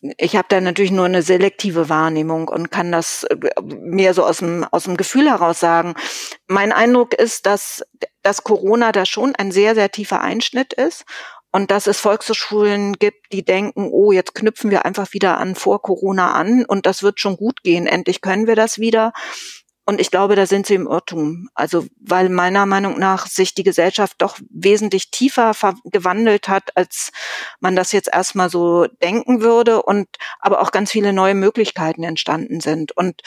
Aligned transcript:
ich 0.00 0.36
habe 0.36 0.46
da 0.48 0.60
natürlich 0.60 0.92
nur 0.92 1.06
eine 1.06 1.22
selektive 1.22 1.88
Wahrnehmung 1.88 2.48
und 2.48 2.70
kann 2.70 2.92
das 2.92 3.24
äh, 3.24 3.36
mehr 3.64 4.14
so 4.14 4.24
aus 4.24 4.38
dem, 4.38 4.64
aus 4.64 4.84
dem 4.84 4.96
Gefühl 4.96 5.28
heraus 5.28 5.60
sagen. 5.60 5.94
Mein 6.46 6.72
Eindruck 6.72 7.14
ist, 7.14 7.46
dass, 7.46 7.84
dass 8.22 8.44
Corona 8.44 8.92
da 8.92 9.06
schon 9.06 9.34
ein 9.34 9.50
sehr, 9.50 9.74
sehr 9.74 9.90
tiefer 9.90 10.20
Einschnitt 10.20 10.72
ist 10.72 11.04
und 11.50 11.70
dass 11.70 11.86
es 11.86 11.98
Volkshochschulen 11.98 12.94
gibt, 12.94 13.32
die 13.32 13.44
denken, 13.44 13.88
oh, 13.90 14.12
jetzt 14.12 14.34
knüpfen 14.34 14.70
wir 14.70 14.84
einfach 14.84 15.12
wieder 15.12 15.38
an 15.38 15.54
vor 15.54 15.82
Corona 15.82 16.32
an 16.32 16.64
und 16.64 16.86
das 16.86 17.02
wird 17.02 17.18
schon 17.20 17.36
gut 17.36 17.62
gehen. 17.62 17.86
Endlich 17.86 18.20
können 18.20 18.46
wir 18.46 18.56
das 18.56 18.78
wieder. 18.78 19.12
Und 19.88 20.02
ich 20.02 20.10
glaube, 20.10 20.36
da 20.36 20.44
sind 20.44 20.66
sie 20.66 20.74
im 20.74 20.86
Irrtum. 20.86 21.48
Also, 21.54 21.86
weil 21.98 22.28
meiner 22.28 22.66
Meinung 22.66 22.98
nach 22.98 23.26
sich 23.26 23.54
die 23.54 23.62
Gesellschaft 23.62 24.16
doch 24.18 24.38
wesentlich 24.50 25.10
tiefer 25.10 25.54
gewandelt 25.84 26.46
hat, 26.46 26.76
als 26.76 27.10
man 27.60 27.74
das 27.74 27.92
jetzt 27.92 28.10
erstmal 28.12 28.50
so 28.50 28.86
denken 29.02 29.40
würde 29.40 29.82
und 29.82 30.06
aber 30.40 30.60
auch 30.60 30.72
ganz 30.72 30.90
viele 30.90 31.14
neue 31.14 31.34
Möglichkeiten 31.34 32.02
entstanden 32.02 32.60
sind. 32.60 32.94
Und 32.98 33.22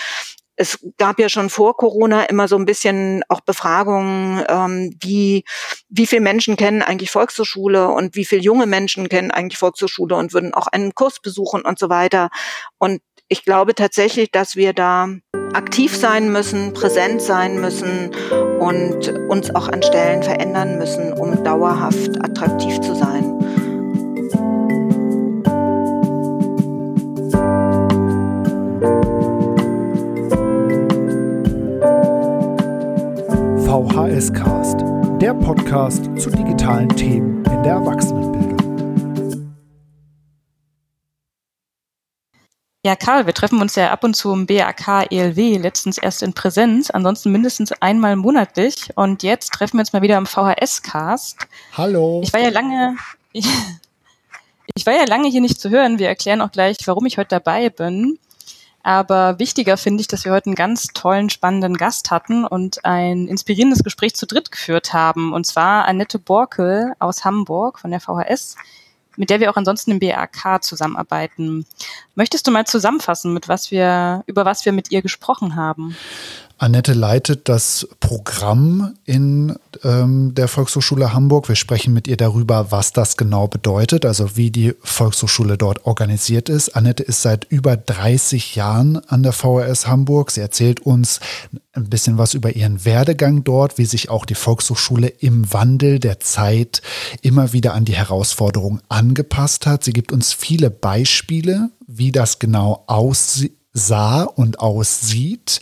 es 0.55 0.77
gab 0.99 1.17
ja 1.17 1.29
schon 1.29 1.49
vor 1.49 1.75
Corona 1.75 2.25
immer 2.25 2.47
so 2.47 2.57
ein 2.57 2.65
bisschen 2.65 3.23
auch 3.27 3.41
Befragungen, 3.41 4.45
ähm, 4.47 4.95
wie, 5.01 5.43
wie 5.89 6.05
viele 6.05 6.21
Menschen 6.21 6.57
kennen 6.57 6.83
eigentlich 6.83 7.09
Volkshochschule 7.09 7.87
und 7.87 8.15
wie 8.15 8.25
viele 8.25 8.43
junge 8.43 8.67
Menschen 8.67 9.09
kennen 9.09 9.31
eigentlich 9.31 9.57
Volkshochschule 9.57 10.15
und 10.15 10.33
würden 10.33 10.53
auch 10.53 10.67
einen 10.67 10.93
Kurs 10.93 11.19
besuchen 11.21 11.63
und 11.63 11.79
so 11.79 11.89
weiter. 11.89 12.29
Und 12.77 13.01
ich 13.31 13.45
glaube 13.45 13.73
tatsächlich, 13.73 14.29
dass 14.29 14.57
wir 14.57 14.73
da 14.73 15.07
aktiv 15.53 15.95
sein 15.95 16.33
müssen, 16.33 16.73
präsent 16.73 17.21
sein 17.21 17.61
müssen 17.61 18.11
und 18.59 19.07
uns 19.29 19.55
auch 19.55 19.69
an 19.69 19.81
Stellen 19.81 20.21
verändern 20.21 20.77
müssen, 20.77 21.13
um 21.13 21.41
dauerhaft 21.41 22.21
attraktiv 22.21 22.81
zu 22.81 22.93
sein. 22.93 23.23
VHS 33.65 34.33
Cast, 34.33 34.81
der 35.21 35.33
Podcast 35.35 36.03
zu 36.17 36.29
digitalen 36.29 36.89
Themen 36.89 37.45
in 37.45 37.63
der 37.63 37.73
Erwachsenenbildung. 37.75 38.40
Ja, 42.83 42.95
Karl, 42.95 43.27
wir 43.27 43.33
treffen 43.35 43.61
uns 43.61 43.75
ja 43.75 43.91
ab 43.91 44.03
und 44.03 44.15
zu 44.15 44.33
im 44.33 44.47
BAK 44.47 45.11
ELW, 45.11 45.57
letztens 45.57 45.99
erst 45.99 46.23
in 46.23 46.33
Präsenz, 46.33 46.89
ansonsten 46.89 47.31
mindestens 47.31 47.71
einmal 47.73 48.15
monatlich. 48.15 48.89
Und 48.95 49.21
jetzt 49.21 49.53
treffen 49.53 49.77
wir 49.77 49.81
uns 49.81 49.93
mal 49.93 50.01
wieder 50.01 50.17
im 50.17 50.25
VHS-Cast. 50.25 51.47
Hallo. 51.77 52.21
Ich 52.23 52.33
war 52.33 52.39
ja 52.39 52.49
lange, 52.49 52.95
ich, 53.33 53.45
ich 54.73 54.83
war 54.87 54.95
ja 54.95 55.05
lange 55.05 55.29
hier 55.29 55.41
nicht 55.41 55.61
zu 55.61 55.69
hören. 55.69 55.99
Wir 55.99 56.07
erklären 56.07 56.41
auch 56.41 56.51
gleich, 56.51 56.77
warum 56.85 57.05
ich 57.05 57.19
heute 57.19 57.29
dabei 57.29 57.69
bin. 57.69 58.17
Aber 58.81 59.37
wichtiger 59.37 59.77
finde 59.77 60.01
ich, 60.01 60.07
dass 60.07 60.25
wir 60.25 60.31
heute 60.31 60.47
einen 60.47 60.55
ganz 60.55 60.87
tollen, 60.87 61.29
spannenden 61.29 61.77
Gast 61.77 62.09
hatten 62.09 62.45
und 62.45 62.83
ein 62.83 63.27
inspirierendes 63.27 63.83
Gespräch 63.83 64.15
zu 64.15 64.25
dritt 64.25 64.49
geführt 64.51 64.91
haben. 64.91 65.33
Und 65.33 65.45
zwar 65.45 65.85
Annette 65.85 66.17
Borkel 66.17 66.93
aus 66.97 67.25
Hamburg 67.25 67.77
von 67.77 67.91
der 67.91 67.99
VHS, 67.99 68.55
mit 69.21 69.29
der 69.29 69.39
wir 69.39 69.51
auch 69.51 69.55
ansonsten 69.55 69.91
im 69.91 69.99
BAK 69.99 70.63
zusammenarbeiten. 70.63 71.67
Möchtest 72.15 72.47
du 72.47 72.51
mal 72.51 72.65
zusammenfassen, 72.65 73.35
mit 73.35 73.47
was 73.47 73.69
wir, 73.69 74.23
über 74.25 74.45
was 74.45 74.65
wir 74.65 74.71
mit 74.71 74.91
ihr 74.91 75.03
gesprochen 75.03 75.55
haben? 75.55 75.95
Annette 76.61 76.93
leitet 76.93 77.49
das 77.49 77.87
Programm 77.99 78.93
in 79.05 79.55
ähm, 79.83 80.35
der 80.35 80.47
Volkshochschule 80.47 81.11
Hamburg. 81.11 81.47
Wir 81.49 81.55
sprechen 81.55 81.91
mit 81.91 82.07
ihr 82.07 82.17
darüber, 82.17 82.71
was 82.71 82.93
das 82.93 83.17
genau 83.17 83.47
bedeutet, 83.47 84.05
also 84.05 84.37
wie 84.37 84.51
die 84.51 84.75
Volkshochschule 84.83 85.57
dort 85.57 85.87
organisiert 85.87 86.49
ist. 86.49 86.75
Annette 86.75 87.01
ist 87.01 87.23
seit 87.23 87.45
über 87.45 87.77
30 87.77 88.55
Jahren 88.55 88.97
an 89.07 89.23
der 89.23 89.33
VHS 89.33 89.87
Hamburg. 89.87 90.29
Sie 90.29 90.41
erzählt 90.41 90.81
uns 90.81 91.19
ein 91.73 91.89
bisschen 91.89 92.19
was 92.19 92.35
über 92.35 92.55
ihren 92.55 92.85
Werdegang 92.85 93.43
dort, 93.43 93.79
wie 93.79 93.85
sich 93.85 94.09
auch 94.09 94.25
die 94.25 94.35
Volkshochschule 94.35 95.07
im 95.07 95.51
Wandel 95.51 95.97
der 95.97 96.19
Zeit 96.19 96.83
immer 97.23 97.53
wieder 97.53 97.73
an 97.73 97.85
die 97.85 97.95
Herausforderungen 97.95 98.81
angepasst 99.11 99.65
hat. 99.65 99.83
Sie 99.83 99.91
gibt 99.91 100.13
uns 100.13 100.31
viele 100.31 100.69
Beispiele, 100.69 101.69
wie 101.85 102.11
das 102.11 102.39
genau 102.39 102.83
aussieht 102.87 103.57
sah 103.73 104.23
und 104.23 104.59
aussieht, 104.59 105.61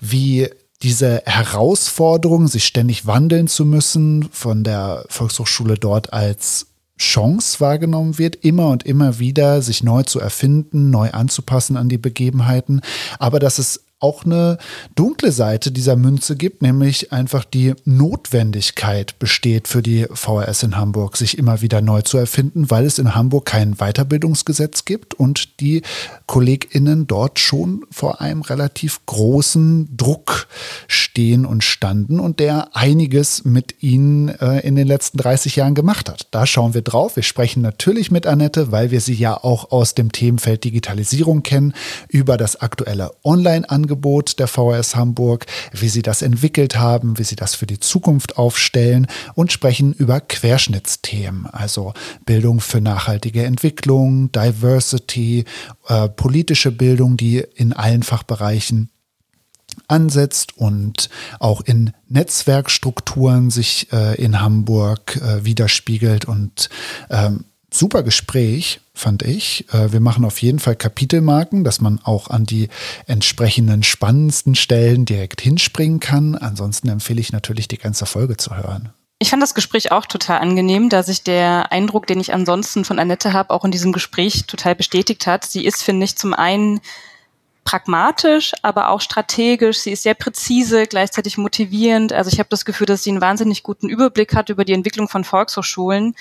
wie 0.00 0.50
diese 0.82 1.22
Herausforderung, 1.24 2.48
sich 2.48 2.66
ständig 2.66 3.06
wandeln 3.06 3.48
zu 3.48 3.64
müssen, 3.64 4.28
von 4.30 4.62
der 4.62 5.06
Volkshochschule 5.08 5.76
dort 5.76 6.12
als 6.12 6.66
Chance 6.98 7.60
wahrgenommen 7.60 8.18
wird, 8.18 8.36
immer 8.36 8.68
und 8.68 8.84
immer 8.84 9.18
wieder 9.18 9.62
sich 9.62 9.82
neu 9.82 10.02
zu 10.02 10.20
erfinden, 10.20 10.90
neu 10.90 11.12
anzupassen 11.12 11.78
an 11.78 11.88
die 11.88 11.96
Begebenheiten, 11.96 12.82
aber 13.18 13.38
dass 13.38 13.58
es 13.58 13.85
auch 13.98 14.26
eine 14.26 14.58
dunkle 14.94 15.32
Seite 15.32 15.72
dieser 15.72 15.96
Münze 15.96 16.36
gibt, 16.36 16.60
nämlich 16.60 17.12
einfach 17.12 17.44
die 17.44 17.72
Notwendigkeit 17.86 19.18
besteht 19.18 19.68
für 19.68 19.82
die 19.82 20.06
VRS 20.12 20.64
in 20.64 20.76
Hamburg, 20.76 21.16
sich 21.16 21.38
immer 21.38 21.62
wieder 21.62 21.80
neu 21.80 22.02
zu 22.02 22.18
erfinden, 22.18 22.70
weil 22.70 22.84
es 22.84 22.98
in 22.98 23.14
Hamburg 23.14 23.46
kein 23.46 23.76
Weiterbildungsgesetz 23.76 24.84
gibt 24.84 25.14
und 25.14 25.60
die 25.60 25.80
KollegInnen 26.26 27.06
dort 27.06 27.38
schon 27.38 27.86
vor 27.90 28.20
einem 28.20 28.42
relativ 28.42 29.00
großen 29.06 29.96
Druck 29.96 30.46
stehen 30.88 31.46
und 31.46 31.64
standen 31.64 32.20
und 32.20 32.38
der 32.38 32.76
einiges 32.76 33.46
mit 33.46 33.82
ihnen 33.82 34.28
äh, 34.28 34.60
in 34.60 34.76
den 34.76 34.86
letzten 34.86 35.16
30 35.16 35.56
Jahren 35.56 35.74
gemacht 35.74 36.10
hat. 36.10 36.28
Da 36.32 36.44
schauen 36.44 36.74
wir 36.74 36.82
drauf. 36.82 37.16
Wir 37.16 37.22
sprechen 37.22 37.62
natürlich 37.62 38.10
mit 38.10 38.26
Annette, 38.26 38.72
weil 38.72 38.90
wir 38.90 39.00
sie 39.00 39.14
ja 39.14 39.42
auch 39.42 39.70
aus 39.72 39.94
dem 39.94 40.12
Themenfeld 40.12 40.64
Digitalisierung 40.64 41.42
kennen, 41.42 41.72
über 42.08 42.36
das 42.36 42.60
aktuelle 42.60 43.12
Online-Angebot 43.24 43.85
Angebot 43.86 44.40
der 44.40 44.48
VHS 44.48 44.96
Hamburg, 44.96 45.46
wie 45.72 45.88
sie 45.88 46.02
das 46.02 46.20
entwickelt 46.20 46.76
haben, 46.76 47.18
wie 47.18 47.22
sie 47.22 47.36
das 47.36 47.54
für 47.54 47.66
die 47.66 47.78
Zukunft 47.78 48.36
aufstellen 48.36 49.06
und 49.34 49.52
sprechen 49.52 49.92
über 49.92 50.20
Querschnittsthemen, 50.20 51.46
also 51.46 51.94
Bildung 52.24 52.58
für 52.58 52.80
nachhaltige 52.80 53.44
Entwicklung, 53.44 54.32
Diversity, 54.32 55.44
äh, 55.86 56.08
politische 56.08 56.72
Bildung, 56.72 57.16
die 57.16 57.44
in 57.54 57.72
allen 57.72 58.02
Fachbereichen 58.02 58.90
ansetzt 59.86 60.58
und 60.58 61.08
auch 61.38 61.60
in 61.60 61.92
Netzwerkstrukturen 62.08 63.50
sich 63.50 63.92
äh, 63.92 64.20
in 64.20 64.40
Hamburg 64.40 65.16
äh, 65.16 65.44
widerspiegelt 65.44 66.24
und 66.24 66.70
ähm, 67.08 67.44
super 67.78 68.02
Gespräch, 68.02 68.80
fand 68.94 69.22
ich. 69.22 69.66
Äh, 69.72 69.92
wir 69.92 70.00
machen 70.00 70.24
auf 70.24 70.40
jeden 70.42 70.58
Fall 70.58 70.76
Kapitelmarken, 70.76 71.64
dass 71.64 71.80
man 71.80 72.00
auch 72.02 72.28
an 72.28 72.44
die 72.44 72.68
entsprechenden 73.06 73.82
spannendsten 73.82 74.54
Stellen 74.54 75.04
direkt 75.04 75.40
hinspringen 75.40 76.00
kann. 76.00 76.34
Ansonsten 76.34 76.88
empfehle 76.88 77.20
ich 77.20 77.32
natürlich, 77.32 77.68
die 77.68 77.78
ganze 77.78 78.06
Folge 78.06 78.36
zu 78.36 78.56
hören. 78.56 78.90
Ich 79.18 79.30
fand 79.30 79.42
das 79.42 79.54
Gespräch 79.54 79.92
auch 79.92 80.04
total 80.04 80.40
angenehm, 80.40 80.90
da 80.90 81.02
sich 81.02 81.22
der 81.22 81.72
Eindruck, 81.72 82.06
den 82.06 82.20
ich 82.20 82.34
ansonsten 82.34 82.84
von 82.84 82.98
Annette 82.98 83.32
habe, 83.32 83.50
auch 83.50 83.64
in 83.64 83.70
diesem 83.70 83.92
Gespräch 83.92 84.44
total 84.46 84.74
bestätigt 84.74 85.26
hat. 85.26 85.46
Sie 85.46 85.64
ist, 85.64 85.82
finde 85.82 86.04
ich, 86.04 86.16
zum 86.16 86.34
einen 86.34 86.80
pragmatisch, 87.66 88.52
aber 88.62 88.88
auch 88.88 89.00
strategisch. 89.00 89.80
Sie 89.80 89.90
ist 89.90 90.04
sehr 90.04 90.14
präzise, 90.14 90.86
gleichzeitig 90.86 91.36
motivierend. 91.36 92.12
Also 92.12 92.30
ich 92.32 92.38
habe 92.38 92.48
das 92.48 92.64
Gefühl, 92.64 92.86
dass 92.86 93.02
sie 93.02 93.10
einen 93.10 93.20
wahnsinnig 93.20 93.64
guten 93.64 93.88
Überblick 93.88 94.34
hat 94.34 94.48
über 94.48 94.64
die 94.64 94.72
Entwicklung 94.72 95.08
von 95.08 95.24
Volkshochschulen. 95.24 96.14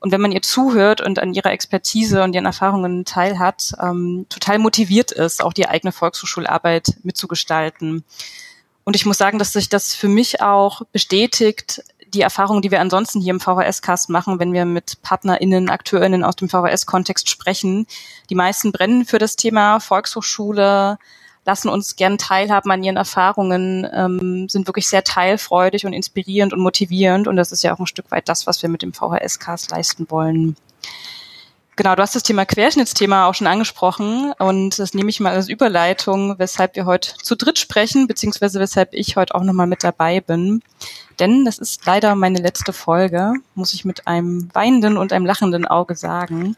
Und 0.00 0.12
wenn 0.12 0.20
man 0.20 0.32
ihr 0.32 0.42
zuhört 0.42 1.00
und 1.00 1.20
an 1.20 1.32
ihrer 1.32 1.52
Expertise 1.52 2.24
und 2.24 2.34
ihren 2.34 2.44
Erfahrungen 2.44 3.04
teilhat, 3.04 3.72
ähm, 3.80 4.26
total 4.28 4.58
motiviert 4.58 5.12
ist, 5.12 5.42
auch 5.42 5.52
die 5.52 5.68
eigene 5.68 5.92
Volkshochschularbeit 5.92 6.96
mitzugestalten. 7.04 8.04
Und 8.82 8.96
ich 8.96 9.06
muss 9.06 9.18
sagen, 9.18 9.38
dass 9.38 9.52
sich 9.52 9.68
das 9.68 9.94
für 9.94 10.08
mich 10.08 10.42
auch 10.42 10.82
bestätigt, 10.90 11.84
die 12.14 12.20
Erfahrungen, 12.20 12.62
die 12.62 12.70
wir 12.70 12.80
ansonsten 12.80 13.20
hier 13.20 13.32
im 13.32 13.40
VHS-Cast 13.40 14.10
machen, 14.10 14.38
wenn 14.38 14.52
wir 14.52 14.64
mit 14.64 15.02
PartnerInnen, 15.02 15.70
AkteurInnen 15.70 16.24
aus 16.24 16.36
dem 16.36 16.48
VHS-Kontext 16.48 17.28
sprechen. 17.28 17.86
Die 18.28 18.34
meisten 18.34 18.72
brennen 18.72 19.04
für 19.04 19.18
das 19.18 19.36
Thema 19.36 19.80
Volkshochschule, 19.80 20.98
lassen 21.44 21.68
uns 21.68 21.96
gern 21.96 22.18
teilhaben 22.18 22.70
an 22.70 22.82
ihren 22.82 22.96
Erfahrungen, 22.96 23.88
ähm, 23.92 24.48
sind 24.48 24.66
wirklich 24.66 24.88
sehr 24.88 25.04
teilfreudig 25.04 25.86
und 25.86 25.92
inspirierend 25.92 26.52
und 26.52 26.60
motivierend. 26.60 27.28
Und 27.28 27.36
das 27.36 27.52
ist 27.52 27.62
ja 27.62 27.74
auch 27.74 27.78
ein 27.78 27.86
Stück 27.86 28.10
weit 28.10 28.28
das, 28.28 28.46
was 28.46 28.62
wir 28.62 28.68
mit 28.68 28.82
dem 28.82 28.92
VHS-Cast 28.92 29.70
leisten 29.70 30.10
wollen. 30.10 30.56
Genau, 31.80 31.94
du 31.94 32.02
hast 32.02 32.14
das 32.14 32.24
Thema 32.24 32.44
Querschnittsthema 32.44 33.26
auch 33.26 33.34
schon 33.34 33.46
angesprochen 33.46 34.34
und 34.38 34.78
das 34.78 34.92
nehme 34.92 35.08
ich 35.08 35.18
mal 35.18 35.34
als 35.34 35.48
Überleitung, 35.48 36.38
weshalb 36.38 36.76
wir 36.76 36.84
heute 36.84 37.14
zu 37.22 37.36
dritt 37.36 37.58
sprechen, 37.58 38.06
beziehungsweise 38.06 38.60
weshalb 38.60 38.92
ich 38.92 39.16
heute 39.16 39.34
auch 39.34 39.42
nochmal 39.42 39.66
mit 39.66 39.82
dabei 39.82 40.20
bin. 40.20 40.60
Denn 41.18 41.46
das 41.46 41.56
ist 41.56 41.86
leider 41.86 42.14
meine 42.16 42.38
letzte 42.38 42.74
Folge, 42.74 43.32
muss 43.54 43.72
ich 43.72 43.86
mit 43.86 44.06
einem 44.06 44.50
weinenden 44.52 44.98
und 44.98 45.10
einem 45.14 45.24
lachenden 45.24 45.66
Auge 45.66 45.96
sagen. 45.96 46.54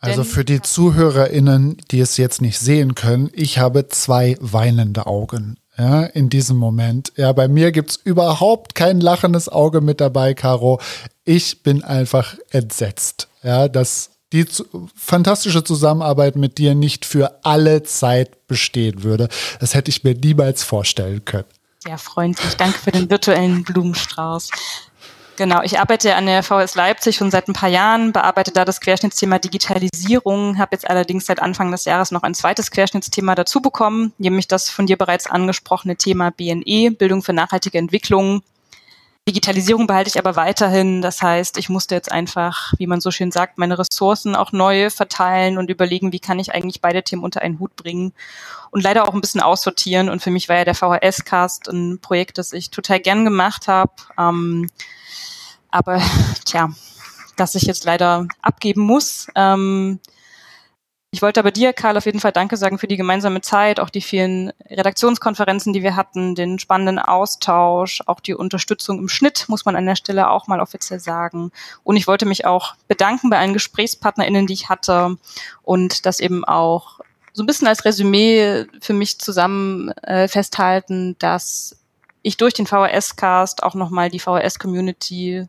Also 0.00 0.24
für 0.24 0.44
die 0.44 0.60
ZuhörerInnen, 0.60 1.76
die 1.92 2.00
es 2.00 2.16
jetzt 2.16 2.42
nicht 2.42 2.58
sehen 2.58 2.96
können, 2.96 3.30
ich 3.34 3.60
habe 3.60 3.86
zwei 3.86 4.36
weinende 4.40 5.06
Augen. 5.06 5.60
Ja, 5.76 6.02
in 6.02 6.30
diesem 6.30 6.56
Moment. 6.56 7.12
Ja, 7.14 7.30
bei 7.32 7.46
mir 7.46 7.70
gibt's 7.70 7.94
überhaupt 7.94 8.74
kein 8.74 9.00
lachendes 9.00 9.48
Auge 9.48 9.80
mit 9.80 10.00
dabei, 10.00 10.34
Caro. 10.34 10.80
Ich 11.24 11.62
bin 11.62 11.84
einfach 11.84 12.34
entsetzt. 12.50 13.28
Ja, 13.44 13.68
das 13.68 14.17
die 14.32 14.46
fantastische 14.94 15.64
Zusammenarbeit 15.64 16.36
mit 16.36 16.58
dir 16.58 16.74
nicht 16.74 17.04
für 17.04 17.40
alle 17.44 17.82
Zeit 17.82 18.46
bestehen 18.46 19.02
würde. 19.02 19.28
Das 19.60 19.74
hätte 19.74 19.90
ich 19.90 20.04
mir 20.04 20.14
niemals 20.14 20.62
vorstellen 20.62 21.24
können. 21.24 21.46
Sehr 21.78 21.98
freundlich. 21.98 22.56
Danke 22.56 22.78
für 22.78 22.90
den 22.90 23.08
virtuellen 23.08 23.64
Blumenstrauß. 23.64 24.50
Genau, 25.38 25.62
ich 25.62 25.78
arbeite 25.78 26.16
an 26.16 26.26
der 26.26 26.42
VS 26.42 26.74
Leipzig 26.74 27.14
schon 27.14 27.30
seit 27.30 27.46
ein 27.46 27.52
paar 27.52 27.68
Jahren, 27.68 28.12
bearbeite 28.12 28.50
da 28.50 28.64
das 28.64 28.80
Querschnittsthema 28.80 29.38
Digitalisierung, 29.38 30.58
habe 30.58 30.70
jetzt 30.72 30.90
allerdings 30.90 31.26
seit 31.26 31.40
Anfang 31.40 31.70
des 31.70 31.84
Jahres 31.84 32.10
noch 32.10 32.24
ein 32.24 32.34
zweites 32.34 32.72
Querschnittsthema 32.72 33.36
dazu 33.36 33.62
bekommen, 33.62 34.12
nämlich 34.18 34.48
das 34.48 34.68
von 34.68 34.86
dir 34.86 34.96
bereits 34.96 35.28
angesprochene 35.28 35.94
Thema 35.94 36.32
BNE, 36.32 36.90
Bildung 36.90 37.22
für 37.22 37.32
nachhaltige 37.32 37.78
Entwicklung. 37.78 38.42
Digitalisierung 39.28 39.86
behalte 39.86 40.08
ich 40.08 40.18
aber 40.18 40.36
weiterhin. 40.36 41.02
Das 41.02 41.20
heißt, 41.20 41.58
ich 41.58 41.68
musste 41.68 41.94
jetzt 41.94 42.10
einfach, 42.10 42.72
wie 42.78 42.86
man 42.86 43.02
so 43.02 43.10
schön 43.10 43.30
sagt, 43.30 43.58
meine 43.58 43.78
Ressourcen 43.78 44.34
auch 44.34 44.52
neu 44.52 44.88
verteilen 44.88 45.58
und 45.58 45.68
überlegen, 45.68 46.12
wie 46.12 46.18
kann 46.18 46.38
ich 46.38 46.54
eigentlich 46.54 46.80
beide 46.80 47.02
Themen 47.02 47.22
unter 47.22 47.42
einen 47.42 47.58
Hut 47.58 47.76
bringen 47.76 48.14
und 48.70 48.82
leider 48.82 49.06
auch 49.06 49.12
ein 49.12 49.20
bisschen 49.20 49.42
aussortieren. 49.42 50.08
Und 50.08 50.22
für 50.22 50.30
mich 50.30 50.48
war 50.48 50.56
ja 50.56 50.64
der 50.64 50.74
VHS-Cast 50.74 51.68
ein 51.68 51.98
Projekt, 52.00 52.38
das 52.38 52.54
ich 52.54 52.70
total 52.70 53.00
gern 53.00 53.26
gemacht 53.26 53.68
habe. 53.68 53.92
Ähm, 54.18 54.70
aber 55.70 56.00
tja, 56.46 56.70
dass 57.36 57.54
ich 57.54 57.64
jetzt 57.64 57.84
leider 57.84 58.26
abgeben 58.40 58.80
muss. 58.80 59.26
Ähm, 59.34 60.00
ich 61.10 61.22
wollte 61.22 61.40
aber 61.40 61.50
dir, 61.50 61.72
Karl, 61.72 61.96
auf 61.96 62.04
jeden 62.04 62.20
Fall 62.20 62.32
Danke 62.32 62.58
sagen 62.58 62.78
für 62.78 62.86
die 62.86 62.98
gemeinsame 62.98 63.40
Zeit, 63.40 63.80
auch 63.80 63.88
die 63.88 64.02
vielen 64.02 64.52
Redaktionskonferenzen, 64.68 65.72
die 65.72 65.82
wir 65.82 65.96
hatten, 65.96 66.34
den 66.34 66.58
spannenden 66.58 66.98
Austausch, 66.98 68.02
auch 68.04 68.20
die 68.20 68.34
Unterstützung 68.34 68.98
im 68.98 69.08
Schnitt, 69.08 69.46
muss 69.48 69.64
man 69.64 69.74
an 69.74 69.86
der 69.86 69.96
Stelle 69.96 70.28
auch 70.28 70.48
mal 70.48 70.60
offiziell 70.60 71.00
sagen. 71.00 71.50
Und 71.82 71.96
ich 71.96 72.06
wollte 72.06 72.26
mich 72.26 72.44
auch 72.44 72.74
bedanken 72.88 73.30
bei 73.30 73.38
allen 73.38 73.54
GesprächspartnerInnen, 73.54 74.46
die 74.46 74.52
ich 74.52 74.68
hatte 74.68 75.16
und 75.62 76.04
das 76.04 76.20
eben 76.20 76.44
auch 76.44 77.00
so 77.32 77.42
ein 77.42 77.46
bisschen 77.46 77.68
als 77.68 77.86
Resümee 77.86 78.66
für 78.80 78.92
mich 78.92 79.18
zusammen 79.18 79.90
äh, 80.02 80.28
festhalten, 80.28 81.16
dass 81.18 81.76
ich 82.20 82.36
durch 82.36 82.52
den 82.52 82.66
VHS-Cast 82.66 83.62
auch 83.62 83.74
nochmal 83.74 84.10
die 84.10 84.18
VHS-Community 84.18 85.48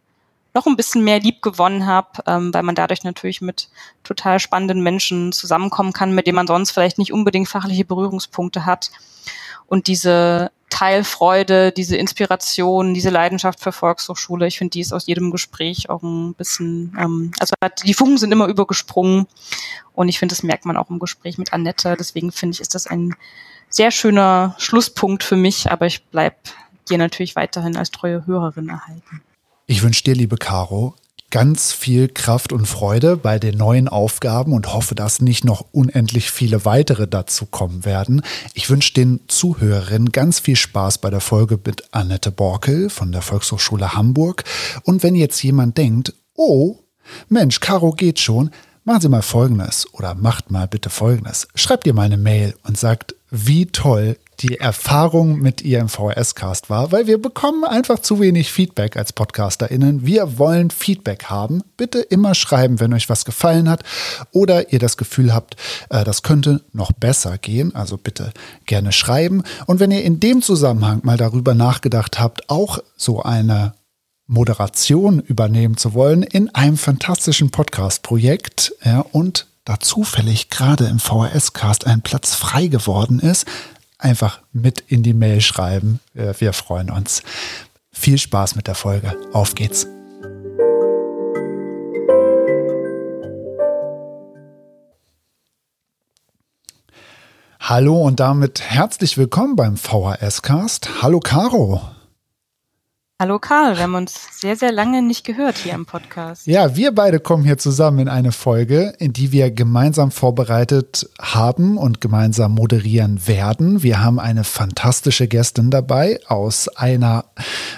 noch 0.53 0.65
ein 0.65 0.75
bisschen 0.75 1.03
mehr 1.03 1.19
lieb 1.19 1.41
gewonnen 1.41 1.85
habe, 1.85 2.23
ähm, 2.25 2.53
weil 2.53 2.63
man 2.63 2.75
dadurch 2.75 3.03
natürlich 3.03 3.41
mit 3.41 3.69
total 4.03 4.39
spannenden 4.39 4.81
Menschen 4.81 5.31
zusammenkommen 5.31 5.93
kann, 5.93 6.13
mit 6.13 6.27
denen 6.27 6.35
man 6.35 6.47
sonst 6.47 6.71
vielleicht 6.71 6.97
nicht 6.97 7.13
unbedingt 7.13 7.47
fachliche 7.47 7.85
Berührungspunkte 7.85 8.65
hat. 8.65 8.91
Und 9.67 9.85
diese 9.85 10.51
Teilfreude, 10.69 11.71
diese 11.71 11.95
Inspiration, 11.97 12.95
diese 12.95 13.11
Leidenschaft 13.11 13.59
für 13.59 13.71
Volkshochschule, 13.71 14.47
ich 14.47 14.57
finde, 14.57 14.71
die 14.71 14.81
ist 14.81 14.93
aus 14.93 15.05
jedem 15.05 15.29
Gespräch 15.29 15.89
auch 15.89 16.01
ein 16.01 16.33
bisschen, 16.33 16.95
ähm, 16.99 17.31
also 17.39 17.53
die 17.85 17.93
Funken 17.93 18.17
sind 18.17 18.31
immer 18.31 18.47
übergesprungen 18.47 19.27
und 19.93 20.09
ich 20.09 20.17
finde, 20.17 20.33
das 20.33 20.43
merkt 20.43 20.65
man 20.65 20.77
auch 20.77 20.89
im 20.89 20.99
Gespräch 20.99 21.37
mit 21.37 21.53
Annette. 21.53 21.95
Deswegen 21.99 22.31
finde 22.31 22.55
ich, 22.55 22.61
ist 22.61 22.73
das 22.73 22.87
ein 22.87 23.15
sehr 23.69 23.91
schöner 23.91 24.55
Schlusspunkt 24.57 25.23
für 25.23 25.35
mich, 25.35 25.71
aber 25.71 25.85
ich 25.85 26.03
bleib 26.05 26.35
dir 26.89 26.97
natürlich 26.97 27.35
weiterhin 27.35 27.77
als 27.77 27.91
treue 27.91 28.25
Hörerin 28.25 28.69
erhalten. 28.69 29.21
Ich 29.71 29.83
wünsche 29.83 30.03
dir, 30.03 30.15
liebe 30.15 30.37
Caro, 30.37 30.95
ganz 31.29 31.73
viel 31.73 32.07
Kraft 32.07 32.53
und 32.53 32.65
Freude 32.65 33.17
bei 33.17 33.37
den 33.37 33.55
neuen 33.55 33.87
Aufgaben 33.87 34.53
und 34.53 34.73
hoffe, 34.73 34.95
dass 34.95 35.21
nicht 35.21 35.45
noch 35.45 35.63
unendlich 35.71 36.31
viele 36.31 36.65
weitere 36.65 37.07
dazu 37.07 37.45
kommen 37.45 37.85
werden. 37.85 38.23
Ich 38.55 38.71
wünsche 38.71 38.95
den 38.95 39.19
Zuhörerinnen 39.27 40.11
ganz 40.11 40.39
viel 40.39 40.55
Spaß 40.55 40.97
bei 40.97 41.11
der 41.11 41.19
Folge 41.19 41.59
mit 41.63 41.83
Annette 41.93 42.31
Borkel 42.31 42.89
von 42.89 43.11
der 43.11 43.21
Volkshochschule 43.21 43.93
Hamburg. 43.93 44.43
Und 44.85 45.03
wenn 45.03 45.13
jetzt 45.13 45.43
jemand 45.43 45.77
denkt, 45.77 46.15
oh, 46.33 46.79
Mensch, 47.27 47.59
Caro 47.59 47.91
geht 47.91 48.17
schon, 48.17 48.49
machen 48.85 49.01
Sie 49.01 49.09
mal 49.09 49.21
Folgendes 49.21 49.85
oder 49.93 50.15
macht 50.15 50.49
mal 50.49 50.67
bitte 50.67 50.89
Folgendes. 50.89 51.47
Schreibt 51.53 51.85
ihr 51.85 51.93
mal 51.93 52.07
eine 52.07 52.17
Mail 52.17 52.55
und 52.63 52.75
sagt, 52.75 53.13
wie 53.29 53.67
toll 53.67 54.17
die 54.41 54.57
Erfahrung 54.57 55.39
mit 55.39 55.61
ihr 55.61 55.79
im 55.79 55.89
VHS-Cast 55.89 56.69
war, 56.69 56.91
weil 56.91 57.07
wir 57.07 57.21
bekommen 57.21 57.65
einfach 57.65 57.99
zu 57.99 58.19
wenig 58.19 58.51
Feedback 58.51 58.95
als 58.95 59.11
PodcasterInnen. 59.11 60.05
Wir 60.05 60.37
wollen 60.37 60.71
Feedback 60.71 61.25
haben. 61.25 61.61
Bitte 61.75 61.99
immer 61.99 62.35
schreiben, 62.35 62.79
wenn 62.79 62.93
euch 62.93 63.09
was 63.09 63.25
gefallen 63.25 63.69
hat 63.69 63.83
oder 64.31 64.71
ihr 64.71 64.79
das 64.79 64.97
Gefühl 64.97 65.33
habt, 65.33 65.55
äh, 65.89 66.03
das 66.03 66.23
könnte 66.23 66.61
noch 66.71 66.91
besser 66.91 67.37
gehen. 67.37 67.75
Also 67.75 67.97
bitte 67.97 68.31
gerne 68.65 68.91
schreiben. 68.91 69.43
Und 69.65 69.79
wenn 69.79 69.91
ihr 69.91 70.03
in 70.03 70.19
dem 70.19 70.41
Zusammenhang 70.41 71.01
mal 71.03 71.17
darüber 71.17 71.53
nachgedacht 71.53 72.19
habt, 72.19 72.49
auch 72.49 72.79
so 72.95 73.21
eine 73.21 73.73
Moderation 74.27 75.19
übernehmen 75.19 75.75
zu 75.75 75.93
wollen 75.93 76.23
in 76.23 76.53
einem 76.53 76.77
fantastischen 76.77 77.49
Podcast-Projekt 77.49 78.73
ja, 78.85 79.01
und 79.11 79.47
da 79.65 79.79
zufällig 79.79 80.49
gerade 80.49 80.85
im 80.85 80.99
VHS-Cast 80.99 81.85
ein 81.85 82.01
Platz 82.01 82.35
frei 82.35 82.67
geworden 82.67 83.19
ist, 83.19 83.45
einfach 83.99 84.41
mit 84.51 84.79
in 84.87 85.03
die 85.03 85.13
Mail 85.13 85.41
schreiben. 85.41 85.99
Wir 86.13 86.53
freuen 86.53 86.89
uns. 86.89 87.21
Viel 87.91 88.17
Spaß 88.17 88.55
mit 88.55 88.67
der 88.67 88.75
Folge. 88.75 89.15
Auf 89.33 89.53
geht's. 89.53 89.85
Hallo 97.59 98.01
und 98.01 98.19
damit 98.19 98.61
herzlich 98.61 99.17
willkommen 99.17 99.55
beim 99.55 99.77
VHS-Cast. 99.77 101.03
Hallo 101.03 101.19
Caro. 101.19 101.81
Hallo 103.21 103.37
Karl, 103.37 103.75
wir 103.75 103.83
haben 103.83 103.95
uns 103.95 104.39
sehr, 104.39 104.55
sehr 104.55 104.71
lange 104.71 105.01
nicht 105.01 105.25
gehört 105.25 105.57
hier 105.57 105.73
im 105.73 105.85
Podcast. 105.85 106.47
Ja, 106.47 106.77
wir 106.77 106.95
beide 106.95 107.19
kommen 107.19 107.43
hier 107.43 107.57
zusammen 107.57 107.99
in 107.99 108.07
eine 108.07 108.31
Folge, 108.31 108.93
in 108.97 109.11
die 109.11 109.33
wir 109.33 109.51
gemeinsam 109.51 110.09
vorbereitet 110.09 111.09
haben 111.19 111.77
und 111.77 111.99
gemeinsam 111.99 112.53
moderieren 112.55 113.27
werden. 113.27 113.83
Wir 113.83 114.01
haben 114.01 114.21
eine 114.21 114.45
fantastische 114.45 115.27
Gästin 115.27 115.69
dabei 115.69 116.21
aus 116.27 116.69
einer 116.69 117.25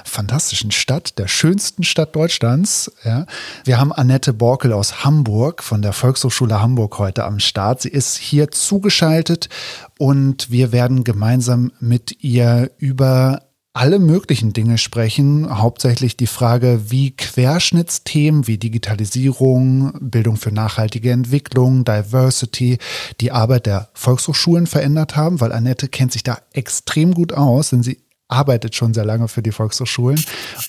fantastischen 0.05 0.69
Stadt, 0.69 1.17
der 1.17 1.27
schönsten 1.27 1.81
Stadt 1.81 2.15
Deutschlands. 2.15 2.91
Ja. 3.03 3.25
Wir 3.63 3.79
haben 3.79 3.91
Annette 3.91 4.33
Borkel 4.33 4.71
aus 4.71 5.03
Hamburg 5.03 5.63
von 5.63 5.81
der 5.81 5.93
Volkshochschule 5.93 6.61
Hamburg 6.61 6.99
heute 6.99 7.23
am 7.23 7.39
Start. 7.39 7.81
Sie 7.81 7.89
ist 7.89 8.15
hier 8.15 8.51
zugeschaltet 8.51 9.49
und 9.97 10.51
wir 10.51 10.71
werden 10.71 11.03
gemeinsam 11.03 11.71
mit 11.79 12.23
ihr 12.23 12.69
über 12.77 13.41
alle 13.73 13.99
möglichen 13.99 14.51
Dinge 14.51 14.77
sprechen, 14.77 15.61
hauptsächlich 15.61 16.17
die 16.17 16.27
Frage, 16.27 16.91
wie 16.91 17.11
Querschnittsthemen 17.11 18.45
wie 18.45 18.57
Digitalisierung, 18.57 19.93
Bildung 20.01 20.35
für 20.35 20.51
nachhaltige 20.51 21.11
Entwicklung, 21.11 21.85
Diversity 21.85 22.79
die 23.21 23.31
Arbeit 23.31 23.67
der 23.67 23.89
Volkshochschulen 23.93 24.67
verändert 24.67 25.15
haben, 25.15 25.39
weil 25.39 25.53
Annette 25.53 25.87
kennt 25.87 26.11
sich 26.11 26.23
da 26.23 26.39
extrem 26.51 27.13
gut 27.13 27.31
aus, 27.31 27.69
denn 27.69 27.81
sie 27.81 27.99
arbeitet 28.27 28.75
schon 28.75 28.93
sehr 28.93 29.05
lange 29.05 29.27
für 29.27 29.41
die 29.41 29.51
Volkshochschulen. 29.51 30.23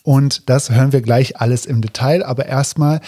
Und 0.05 0.49
das 0.49 0.71
hören 0.71 0.93
wir 0.93 1.01
gleich 1.01 1.41
alles 1.41 1.67
im 1.67 1.81
Detail. 1.81 2.25
Aber 2.25 2.47
erstmal 2.47 3.01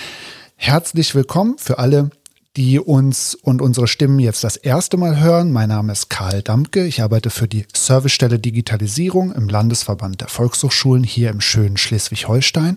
herzlich 0.57 1.15
willkommen 1.15 1.57
für 1.59 1.79
alle, 1.79 2.11
die 2.57 2.79
uns 2.79 3.35
und 3.35 3.61
unsere 3.61 3.89
Stimmen 3.89 4.19
jetzt 4.19 4.45
das 4.45 4.57
erste 4.57 4.97
Mal 4.97 5.21
hören. 5.21 5.53
Mein 5.53 5.71
Name 5.71 5.93
ist 5.93 6.09
Karl 6.09 6.43
Dampke. 6.43 6.87
Ich 6.87 7.03
arbeite 7.03 7.31
für 7.31 7.49
die 7.49 7.67
Servicestelle 7.75 8.39
Digitalisierung 8.39 9.33
im 9.33 9.49
Landesverband 9.49 10.21
der 10.21 10.29
Volkshochschulen 10.29 11.03
hier 11.03 11.31
im 11.31 11.41
schönen 11.41 11.77
Schleswig-Holstein 11.77 12.77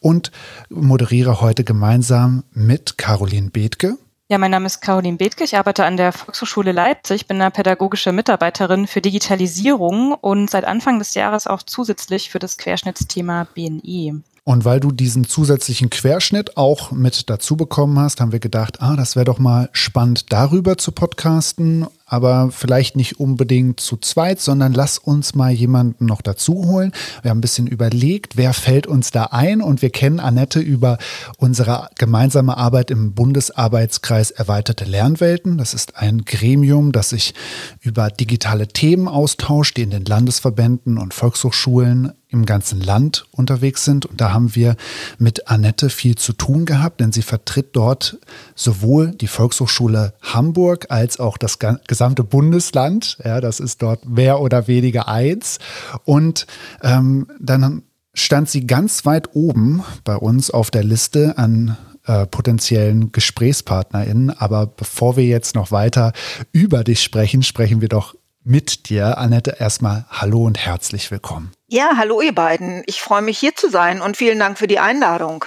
und 0.00 0.30
moderiere 0.68 1.40
heute 1.40 1.64
gemeinsam 1.64 2.44
mit 2.52 2.98
Caroline 2.98 3.50
Bethke. 3.50 3.96
Ja, 4.30 4.36
mein 4.36 4.50
Name 4.50 4.66
ist 4.66 4.82
Caroline 4.82 5.16
Bethke. 5.16 5.42
Ich 5.44 5.56
arbeite 5.56 5.86
an 5.86 5.96
der 5.96 6.12
Volkshochschule 6.12 6.72
Leipzig, 6.72 7.26
bin 7.26 7.40
eine 7.40 7.50
pädagogische 7.50 8.12
Mitarbeiterin 8.12 8.86
für 8.86 9.00
Digitalisierung 9.00 10.12
und 10.12 10.50
seit 10.50 10.66
Anfang 10.66 10.98
des 10.98 11.14
Jahres 11.14 11.46
auch 11.46 11.62
zusätzlich 11.62 12.28
für 12.28 12.38
das 12.38 12.58
Querschnittsthema 12.58 13.46
BNI. 13.54 14.20
Und 14.48 14.64
weil 14.64 14.80
du 14.80 14.92
diesen 14.92 15.26
zusätzlichen 15.26 15.90
Querschnitt 15.90 16.56
auch 16.56 16.90
mit 16.90 17.28
dazu 17.28 17.54
bekommen 17.54 17.98
hast, 17.98 18.22
haben 18.22 18.32
wir 18.32 18.38
gedacht, 18.38 18.80
ah, 18.80 18.96
das 18.96 19.14
wäre 19.14 19.26
doch 19.26 19.38
mal 19.38 19.68
spannend, 19.72 20.32
darüber 20.32 20.78
zu 20.78 20.90
podcasten 20.90 21.86
aber 22.08 22.50
vielleicht 22.50 22.96
nicht 22.96 23.20
unbedingt 23.20 23.80
zu 23.80 23.96
zweit, 23.98 24.40
sondern 24.40 24.72
lass 24.72 24.98
uns 24.98 25.34
mal 25.34 25.52
jemanden 25.52 26.06
noch 26.06 26.22
dazu 26.22 26.64
holen. 26.66 26.92
Wir 27.22 27.30
haben 27.30 27.38
ein 27.38 27.42
bisschen 27.42 27.66
überlegt, 27.66 28.36
wer 28.36 28.54
fällt 28.54 28.86
uns 28.86 29.10
da 29.10 29.24
ein 29.24 29.60
und 29.60 29.82
wir 29.82 29.90
kennen 29.90 30.18
Annette 30.18 30.60
über 30.60 30.98
unsere 31.36 31.90
gemeinsame 31.96 32.56
Arbeit 32.56 32.90
im 32.90 33.12
Bundesarbeitskreis 33.12 34.30
Erweiterte 34.30 34.84
Lernwelten. 34.84 35.58
Das 35.58 35.74
ist 35.74 35.96
ein 35.96 36.24
Gremium, 36.24 36.92
das 36.92 37.10
sich 37.10 37.34
über 37.80 38.10
digitale 38.10 38.68
Themen 38.68 39.06
austauscht, 39.06 39.76
die 39.76 39.82
in 39.82 39.90
den 39.90 40.04
Landesverbänden 40.04 40.98
und 40.98 41.12
Volkshochschulen 41.12 42.12
im 42.30 42.44
ganzen 42.44 42.80
Land 42.80 43.26
unterwegs 43.30 43.84
sind. 43.84 44.04
Und 44.04 44.20
da 44.20 44.32
haben 44.32 44.54
wir 44.54 44.76
mit 45.18 45.48
Annette 45.48 45.88
viel 45.88 46.16
zu 46.16 46.34
tun 46.34 46.66
gehabt, 46.66 47.00
denn 47.00 47.10
sie 47.10 47.22
vertritt 47.22 47.74
dort 47.74 48.18
sowohl 48.54 49.12
die 49.12 49.26
Volkshochschule 49.26 50.14
Hamburg 50.20 50.86
als 50.90 51.18
auch 51.18 51.38
das 51.38 51.58
gesamte 51.58 51.97
gesamte 51.98 52.22
Bundesland. 52.22 53.18
Ja, 53.24 53.40
das 53.40 53.58
ist 53.58 53.82
dort 53.82 54.08
mehr 54.08 54.40
oder 54.40 54.68
weniger 54.68 55.08
eins. 55.08 55.58
Und 56.04 56.46
ähm, 56.80 57.26
dann 57.40 57.82
stand 58.14 58.48
sie 58.48 58.68
ganz 58.68 59.04
weit 59.04 59.34
oben 59.34 59.82
bei 60.04 60.14
uns 60.14 60.52
auf 60.52 60.70
der 60.70 60.84
Liste 60.84 61.36
an 61.38 61.76
äh, 62.06 62.24
potenziellen 62.26 63.10
GesprächspartnerInnen. 63.10 64.30
Aber 64.30 64.68
bevor 64.68 65.16
wir 65.16 65.24
jetzt 65.24 65.56
noch 65.56 65.72
weiter 65.72 66.12
über 66.52 66.84
dich 66.84 67.02
sprechen, 67.02 67.42
sprechen 67.42 67.80
wir 67.80 67.88
doch 67.88 68.14
mit 68.44 68.88
dir. 68.88 69.18
Annette, 69.18 69.56
erstmal 69.58 70.06
Hallo 70.08 70.44
und 70.44 70.56
herzlich 70.56 71.10
willkommen. 71.10 71.50
Ja, 71.66 71.94
hallo 71.96 72.20
ihr 72.20 72.32
beiden. 72.32 72.84
Ich 72.86 73.02
freue 73.02 73.22
mich 73.22 73.38
hier 73.40 73.56
zu 73.56 73.68
sein 73.70 74.00
und 74.02 74.16
vielen 74.16 74.38
Dank 74.38 74.56
für 74.56 74.68
die 74.68 74.78
Einladung. 74.78 75.44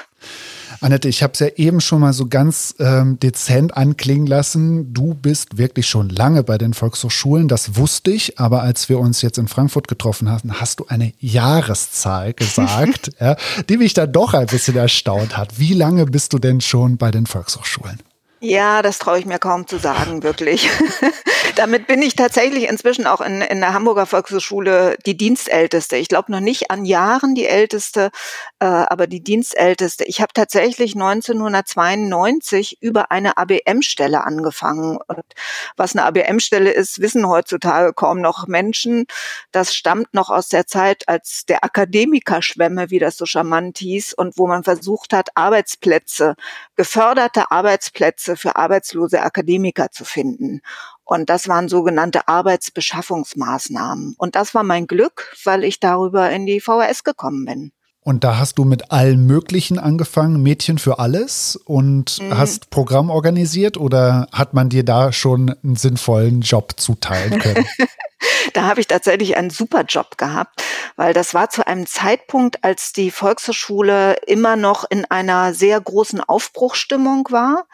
Annette, 0.82 1.08
ich 1.08 1.22
habe 1.22 1.34
es 1.34 1.40
ja 1.40 1.48
eben 1.58 1.80
schon 1.80 2.02
mal 2.02 2.12
so 2.12 2.26
ganz 2.26 2.74
ähm, 2.80 3.20
dezent 3.20 3.78
anklingen 3.78 4.26
lassen. 4.26 4.92
Du 4.94 5.14
bist 5.14 5.60
wirklich 5.60 5.88
schon 5.88 6.10
lange 6.10 6.42
bei 6.42 6.58
den 6.58 6.74
Volkshochschulen, 6.74 7.48
das 7.48 7.76
wusste 7.76 8.10
ich, 8.10 8.40
aber 8.40 8.64
als 8.64 8.90
wir 8.90 8.98
uns 8.98 9.22
jetzt 9.22 9.38
in 9.38 9.48
Frankfurt 9.48 9.88
getroffen 9.88 10.32
hatten, 10.32 10.60
hast 10.60 10.80
du 10.80 10.88
eine 10.88 11.14
Jahreszahl 11.20 12.34
gesagt, 12.34 13.12
ja, 13.20 13.36
die 13.70 13.78
mich 13.78 13.94
da 13.94 14.08
doch 14.08 14.34
ein 14.34 14.48
bisschen 14.48 14.76
erstaunt 14.76 15.38
hat. 15.38 15.60
Wie 15.60 15.76
lange 15.76 16.08
bist 16.08 16.34
du 16.34 16.40
denn 16.40 16.62
schon 16.62 16.98
bei 16.98 17.12
den 17.12 17.28
Volkshochschulen? 17.28 18.00
Ja, 18.44 18.82
das 18.82 18.98
traue 18.98 19.20
ich 19.20 19.28
mir 19.28 19.38
kaum 19.38 19.68
zu 19.68 19.78
sagen, 19.78 20.24
wirklich. 20.24 20.68
Damit 21.56 21.86
bin 21.86 22.02
ich 22.02 22.16
tatsächlich 22.16 22.68
inzwischen 22.68 23.06
auch 23.06 23.22
in, 23.22 23.42
in 23.42 23.60
der 23.60 23.74
Hamburger 23.74 24.08
Volkshochschule 24.08 24.98
die 25.06 25.16
Dienstälteste. 25.16 25.98
Ich 25.98 26.08
glaube 26.08 26.32
noch 26.32 26.40
nicht 26.40 26.72
an 26.72 26.84
Jahren 26.84 27.36
die 27.36 27.46
Älteste, 27.46 28.10
äh, 28.60 28.66
aber 28.66 29.06
die 29.06 29.22
Dienstälteste. 29.22 30.06
Ich 30.06 30.22
habe 30.22 30.34
tatsächlich 30.34 30.96
1992 30.96 32.82
über 32.82 33.12
eine 33.12 33.38
ABM-Stelle 33.38 34.24
angefangen. 34.24 34.98
Und 35.06 35.26
was 35.78 35.96
eine 35.96 36.06
ABM-Stelle 36.06 36.72
ist, 36.72 37.00
wissen 37.00 37.28
heutzutage 37.28 37.94
kaum 37.94 38.22
noch 38.22 38.48
Menschen. 38.48 39.06
Das 39.52 39.76
stammt 39.76 40.16
noch 40.16 40.32
aus 40.32 40.48
der 40.48 40.66
Zeit, 40.66 41.08
als 41.08 41.46
der 41.46 41.64
Akademikerschwemme, 41.64 42.90
wie 42.90 42.98
das 42.98 43.18
so 43.18 43.28
charmant 43.28 43.78
hieß, 43.78 44.16
und 44.16 44.40
wo 44.40 44.48
man 44.48 44.64
versucht 44.64 45.14
hat, 45.14 45.30
Arbeitsplätze, 45.36 46.34
geförderte 46.76 47.52
Arbeitsplätze 47.52 48.31
Plätze 48.32 48.36
für 48.36 48.56
arbeitslose 48.56 49.22
Akademiker 49.22 49.92
zu 49.92 50.06
finden. 50.06 50.62
Und 51.04 51.30
das 51.30 51.48
waren 51.48 51.68
sogenannte 51.68 52.28
Arbeitsbeschaffungsmaßnahmen. 52.28 54.16
Und 54.18 54.36
das 54.36 54.54
war 54.54 54.64
mein 54.64 54.88
Glück, 54.88 55.36
weil 55.44 55.64
ich 55.64 55.80
darüber 55.80 56.30
in 56.32 56.46
die 56.46 56.62
VHS 56.62 57.04
gekommen 57.04 57.46
bin. 57.46 57.72
Und 58.04 58.24
da 58.24 58.40
hast 58.40 58.58
du 58.58 58.64
mit 58.64 58.92
allen 58.92 59.28
möglichen 59.28 59.78
angefangen, 59.78 60.42
Mädchen 60.42 60.80
für 60.80 60.98
alles 60.98 61.56
und 61.56 62.20
mhm. 62.20 62.36
hast 62.36 62.72
Programm 62.72 63.12
organisiert 63.12 63.78
oder 63.78 64.28
hat 64.32 64.56
man 64.56 64.70
dir 64.70 64.84
da 64.84 65.12
schon 65.12 65.54
einen 65.64 65.76
sinnvollen 65.76 66.42
Job 66.42 66.74
zuteilen 66.78 67.40
können? 67.40 67.66
da 68.54 68.64
habe 68.64 68.80
ich 68.80 68.88
tatsächlich 68.88 69.36
einen 69.38 69.50
super 69.50 69.84
Job 69.84 70.18
gehabt, 70.18 70.64
weil 70.96 71.14
das 71.14 71.34
war 71.34 71.50
zu 71.50 71.66
einem 71.66 71.86
Zeitpunkt, 71.86 72.64
als 72.64 72.94
die 72.94 73.12
Volkshochschule 73.12 74.16
immer 74.28 74.56
noch 74.56 74.86
in 74.90 75.04
einer 75.06 75.54
sehr 75.54 75.78
großen 75.80 76.22
Aufbruchstimmung 76.22 77.28
war. 77.32 77.66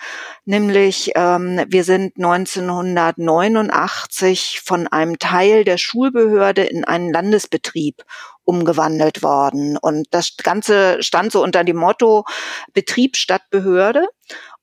Nämlich 0.46 1.12
ähm, 1.16 1.64
wir 1.68 1.84
sind 1.84 2.18
1989 2.18 4.62
von 4.64 4.88
einem 4.88 5.20
Teil 5.20 5.64
der 5.64 5.78
Schulbehörde 5.78 6.64
in 6.64 6.86
einen 6.86 7.12
Landesbetrieb 7.12 8.04
umgewandelt 8.44 9.24
worden. 9.24 9.78
Und 9.78 10.08
das 10.12 10.38
Ganze 10.38 11.04
stand 11.04 11.34
so 11.34 11.44
unter 11.44 11.66
dem 11.66 11.78
Motto 11.78 12.26
Betrieb 12.74 13.18
statt 13.18 13.42
Behörde. 13.50 14.08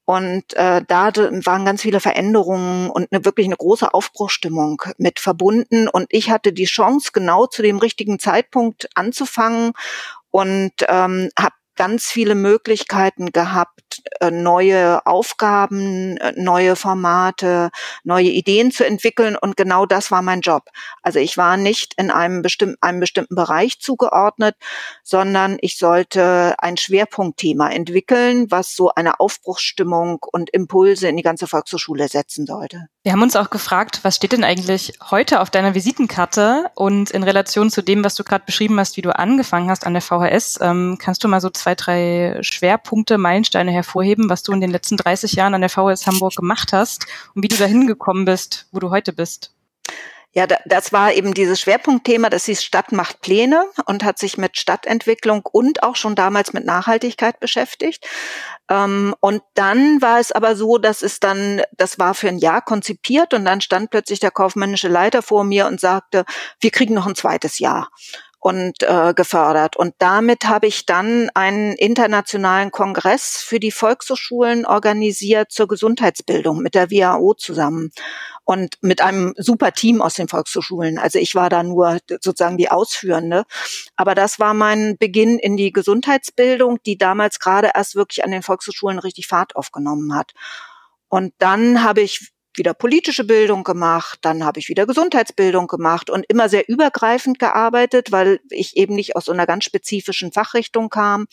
Und 0.06 0.52
äh, 0.54 0.82
da 0.86 1.10
waren 1.14 1.64
ganz 1.64 1.82
viele 1.82 2.00
Veränderungen 2.00 2.90
und 2.90 3.08
eine, 3.10 3.24
wirklich 3.24 3.46
eine 3.46 3.56
große 3.56 3.94
Aufbruchstimmung 3.94 4.82
mit 4.98 5.18
verbunden. 5.18 5.88
Und 5.88 6.06
ich 6.10 6.30
hatte 6.30 6.52
die 6.52 6.66
Chance, 6.66 7.10
genau 7.12 7.46
zu 7.46 7.62
dem 7.62 7.78
richtigen 7.78 8.18
Zeitpunkt 8.18 8.88
anzufangen 8.94 9.72
und 10.30 10.72
ähm, 10.88 11.30
habe 11.38 11.54
ganz 11.76 12.06
viele 12.06 12.34
Möglichkeiten 12.34 13.32
gehabt, 13.32 13.83
neue 14.30 15.04
Aufgaben, 15.06 16.16
äh, 16.16 16.32
neue 16.36 16.76
Formate, 16.76 17.70
neue 18.02 18.28
Ideen 18.28 18.70
zu 18.70 18.86
entwickeln. 18.86 19.36
Und 19.36 19.56
genau 19.56 19.86
das 19.86 20.10
war 20.10 20.22
mein 20.22 20.40
Job. 20.40 20.64
Also 21.02 21.18
ich 21.18 21.36
war 21.36 21.56
nicht 21.56 21.94
in 21.94 22.10
einem 22.10 22.42
bestimmten, 22.42 22.76
einem 22.80 23.00
bestimmten 23.00 23.34
Bereich 23.34 23.80
zugeordnet, 23.80 24.56
sondern 25.02 25.58
ich 25.60 25.78
sollte 25.78 26.54
ein 26.58 26.76
Schwerpunktthema 26.76 27.70
entwickeln, 27.70 28.50
was 28.50 28.74
so 28.74 28.90
eine 28.94 29.20
Aufbruchsstimmung 29.20 30.18
und 30.32 30.50
Impulse 30.50 31.08
in 31.08 31.16
die 31.16 31.22
ganze 31.22 31.46
Volkshochschule 31.46 32.08
setzen 32.08 32.46
sollte. 32.46 32.88
Wir 33.02 33.12
haben 33.12 33.22
uns 33.22 33.36
auch 33.36 33.50
gefragt, 33.50 34.00
was 34.02 34.16
steht 34.16 34.32
denn 34.32 34.44
eigentlich 34.44 34.94
heute 35.10 35.40
auf 35.40 35.50
deiner 35.50 35.74
Visitenkarte 35.74 36.70
und 36.74 37.10
in 37.10 37.22
Relation 37.22 37.70
zu 37.70 37.82
dem, 37.82 38.02
was 38.02 38.14
du 38.14 38.24
gerade 38.24 38.46
beschrieben 38.46 38.80
hast, 38.80 38.96
wie 38.96 39.02
du 39.02 39.14
angefangen 39.14 39.68
hast 39.68 39.86
an 39.86 39.92
der 39.92 40.00
VHS, 40.00 40.58
ähm, 40.62 40.96
kannst 40.98 41.22
du 41.22 41.28
mal 41.28 41.42
so 41.42 41.50
zwei, 41.50 41.74
drei 41.74 42.38
Schwerpunkte, 42.40 43.18
Meilensteine 43.18 43.72
hervorheben, 43.84 44.28
was 44.28 44.42
du 44.42 44.52
in 44.52 44.60
den 44.60 44.70
letzten 44.70 44.96
30 44.96 45.34
Jahren 45.34 45.54
an 45.54 45.60
der 45.60 45.70
VHS 45.70 46.06
Hamburg 46.06 46.34
gemacht 46.36 46.72
hast 46.72 47.06
und 47.34 47.42
wie 47.42 47.48
du 47.48 47.56
da 47.56 47.66
hingekommen 47.66 48.24
bist, 48.24 48.66
wo 48.72 48.80
du 48.80 48.90
heute 48.90 49.12
bist? 49.12 49.52
Ja, 50.36 50.48
das 50.48 50.92
war 50.92 51.12
eben 51.12 51.32
dieses 51.32 51.60
Schwerpunktthema, 51.60 52.28
das 52.28 52.46
hieß 52.46 52.64
Stadt 52.64 52.90
macht 52.90 53.20
Pläne 53.20 53.66
und 53.86 54.02
hat 54.02 54.18
sich 54.18 54.36
mit 54.36 54.56
Stadtentwicklung 54.56 55.42
und 55.52 55.84
auch 55.84 55.94
schon 55.94 56.16
damals 56.16 56.52
mit 56.52 56.64
Nachhaltigkeit 56.64 57.38
beschäftigt. 57.38 58.04
Ähm, 58.68 59.14
und 59.20 59.42
dann 59.54 60.02
war 60.02 60.18
es 60.18 60.32
aber 60.32 60.56
so, 60.56 60.78
dass 60.78 61.02
es 61.02 61.20
dann, 61.20 61.62
das 61.76 62.00
war 62.00 62.14
für 62.14 62.26
ein 62.26 62.38
Jahr 62.38 62.62
konzipiert 62.62 63.32
und 63.32 63.44
dann 63.44 63.60
stand 63.60 63.90
plötzlich 63.90 64.18
der 64.18 64.32
kaufmännische 64.32 64.88
Leiter 64.88 65.22
vor 65.22 65.44
mir 65.44 65.68
und 65.68 65.78
sagte, 65.78 66.24
wir 66.58 66.72
kriegen 66.72 66.94
noch 66.94 67.06
ein 67.06 67.14
zweites 67.14 67.60
Jahr 67.60 67.90
und 68.44 68.82
äh, 68.82 69.14
gefördert. 69.14 69.74
Und 69.74 69.94
damit 70.00 70.44
habe 70.44 70.66
ich 70.66 70.84
dann 70.84 71.30
einen 71.32 71.72
internationalen 71.72 72.70
Kongress 72.70 73.38
für 73.38 73.58
die 73.58 73.70
Volkshochschulen 73.70 74.66
organisiert 74.66 75.50
zur 75.50 75.66
Gesundheitsbildung 75.66 76.58
mit 76.58 76.74
der 76.74 76.90
WHO 76.90 77.32
zusammen 77.38 77.90
und 78.44 78.74
mit 78.82 79.00
einem 79.00 79.32
super 79.38 79.72
Team 79.72 80.02
aus 80.02 80.12
den 80.12 80.28
Volkshochschulen. 80.28 80.98
Also 80.98 81.18
ich 81.18 81.34
war 81.34 81.48
da 81.48 81.62
nur 81.62 82.00
sozusagen 82.20 82.58
die 82.58 82.70
Ausführende. 82.70 83.44
Aber 83.96 84.14
das 84.14 84.38
war 84.38 84.52
mein 84.52 84.98
Beginn 84.98 85.38
in 85.38 85.56
die 85.56 85.72
Gesundheitsbildung, 85.72 86.80
die 86.84 86.98
damals 86.98 87.38
gerade 87.38 87.70
erst 87.74 87.94
wirklich 87.94 88.24
an 88.24 88.30
den 88.30 88.42
Volkshochschulen 88.42 88.98
richtig 88.98 89.26
Fahrt 89.26 89.56
aufgenommen 89.56 90.14
hat. 90.14 90.34
Und 91.08 91.32
dann 91.38 91.82
habe 91.82 92.02
ich 92.02 92.33
wieder 92.54 92.74
politische 92.74 93.24
Bildung 93.24 93.64
gemacht, 93.64 94.18
dann 94.22 94.44
habe 94.44 94.60
ich 94.60 94.68
wieder 94.68 94.86
Gesundheitsbildung 94.86 95.66
gemacht 95.66 96.10
und 96.10 96.24
immer 96.28 96.48
sehr 96.48 96.68
übergreifend 96.68 97.38
gearbeitet, 97.38 98.12
weil 98.12 98.40
ich 98.50 98.76
eben 98.76 98.94
nicht 98.94 99.16
aus 99.16 99.26
so 99.26 99.32
einer 99.32 99.46
ganz 99.46 99.64
spezifischen 99.64 100.32
Fachrichtung 100.32 100.88
kam 100.88 101.26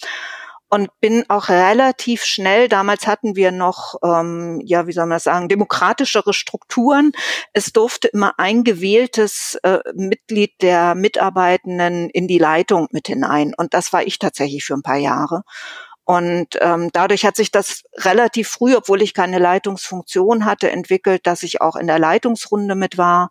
und 0.72 0.90
bin 1.02 1.26
auch 1.28 1.50
relativ 1.50 2.24
schnell, 2.24 2.70
damals 2.70 3.06
hatten 3.06 3.36
wir 3.36 3.52
noch, 3.52 3.96
ähm, 4.04 4.62
ja, 4.64 4.88
wie 4.88 4.94
soll 4.94 5.06
man 5.06 5.18
das 5.18 5.26
sagen, 5.26 5.50
demokratischere 5.50 6.34
Strukturen. 6.34 7.12
Es 7.52 7.74
durfte 7.74 8.08
immer 8.08 8.40
ein 8.40 8.64
gewähltes 8.64 9.60
äh, 9.64 9.80
Mitglied 9.94 10.62
der 10.62 10.96
Mitarbeitenden 10.96 12.10
in 12.10 12.30
die 12.30 12.38
Leitung 12.38 12.88
mit 12.92 13.08
hinein. 13.08 13.54
Und 13.58 13.74
das 13.74 13.92
war 13.92 14.04
ich 14.04 14.18
tatsächlich 14.18 14.64
für 14.64 14.76
ein 14.76 14.82
paar 14.82 14.96
Jahre. 14.96 15.44
Und 16.12 16.58
ähm, 16.60 16.90
dadurch 16.92 17.24
hat 17.24 17.38
sich 17.38 17.52
das 17.52 17.84
relativ 17.96 18.50
früh, 18.50 18.76
obwohl 18.76 19.02
ich 19.02 19.14
keine 19.14 19.40
Leitungsfunktion 19.40 20.44
hatte, 20.44 20.70
entwickelt, 20.70 21.26
dass 21.26 21.42
ich 21.42 21.62
auch 21.62 21.78
in 21.78 21.88
der 21.88 22.00
Leitungsrunde 22.00 22.76
mit 22.76 22.98
war. 22.98 23.30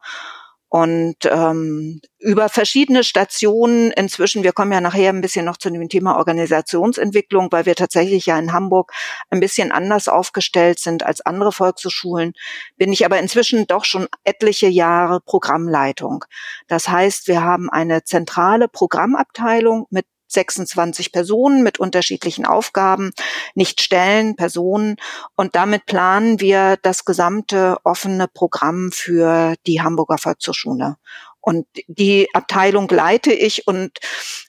Und 0.70 1.16
ähm, 1.26 2.00
über 2.18 2.48
verschiedene 2.48 3.04
Stationen 3.04 3.90
inzwischen, 3.90 4.44
wir 4.44 4.52
kommen 4.52 4.72
ja 4.72 4.80
nachher 4.80 5.10
ein 5.10 5.20
bisschen 5.20 5.44
noch 5.44 5.58
zu 5.58 5.68
dem 5.68 5.90
Thema 5.90 6.16
Organisationsentwicklung, 6.16 7.52
weil 7.52 7.66
wir 7.66 7.74
tatsächlich 7.74 8.24
ja 8.24 8.38
in 8.38 8.54
Hamburg 8.54 8.92
ein 9.28 9.40
bisschen 9.40 9.72
anders 9.72 10.08
aufgestellt 10.08 10.78
sind 10.78 11.04
als 11.04 11.20
andere 11.20 11.52
Volkshochschulen, 11.52 12.32
bin 12.78 12.94
ich 12.94 13.04
aber 13.04 13.18
inzwischen 13.18 13.66
doch 13.66 13.84
schon 13.84 14.08
etliche 14.24 14.68
Jahre 14.68 15.20
Programmleitung. 15.20 16.24
Das 16.66 16.88
heißt, 16.88 17.28
wir 17.28 17.42
haben 17.42 17.68
eine 17.68 18.04
zentrale 18.04 18.68
Programmabteilung 18.68 19.86
mit 19.90 20.06
26 20.32 21.12
Personen 21.12 21.62
mit 21.62 21.78
unterschiedlichen 21.78 22.46
Aufgaben, 22.46 23.12
nicht 23.54 23.80
Stellen, 23.80 24.36
Personen. 24.36 24.96
Und 25.36 25.54
damit 25.56 25.86
planen 25.86 26.40
wir 26.40 26.76
das 26.82 27.04
gesamte 27.04 27.76
offene 27.84 28.28
Programm 28.28 28.90
für 28.92 29.54
die 29.66 29.82
Hamburger 29.82 30.18
Volkshochschule. 30.18 30.96
Und 31.40 31.66
die 31.88 32.28
Abteilung 32.34 32.88
leite 32.88 33.32
ich 33.32 33.66
und 33.66 33.98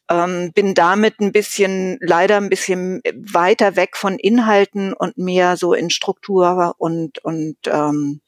ähm, 0.10 0.52
bin 0.54 0.74
damit 0.74 1.22
ein 1.22 1.32
bisschen, 1.32 1.98
leider 2.02 2.38
ein 2.38 2.50
bisschen 2.50 3.02
weiter 3.16 3.78
weg 3.78 3.96
von 3.96 4.20
Inhalten 4.20 4.94
und 4.94 5.18
mehr 5.18 5.56
so 5.56 5.74
in 5.74 5.90
Struktur 5.90 6.76
und, 6.78 7.24
und 7.24 7.56
ähm, 7.68 8.22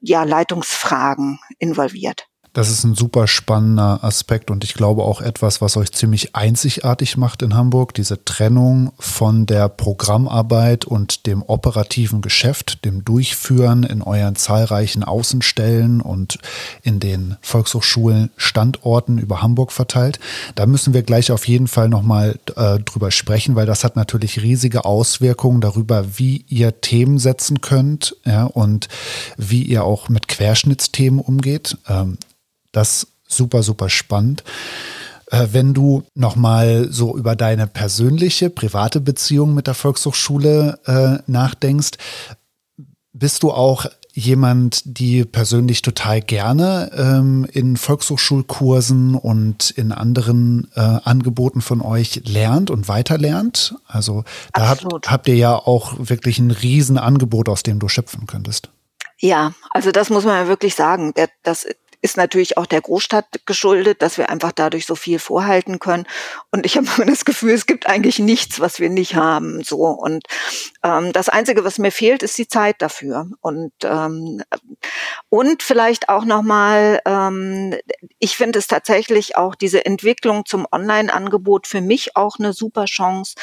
ja, 0.00 0.22
Leitungsfragen 0.22 1.40
involviert. 1.58 2.29
Das 2.52 2.68
ist 2.68 2.82
ein 2.82 2.96
super 2.96 3.28
spannender 3.28 4.02
Aspekt 4.02 4.50
und 4.50 4.64
ich 4.64 4.74
glaube 4.74 5.04
auch 5.04 5.20
etwas, 5.20 5.60
was 5.60 5.76
euch 5.76 5.92
ziemlich 5.92 6.34
einzigartig 6.34 7.16
macht 7.16 7.42
in 7.42 7.54
Hamburg, 7.54 7.94
diese 7.94 8.24
Trennung 8.24 8.92
von 8.98 9.46
der 9.46 9.68
Programmarbeit 9.68 10.84
und 10.84 11.26
dem 11.26 11.44
operativen 11.44 12.22
Geschäft, 12.22 12.84
dem 12.84 13.04
Durchführen 13.04 13.84
in 13.84 14.02
euren 14.02 14.34
zahlreichen 14.34 15.04
Außenstellen 15.04 16.00
und 16.00 16.38
in 16.82 16.98
den 16.98 17.36
Volkshochschulen 17.40 18.30
Standorten 18.36 19.18
über 19.18 19.42
Hamburg 19.42 19.70
verteilt. 19.70 20.18
Da 20.56 20.66
müssen 20.66 20.92
wir 20.92 21.04
gleich 21.04 21.30
auf 21.30 21.46
jeden 21.46 21.68
Fall 21.68 21.88
nochmal 21.88 22.40
äh, 22.56 22.80
drüber 22.80 23.12
sprechen, 23.12 23.54
weil 23.54 23.66
das 23.66 23.84
hat 23.84 23.94
natürlich 23.94 24.42
riesige 24.42 24.84
Auswirkungen 24.84 25.60
darüber, 25.60 26.18
wie 26.18 26.44
ihr 26.48 26.80
Themen 26.80 27.20
setzen 27.20 27.60
könnt 27.60 28.16
ja, 28.24 28.44
und 28.44 28.88
wie 29.36 29.62
ihr 29.62 29.84
auch 29.84 30.08
mit 30.08 30.26
Querschnittsthemen 30.26 31.20
umgeht. 31.20 31.78
Ähm, 31.88 32.18
das 32.72 33.06
super, 33.26 33.62
super 33.62 33.88
spannend. 33.88 34.44
Äh, 35.30 35.48
wenn 35.52 35.74
du 35.74 36.02
nochmal 36.14 36.88
so 36.90 37.16
über 37.16 37.36
deine 37.36 37.66
persönliche, 37.66 38.50
private 38.50 39.00
Beziehung 39.00 39.54
mit 39.54 39.66
der 39.66 39.74
Volkshochschule 39.74 40.78
äh, 40.86 41.30
nachdenkst, 41.30 41.92
bist 43.12 43.42
du 43.42 43.52
auch 43.52 43.86
jemand, 44.12 44.82
die 44.84 45.24
persönlich 45.24 45.82
total 45.82 46.20
gerne 46.20 46.90
ähm, 46.96 47.46
in 47.52 47.76
Volkshochschulkursen 47.76 49.14
und 49.14 49.70
in 49.70 49.92
anderen 49.92 50.70
äh, 50.74 50.80
Angeboten 50.80 51.60
von 51.60 51.80
euch 51.80 52.22
lernt 52.24 52.70
und 52.70 52.88
weiterlernt? 52.88 53.74
Also 53.86 54.24
da 54.52 54.68
habt, 54.68 54.84
habt 55.06 55.28
ihr 55.28 55.36
ja 55.36 55.54
auch 55.54 55.94
wirklich 55.98 56.38
ein 56.38 56.50
Riesenangebot, 56.50 57.48
aus 57.48 57.62
dem 57.62 57.78
du 57.78 57.88
schöpfen 57.88 58.26
könntest. 58.26 58.70
Ja, 59.18 59.52
also 59.70 59.92
das 59.92 60.10
muss 60.10 60.24
man 60.24 60.34
ja 60.34 60.48
wirklich 60.48 60.74
sagen. 60.74 61.12
Das 61.42 61.66
ist 62.02 62.16
natürlich 62.16 62.56
auch 62.56 62.66
der 62.66 62.80
Großstadt 62.80 63.46
geschuldet, 63.46 64.02
dass 64.02 64.18
wir 64.18 64.30
einfach 64.30 64.52
dadurch 64.52 64.86
so 64.86 64.94
viel 64.94 65.18
vorhalten 65.18 65.78
können. 65.78 66.06
Und 66.50 66.66
ich 66.66 66.76
habe 66.76 66.86
das 67.06 67.24
Gefühl, 67.24 67.52
es 67.52 67.66
gibt 67.66 67.86
eigentlich 67.86 68.18
nichts, 68.18 68.60
was 68.60 68.80
wir 68.80 68.90
nicht 68.90 69.14
haben. 69.14 69.62
So 69.62 69.84
und 69.84 70.24
ähm, 70.82 71.12
das 71.12 71.28
Einzige, 71.28 71.64
was 71.64 71.78
mir 71.78 71.92
fehlt, 71.92 72.22
ist 72.22 72.38
die 72.38 72.48
Zeit 72.48 72.82
dafür. 72.82 73.28
Und 73.40 73.72
ähm, 73.84 74.42
und 75.28 75.62
vielleicht 75.62 76.08
auch 76.08 76.24
noch 76.24 76.42
mal, 76.42 77.00
ähm, 77.04 77.74
ich 78.18 78.36
finde 78.36 78.58
es 78.58 78.66
tatsächlich 78.66 79.36
auch 79.36 79.54
diese 79.54 79.84
Entwicklung 79.84 80.46
zum 80.46 80.66
Online-Angebot 80.70 81.66
für 81.66 81.80
mich 81.80 82.16
auch 82.16 82.38
eine 82.38 82.52
super 82.52 82.86
Chance 82.86 83.34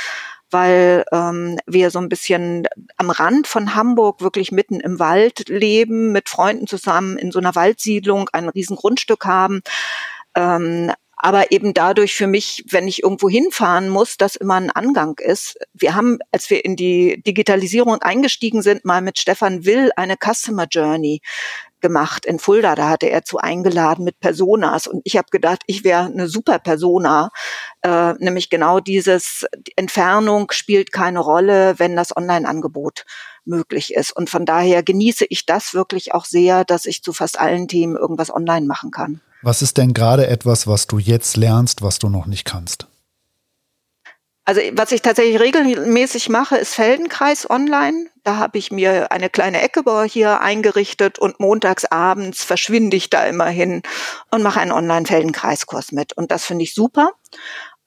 weil 0.52 1.06
ähm, 1.12 1.58
wir 1.66 1.92
so 1.92 2.00
ein 2.00 2.10
bisschen 2.10 2.68
am 2.98 3.10
Rand 3.10 3.48
von 3.48 3.76
Hamburg 3.76 4.22
wirklich 4.22 4.52
mitten 4.52 4.80
im 4.80 5.00
Wald 5.00 5.50
leben, 5.50 6.12
mit 6.12 6.30
Freunden 6.30 6.68
zusammen 6.68 7.18
in 7.18 7.32
so 7.32 7.40
einer 7.40 7.56
Waldsiedlung 7.56 8.30
ein 8.34 8.50
riesen 8.50 8.76
Grundstück 8.76 9.26
haben. 9.26 9.62
Ähm, 10.36 10.92
aber 11.20 11.52
eben 11.52 11.74
dadurch 11.74 12.14
für 12.16 12.28
mich, 12.28 12.64
wenn 12.70 12.88
ich 12.88 13.02
irgendwo 13.02 13.28
hinfahren 13.28 13.90
muss, 13.90 14.18
das 14.18 14.36
immer 14.36 14.54
ein 14.54 14.70
Angang 14.70 15.18
ist. 15.18 15.58
Wir 15.74 15.96
haben, 15.96 16.20
als 16.32 16.52
wir 16.52 16.64
in 16.64 16.76
die 16.76 17.24
Digitalisierung 17.26 17.96
eingestiegen 18.04 18.62
sind, 18.62 18.86
mal 18.86 19.02
mit 19.02 19.18
Stefan 19.18 19.66
Will 19.66 19.90
eine 19.96 20.16
Customer 20.16 20.68
Journey 20.70 21.22
gemacht 21.82 22.26
in 22.26 22.40
Fulda. 22.40 22.76
Da 22.76 22.90
hatte 22.90 23.10
er 23.10 23.24
zu 23.24 23.38
eingeladen 23.38 24.04
mit 24.04 24.20
Personas. 24.20 24.88
Und 24.88 25.02
ich 25.04 25.18
habe 25.18 25.28
gedacht, 25.32 25.62
ich 25.68 25.84
wäre 25.84 26.06
eine 26.06 26.28
super 26.28 26.60
Persona. 26.60 27.30
Äh, 27.82 28.14
nämlich 28.20 28.50
genau 28.50 28.80
dieses 28.80 29.46
Entfernung 29.76 30.52
spielt 30.52 30.92
keine 30.92 31.20
Rolle, 31.20 31.76
wenn 31.78 31.96
das 31.96 32.16
Online-Angebot 32.16 33.06
möglich 33.46 33.94
ist. 33.94 34.12
Und 34.12 34.30
von 34.30 34.46
daher 34.46 34.84
genieße 34.84 35.26
ich 35.30 35.46
das 35.46 35.74
wirklich 35.74 36.14
auch 36.14 36.26
sehr, 36.26 36.66
dass 36.66 36.86
ich 36.86 37.04
zu 37.04 37.14
fast 37.14 37.40
allen 37.40 37.68
Themen 37.68 37.96
irgendwas 37.96 38.34
online 38.34 38.66
machen 38.66 38.92
kann. 38.92 39.22
Was 39.42 39.62
ist 39.62 39.78
denn 39.78 39.94
gerade 39.94 40.28
etwas, 40.28 40.68
was 40.68 40.88
du 40.88 40.98
jetzt 41.00 41.38
lernst, 41.38 41.82
was 41.82 42.00
du 42.00 42.10
noch 42.10 42.26
nicht 42.26 42.46
kannst? 42.46 42.87
Also 44.48 44.62
was 44.72 44.94
ich 44.94 45.02
tatsächlich 45.02 45.42
regelmäßig 45.42 46.30
mache, 46.30 46.56
ist 46.56 46.74
Feldenkreis 46.74 47.50
online. 47.50 48.06
Da 48.24 48.38
habe 48.38 48.58
ich 48.58 48.72
mir 48.72 49.12
eine 49.12 49.30
kleine 49.30 49.62
Ecke 49.62 49.84
hier 50.06 50.40
eingerichtet 50.40 51.20
und 51.20 51.42
montags 51.42 51.84
abends 51.84 52.46
verschwinde 52.46 52.96
ich 52.96 53.10
da 53.10 53.26
immer 53.26 53.48
hin 53.48 53.82
und 54.32 54.44
mache 54.44 54.62
einen 54.62 54.72
Online-Feldenkreiskurs 54.72 55.92
mit. 55.92 56.14
Und 56.14 56.32
das 56.32 56.46
finde 56.46 56.64
ich 56.64 56.74
super. 56.74 57.12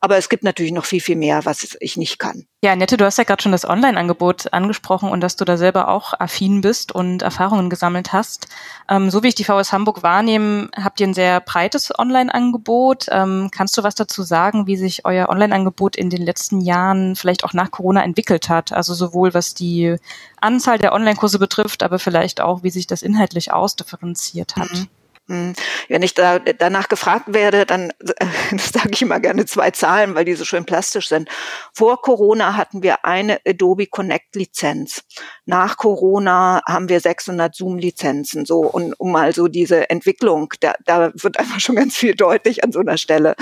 Aber 0.02 0.16
es 0.16 0.30
gibt 0.30 0.45
natürlich 0.45 0.73
noch 0.73 0.87
viel, 0.87 1.02
viel 1.02 1.16
mehr, 1.16 1.45
was 1.45 1.76
ich 1.78 1.99
nicht 1.99 2.19
kann. 2.19 2.47
Ja, 2.64 2.75
Nette, 2.75 2.97
du 2.97 3.04
hast 3.04 3.19
ja 3.19 3.25
gerade 3.25 3.42
schon 3.42 3.52
das 3.52 3.69
Online-Angebot 3.69 4.50
angesprochen 4.52 5.11
und 5.11 5.21
dass 5.21 5.37
du 5.37 5.45
da 5.45 5.59
selber 5.59 5.88
auch 5.88 6.14
affin 6.19 6.62
bist 6.62 6.90
und 6.92 7.21
Erfahrungen 7.21 7.69
gesammelt 7.69 8.14
hast. 8.14 8.49
Ähm, 8.88 9.11
so 9.11 9.23
wie 9.23 9.28
ich 9.28 9.35
die 9.35 9.45
VS 9.45 9.73
Hamburg 9.73 10.02
wahrnehme, 10.02 10.71
habt 10.75 11.00
ihr 11.00 11.07
ein 11.07 11.12
sehr 11.12 11.40
breites 11.40 11.92
Online-Angebot. 11.99 13.07
Ähm, 13.11 13.51
kannst 13.55 13.77
du 13.77 13.83
was 13.83 13.94
dazu 13.94 14.22
sagen, 14.22 14.66
wie 14.66 14.77
sich 14.77 15.05
euer 15.05 15.29
Online-Angebot 15.29 15.96
in 15.96 16.09
den 16.09 16.22
letzten 16.22 16.62
Jahren 16.62 17.14
vielleicht 17.14 17.44
auch 17.44 17.53
nach 17.53 17.70
Corona 17.70 18.03
entwickelt 18.03 18.48
hat? 18.48 18.72
Also 18.72 18.94
sowohl 18.94 19.35
was 19.35 19.53
die 19.53 19.96
Anzahl 20.40 20.79
der 20.79 20.94
Online-Kurse 20.94 21.38
betrifft, 21.38 21.83
aber 21.83 21.98
vielleicht 21.98 22.40
auch, 22.40 22.62
wie 22.62 22.70
sich 22.70 22.87
das 22.87 23.03
inhaltlich 23.03 23.53
ausdifferenziert 23.53 24.57
hat. 24.57 24.72
Mhm. 24.72 24.88
Hm. 25.31 25.53
Wenn 25.87 26.03
ich 26.03 26.14
da 26.14 26.40
danach 26.40 26.88
gefragt 26.88 27.27
werde, 27.29 27.64
dann 27.64 27.93
äh, 28.01 28.59
sage 28.59 28.90
ich 28.90 29.01
immer 29.01 29.21
gerne 29.21 29.47
zwei 29.47 29.71
Zahlen, 29.71 30.16
weil 30.16 30.25
die 30.25 30.35
so 30.35 30.45
schön 30.45 30.64
plastisch 30.64 31.09
sind. 31.09 31.29
Vor 31.73 32.03
Corona 32.03 32.57
hatten 32.57 32.83
wir 32.83 33.05
eine 33.05 33.38
Adobe 33.47 33.87
Connect 33.87 34.35
Lizenz. 34.35 35.05
Nach 35.47 35.77
Corona 35.77 36.62
haben 36.66 36.88
wir 36.88 36.99
600 36.99 37.55
Zoom 37.55 37.79
Lizenzen. 37.79 38.45
So 38.45 38.62
und 38.62 38.99
um 38.99 39.12
mal 39.12 39.33
so 39.33 39.47
diese 39.47 39.88
Entwicklung, 39.88 40.53
da, 40.59 40.75
da 40.85 41.12
wird 41.14 41.38
einfach 41.38 41.61
schon 41.61 41.77
ganz 41.77 41.97
viel 41.97 42.16
deutlich 42.16 42.64
an 42.64 42.73
so 42.73 42.81
einer 42.81 42.97
Stelle. 42.97 43.37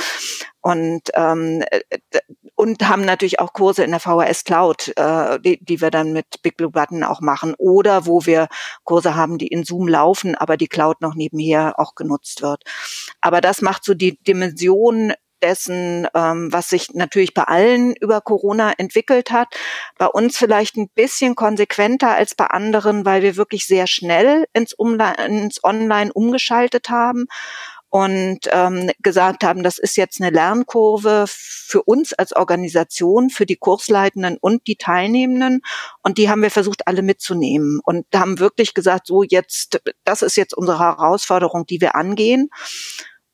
Und 0.69 1.01
ähm, 1.15 1.65
und 2.57 2.87
haben 2.87 3.07
natürlich 3.07 3.41
auch 3.41 3.55
Kurse 3.55 3.85
in 3.85 3.91
der 3.91 4.01
VHS 4.01 4.45
Cloud, 4.45 4.93
äh, 4.97 5.41
die, 5.41 5.65
die 5.65 5.81
wir 5.81 5.91
dann 5.91 6.13
mit 6.13 6.43
Big 6.43 6.59
Blue 6.59 6.71
Button 6.71 7.05
auch 7.05 7.23
machen 7.23 7.55
oder 7.57 8.05
wo 8.05 8.27
wir 8.27 8.49
Kurse 8.85 9.15
haben, 9.15 9.39
die 9.39 9.47
in 9.47 9.65
Zoom 9.65 9.89
laufen, 9.89 10.35
aber 10.35 10.59
die 10.59 10.67
Cloud 10.67 11.01
noch 11.01 11.15
nebenher 11.15 11.79
auch 11.79 11.95
genutzt 11.95 12.43
wird. 12.43 12.65
Aber 13.23 13.41
das 13.41 13.63
macht 13.63 13.83
so 13.83 13.95
die 13.95 14.19
Dimension 14.19 15.15
dessen, 15.41 16.07
ähm, 16.15 16.53
was 16.53 16.69
sich 16.69 16.91
natürlich 16.93 17.33
bei 17.33 17.45
allen 17.45 17.95
über 17.95 18.21
Corona 18.21 18.73
entwickelt 18.77 19.31
hat. 19.31 19.49
Bei 19.97 20.07
uns 20.07 20.37
vielleicht 20.37 20.77
ein 20.77 20.91
bisschen 20.91 21.35
konsequenter 21.35 22.15
als 22.15 22.35
bei 22.35 22.47
anderen, 22.47 23.07
weil 23.07 23.23
wir 23.23 23.37
wirklich 23.37 23.67
sehr 23.67 23.87
schnell 23.87 24.47
ins, 24.53 24.75
Umle 24.75 25.15
ins 25.25 25.65
Online 25.65 26.13
umgeschaltet 26.13 26.91
haben 26.91 27.27
und 27.91 28.41
ähm, 28.51 28.91
gesagt 29.03 29.45
haben, 29.45 29.63
das 29.63 29.79
ist 29.79 29.97
jetzt 29.97 30.21
eine 30.21 30.31
Lernkurve 30.31 31.25
für 31.29 31.83
uns 31.83 32.13
als 32.13 32.35
Organisation, 32.35 33.31
für 33.31 33.47
die 33.47 33.57
Kursleitenden 33.57 34.37
und 34.39 34.67
die 34.67 34.77
Teilnehmenden. 34.77 35.63
Und 36.03 36.19
die 36.19 36.29
haben 36.29 36.43
wir 36.43 36.51
versucht, 36.51 36.87
alle 36.87 37.03
mitzunehmen 37.03 37.81
und 37.85 38.07
haben 38.15 38.39
wirklich 38.39 38.75
gesagt, 38.75 39.07
so 39.07 39.23
jetzt, 39.23 39.81
das 40.05 40.23
ist 40.23 40.37
jetzt 40.37 40.55
unsere 40.55 40.79
Herausforderung, 40.79 41.67
die 41.67 41.81
wir 41.81 41.95
angehen 41.95 42.51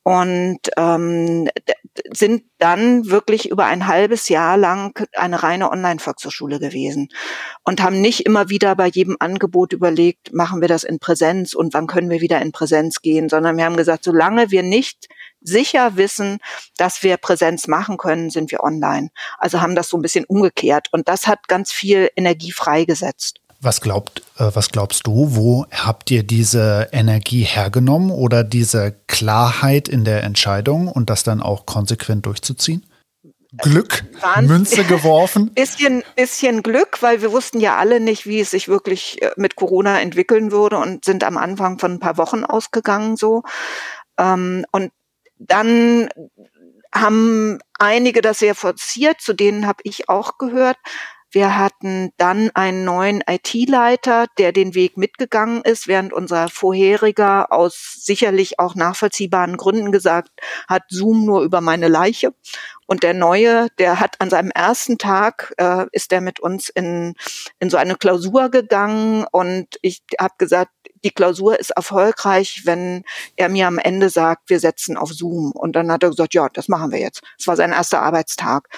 und 0.05 0.61
ähm, 0.77 1.49
sind 2.12 2.44
dann 2.59 3.11
wirklich 3.11 3.50
über 3.50 3.66
ein 3.66 3.87
halbes 3.87 4.28
Jahr 4.28 4.57
lang 4.57 5.07
eine 5.12 5.42
reine 5.42 5.70
Online-Volkshochschule 5.70 6.59
gewesen 6.59 7.09
und 7.62 7.83
haben 7.83 8.00
nicht 8.00 8.26
immer 8.26 8.48
wieder 8.48 8.74
bei 8.74 8.88
jedem 8.88 9.16
Angebot 9.20 9.72
überlegt, 9.72 10.33
machen 10.33 10.61
wir 10.61 10.68
das 10.68 10.85
in 10.85 10.98
Präsenz 10.98 11.54
und 11.54 11.74
wann 11.74 11.87
können 11.87 12.11
wir 12.11 12.20
wieder 12.20 12.40
in 12.42 12.52
Präsenz 12.52 13.00
gehen, 13.00 13.28
sondern 13.28 13.57
wir 13.57 13.64
haben 13.64 13.76
gesagt, 13.76 14.04
solange 14.04 14.50
wir 14.50 14.62
nicht 14.62 15.09
sicher 15.40 15.96
wissen, 15.96 16.38
dass 16.76 17.02
wir 17.02 17.16
Präsenz 17.16 17.68
machen 17.68 17.98
können, 17.98 18.30
sind 18.30 18.50
wir 18.50 18.62
online. 18.62 19.11
Also 19.38 19.61
haben 19.61 19.76
das 19.76 19.88
so 19.88 19.98
ein 19.98 20.02
bisschen 20.02 20.24
umgekehrt 20.24 20.88
und 20.92 21.09
das 21.09 21.26
hat 21.26 21.48
ganz 21.48 21.70
viel 21.70 22.11
Energie 22.16 22.52
freigesetzt. 22.52 23.40
Was, 23.64 23.81
glaubt, 23.81 24.20
äh, 24.38 24.50
was 24.53 24.70
glaubst 24.70 25.07
du, 25.07 25.35
wo 25.35 25.66
habt 25.70 26.11
ihr 26.11 26.22
diese 26.22 26.88
Energie 26.92 27.42
hergenommen 27.42 28.11
oder 28.11 28.44
diese 28.44 28.94
Klarheit 29.07 29.88
in 29.88 30.05
der 30.05 30.22
Entscheidung 30.22 30.88
und 30.88 31.09
das 31.09 31.22
dann 31.22 31.40
auch 31.40 31.64
konsequent 31.64 32.27
durchzuziehen? 32.27 32.85
Glück, 33.59 34.05
Wahnsinn. 34.20 34.46
Münze 34.46 34.85
geworfen? 34.85 35.50
bisschen, 35.55 36.03
bisschen 36.16 36.62
Glück, 36.62 37.03
weil 37.03 37.22
wir 37.22 37.33
wussten 37.33 37.61
ja 37.61 37.77
alle 37.77 38.00
nicht, 38.00 38.27
wie 38.27 38.40
es 38.40 38.50
sich 38.50 38.68
wirklich 38.68 39.22
äh, 39.22 39.31
mit 39.37 39.57
Corona 39.57 40.00
entwickeln 40.00 40.53
würde 40.53 40.77
und 40.79 41.05
sind 41.05 41.24
am 41.24 41.37
Anfang 41.37 41.79
von 41.79 41.92
ein 41.92 42.00
paar 42.00 42.18
Wochen 42.18 42.44
ausgegangen 42.44 43.16
so. 43.16 43.42
Ähm, 44.18 44.64
und 44.72 44.92
dann 45.38 46.09
haben 46.94 47.59
einige 47.79 48.20
das 48.20 48.38
sehr 48.38 48.55
forciert, 48.55 49.20
zu 49.20 49.33
denen 49.33 49.66
habe 49.66 49.81
ich 49.85 50.09
auch 50.09 50.38
gehört. 50.38 50.77
Wir 51.35 51.59
hatten 51.59 52.12
dann 52.16 52.53
einen 52.55 52.85
neuen 52.85 53.20
IT-Leiter, 53.29 54.27
der 54.38 54.53
den 54.53 54.77
Weg 54.77 54.97
mitgegangen 54.97 55.62
ist, 55.62 55.88
während 55.88 56.12
unser 56.12 56.49
vorheriger 56.49 57.51
aus 57.51 57.97
sicherlich 57.99 58.61
auch 58.61 58.77
nachvollziehbaren 58.77 59.57
Gründen 59.57 59.90
gesagt 59.90 60.31
hat, 60.68 60.85
Zoom 60.90 61.27
nur 61.27 61.42
über 61.42 61.61
meine 61.61 61.88
Leiche. 61.88 62.33
Und 62.87 63.03
der 63.03 63.14
Neue, 63.14 63.66
der 63.81 63.99
hat 63.99 64.20
an 64.20 64.31
seinem 64.31 64.53
ersten 64.53 64.97
Tag, 64.97 65.53
äh, 65.59 65.87
ist 65.90 66.12
er 66.12 66.20
mit 66.20 66.38
uns 66.38 66.68
in, 66.68 67.14
in 67.59 67.68
so 67.68 67.79
eine 67.79 67.97
Klausur 67.97 68.49
gegangen 68.49 69.27
und 69.33 69.66
ich 69.83 70.05
habe 70.20 70.35
gesagt, 70.38 70.70
die 71.05 71.11
Klausur 71.11 71.59
ist 71.61 71.71
erfolgreich, 71.71 72.62
wenn 72.64 73.05
er 73.37 73.49
mir 73.49 73.67
am 73.67 73.79
Ende 73.79 74.09
sagt, 74.09 74.51
wir 74.51 74.59
setzen 74.59 74.97
auf 74.97 75.12
Zoom. 75.12 75.53
Und 75.53 75.77
dann 75.77 75.93
hat 75.93 76.03
er 76.03 76.11
gesagt, 76.11 76.35
ja, 76.35 76.49
das 76.49 76.69
machen 76.69 76.90
wir 76.90 76.99
jetzt. 76.99 77.23
Es 77.38 77.47
war 77.47 77.57
sein 77.57 77.73
erster 77.73 78.03
Arbeitstag. 78.03 78.69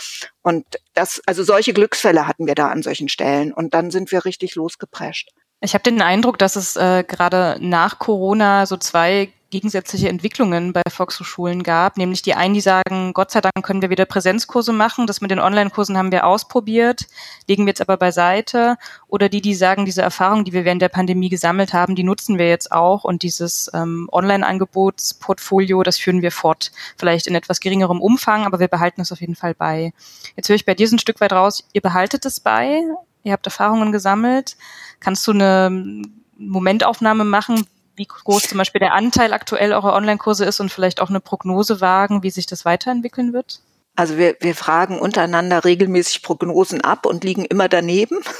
Und 0.42 0.66
das, 0.94 1.22
also 1.26 1.44
solche 1.44 1.72
Glücksfälle 1.72 2.26
hatten 2.26 2.46
wir 2.46 2.54
da 2.54 2.68
an 2.68 2.82
solchen 2.82 3.08
Stellen. 3.08 3.52
Und 3.52 3.72
dann 3.72 3.90
sind 3.90 4.12
wir 4.12 4.24
richtig 4.24 4.56
losgeprescht. 4.56 5.30
Ich 5.60 5.72
habe 5.72 5.82
den 5.82 6.02
Eindruck, 6.02 6.38
dass 6.38 6.56
es 6.56 6.76
äh, 6.76 7.02
gerade 7.06 7.56
nach 7.60 7.98
Corona 7.98 8.66
so 8.66 8.76
zwei 8.76 9.32
gegensätzliche 9.50 10.08
Entwicklungen 10.08 10.72
bei 10.72 10.82
Volkshochschulen 10.88 11.62
gab, 11.62 11.96
nämlich 11.96 12.22
die 12.22 12.34
einen, 12.34 12.54
die 12.54 12.60
sagen, 12.60 13.12
Gott 13.14 13.30
sei 13.30 13.40
Dank 13.40 13.64
können 13.64 13.80
wir 13.80 13.90
wieder 13.90 14.04
Präsenzkurse 14.04 14.72
machen, 14.72 15.06
das 15.06 15.20
mit 15.20 15.30
den 15.30 15.38
Online-Kursen 15.38 15.96
haben 15.96 16.10
wir 16.10 16.26
ausprobiert, 16.26 17.06
legen 17.48 17.64
wir 17.64 17.70
jetzt 17.70 17.80
aber 17.80 17.96
beiseite, 17.96 18.76
oder 19.08 19.28
die, 19.28 19.40
die 19.40 19.54
sagen, 19.54 19.84
diese 19.84 20.02
Erfahrung, 20.02 20.44
die 20.44 20.52
wir 20.52 20.64
während 20.64 20.82
der 20.82 20.88
Pandemie 20.88 21.28
gesammelt 21.28 21.72
haben, 21.72 21.94
die 21.94 22.02
nutzen 22.02 22.38
wir 22.38 22.48
jetzt 22.48 22.72
auch 22.72 23.04
und 23.04 23.22
dieses 23.22 23.70
ähm, 23.72 24.08
Online-Angebotsportfolio, 24.10 25.82
das 25.84 25.98
führen 25.98 26.22
wir 26.22 26.32
fort, 26.32 26.72
vielleicht 26.96 27.28
in 27.28 27.34
etwas 27.36 27.60
geringerem 27.60 28.00
Umfang, 28.00 28.46
aber 28.46 28.58
wir 28.58 28.68
behalten 28.68 29.00
es 29.00 29.12
auf 29.12 29.20
jeden 29.20 29.36
Fall 29.36 29.54
bei. 29.54 29.92
Jetzt 30.34 30.48
höre 30.48 30.56
ich 30.56 30.66
bei 30.66 30.74
dir 30.74 30.88
so 30.88 30.96
ein 30.96 31.00
Stück 31.00 31.20
weit 31.20 31.32
raus, 31.32 31.64
ihr 31.72 31.82
behaltet 31.82 32.26
es 32.26 32.40
bei, 32.40 32.82
ihr 33.22 33.32
habt 33.32 33.46
Erfahrungen 33.46 33.92
gesammelt. 33.92 34.56
Kannst 35.00 35.26
du 35.26 35.32
eine 35.32 36.02
Momentaufnahme 36.38 37.24
machen, 37.24 37.66
wie 37.96 38.06
groß 38.06 38.44
zum 38.44 38.58
Beispiel 38.58 38.78
der 38.78 38.92
Anteil 38.92 39.32
aktuell 39.32 39.72
eurer 39.72 39.94
Online-Kurse 39.94 40.44
ist 40.44 40.60
und 40.60 40.70
vielleicht 40.70 41.00
auch 41.00 41.10
eine 41.10 41.20
Prognose 41.20 41.80
wagen, 41.80 42.22
wie 42.22 42.30
sich 42.30 42.46
das 42.46 42.64
weiterentwickeln 42.64 43.32
wird? 43.32 43.60
Also 43.96 44.18
wir, 44.18 44.36
wir 44.40 44.54
fragen 44.54 44.98
untereinander 44.98 45.64
regelmäßig 45.64 46.22
Prognosen 46.22 46.82
ab 46.82 47.06
und 47.06 47.24
liegen 47.24 47.44
immer 47.46 47.68
daneben. 47.68 48.20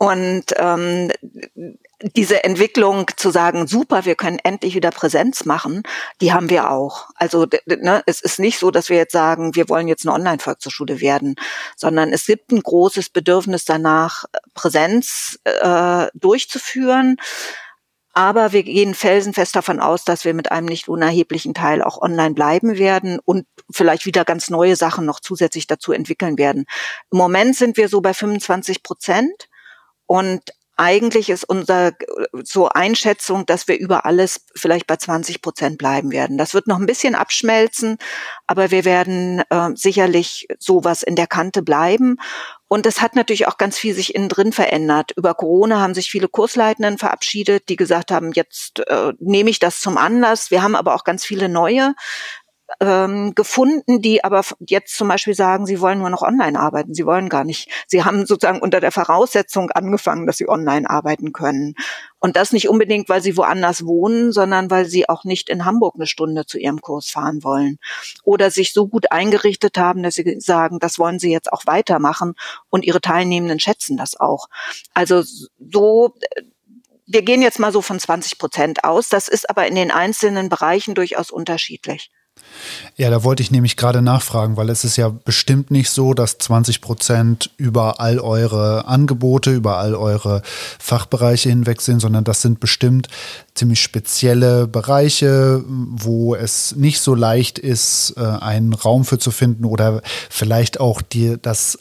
Und 0.00 0.44
ähm, 0.56 1.10
diese 2.16 2.44
Entwicklung 2.44 3.06
zu 3.16 3.30
sagen, 3.30 3.66
super, 3.66 4.04
wir 4.04 4.14
können 4.14 4.38
endlich 4.44 4.76
wieder 4.76 4.92
Präsenz 4.92 5.44
machen, 5.44 5.82
die 6.20 6.32
haben 6.32 6.50
wir 6.50 6.70
auch. 6.70 7.08
Also 7.16 7.48
ne, 7.66 8.04
es 8.06 8.20
ist 8.20 8.38
nicht 8.38 8.60
so, 8.60 8.70
dass 8.70 8.90
wir 8.90 8.96
jetzt 8.96 9.12
sagen, 9.12 9.56
wir 9.56 9.68
wollen 9.68 9.88
jetzt 9.88 10.06
eine 10.06 10.14
Online-Volkshochschule 10.14 11.00
werden, 11.00 11.34
sondern 11.74 12.12
es 12.12 12.26
gibt 12.26 12.52
ein 12.52 12.62
großes 12.62 13.10
Bedürfnis 13.10 13.64
danach, 13.64 14.26
Präsenz 14.54 15.40
äh, 15.42 16.06
durchzuführen. 16.14 17.16
Aber 18.18 18.50
wir 18.50 18.64
gehen 18.64 18.94
felsenfest 18.94 19.54
davon 19.54 19.78
aus, 19.78 20.02
dass 20.02 20.24
wir 20.24 20.34
mit 20.34 20.50
einem 20.50 20.66
nicht 20.66 20.88
unerheblichen 20.88 21.54
Teil 21.54 21.84
auch 21.84 22.02
online 22.02 22.34
bleiben 22.34 22.76
werden 22.76 23.20
und 23.24 23.46
vielleicht 23.70 24.06
wieder 24.06 24.24
ganz 24.24 24.50
neue 24.50 24.74
Sachen 24.74 25.06
noch 25.06 25.20
zusätzlich 25.20 25.68
dazu 25.68 25.92
entwickeln 25.92 26.36
werden. 26.36 26.64
Im 27.12 27.18
Moment 27.18 27.54
sind 27.54 27.76
wir 27.76 27.88
so 27.88 28.00
bei 28.00 28.14
25 28.14 28.82
Prozent. 28.82 29.48
Und 30.06 30.42
eigentlich 30.78 31.28
ist 31.28 31.44
unser 31.44 31.92
so 32.44 32.68
Einschätzung, 32.68 33.44
dass 33.46 33.66
wir 33.66 33.78
über 33.78 34.06
alles 34.06 34.46
vielleicht 34.54 34.86
bei 34.86 34.96
20 34.96 35.42
Prozent 35.42 35.76
bleiben 35.76 36.12
werden. 36.12 36.38
Das 36.38 36.54
wird 36.54 36.68
noch 36.68 36.78
ein 36.78 36.86
bisschen 36.86 37.16
abschmelzen, 37.16 37.98
aber 38.46 38.70
wir 38.70 38.84
werden 38.84 39.42
äh, 39.50 39.70
sicherlich 39.74 40.46
sowas 40.60 41.02
in 41.02 41.16
der 41.16 41.26
Kante 41.26 41.62
bleiben. 41.62 42.18
Und 42.68 42.86
es 42.86 43.00
hat 43.00 43.16
natürlich 43.16 43.48
auch 43.48 43.58
ganz 43.58 43.76
viel 43.76 43.92
sich 43.92 44.14
innen 44.14 44.28
drin 44.28 44.52
verändert. 44.52 45.12
Über 45.16 45.34
Corona 45.34 45.80
haben 45.80 45.94
sich 45.94 46.10
viele 46.10 46.28
Kursleitenden 46.28 46.96
verabschiedet, 46.96 47.68
die 47.68 47.76
gesagt 47.76 48.12
haben, 48.12 48.30
jetzt 48.32 48.80
äh, 48.86 49.14
nehme 49.18 49.50
ich 49.50 49.58
das 49.58 49.80
zum 49.80 49.98
Anlass. 49.98 50.52
Wir 50.52 50.62
haben 50.62 50.76
aber 50.76 50.94
auch 50.94 51.02
ganz 51.02 51.24
viele 51.24 51.48
neue 51.48 51.94
ähm, 52.80 53.34
gefunden, 53.34 54.02
die 54.02 54.22
aber 54.22 54.42
jetzt 54.60 54.96
zum 54.96 55.08
Beispiel 55.08 55.34
sagen, 55.34 55.66
sie 55.66 55.80
wollen 55.80 55.98
nur 55.98 56.10
noch 56.10 56.22
online 56.22 56.58
arbeiten. 56.58 56.94
Sie 56.94 57.06
wollen 57.06 57.28
gar 57.28 57.44
nicht. 57.44 57.70
Sie 57.86 58.04
haben 58.04 58.26
sozusagen 58.26 58.60
unter 58.60 58.80
der 58.80 58.92
Voraussetzung 58.92 59.70
angefangen, 59.70 60.26
dass 60.26 60.36
sie 60.36 60.48
online 60.48 60.88
arbeiten 60.88 61.32
können. 61.32 61.74
Und 62.18 62.36
das 62.36 62.52
nicht 62.52 62.68
unbedingt, 62.68 63.08
weil 63.08 63.22
sie 63.22 63.36
woanders 63.36 63.86
wohnen, 63.86 64.32
sondern 64.32 64.70
weil 64.70 64.84
sie 64.84 65.08
auch 65.08 65.24
nicht 65.24 65.48
in 65.48 65.64
Hamburg 65.64 65.94
eine 65.96 66.06
Stunde 66.06 66.46
zu 66.46 66.58
ihrem 66.58 66.80
Kurs 66.80 67.08
fahren 67.08 67.42
wollen. 67.42 67.78
Oder 68.24 68.50
sich 68.50 68.72
so 68.72 68.86
gut 68.86 69.10
eingerichtet 69.12 69.78
haben, 69.78 70.02
dass 70.02 70.16
sie 70.16 70.36
sagen, 70.40 70.78
das 70.78 70.98
wollen 70.98 71.18
sie 71.18 71.32
jetzt 71.32 71.52
auch 71.52 71.62
weitermachen 71.66 72.34
und 72.70 72.84
ihre 72.84 73.00
Teilnehmenden 73.00 73.60
schätzen 73.60 73.96
das 73.96 74.18
auch. 74.18 74.48
Also 74.94 75.22
so 75.58 76.14
wir 77.10 77.22
gehen 77.22 77.40
jetzt 77.40 77.58
mal 77.58 77.72
so 77.72 77.80
von 77.80 77.98
20 77.98 78.38
Prozent 78.38 78.84
aus. 78.84 79.08
Das 79.08 79.28
ist 79.28 79.48
aber 79.48 79.66
in 79.66 79.74
den 79.74 79.90
einzelnen 79.90 80.50
Bereichen 80.50 80.94
durchaus 80.94 81.30
unterschiedlich. 81.30 82.10
Ja, 82.96 83.10
da 83.10 83.22
wollte 83.22 83.42
ich 83.42 83.50
nämlich 83.50 83.76
gerade 83.76 84.02
nachfragen, 84.02 84.56
weil 84.56 84.70
es 84.70 84.84
ist 84.84 84.96
ja 84.96 85.08
bestimmt 85.08 85.70
nicht 85.70 85.90
so, 85.90 86.14
dass 86.14 86.38
20 86.38 86.80
Prozent 86.80 87.50
über 87.56 88.00
all 88.00 88.18
eure 88.18 88.86
Angebote, 88.86 89.52
über 89.52 89.78
all 89.78 89.94
eure 89.94 90.42
Fachbereiche 90.78 91.48
hinweg 91.48 91.80
sind, 91.80 92.00
sondern 92.00 92.24
das 92.24 92.42
sind 92.42 92.60
bestimmt 92.60 93.08
ziemlich 93.54 93.80
spezielle 93.80 94.66
Bereiche, 94.66 95.62
wo 95.66 96.34
es 96.34 96.74
nicht 96.76 97.00
so 97.00 97.14
leicht 97.14 97.58
ist, 97.58 98.14
äh, 98.16 98.20
einen 98.20 98.72
Raum 98.72 99.04
für 99.04 99.18
zu 99.18 99.30
finden 99.30 99.64
oder 99.64 100.02
vielleicht 100.30 100.80
auch 100.80 101.02
dir 101.02 101.36
das 101.36 101.78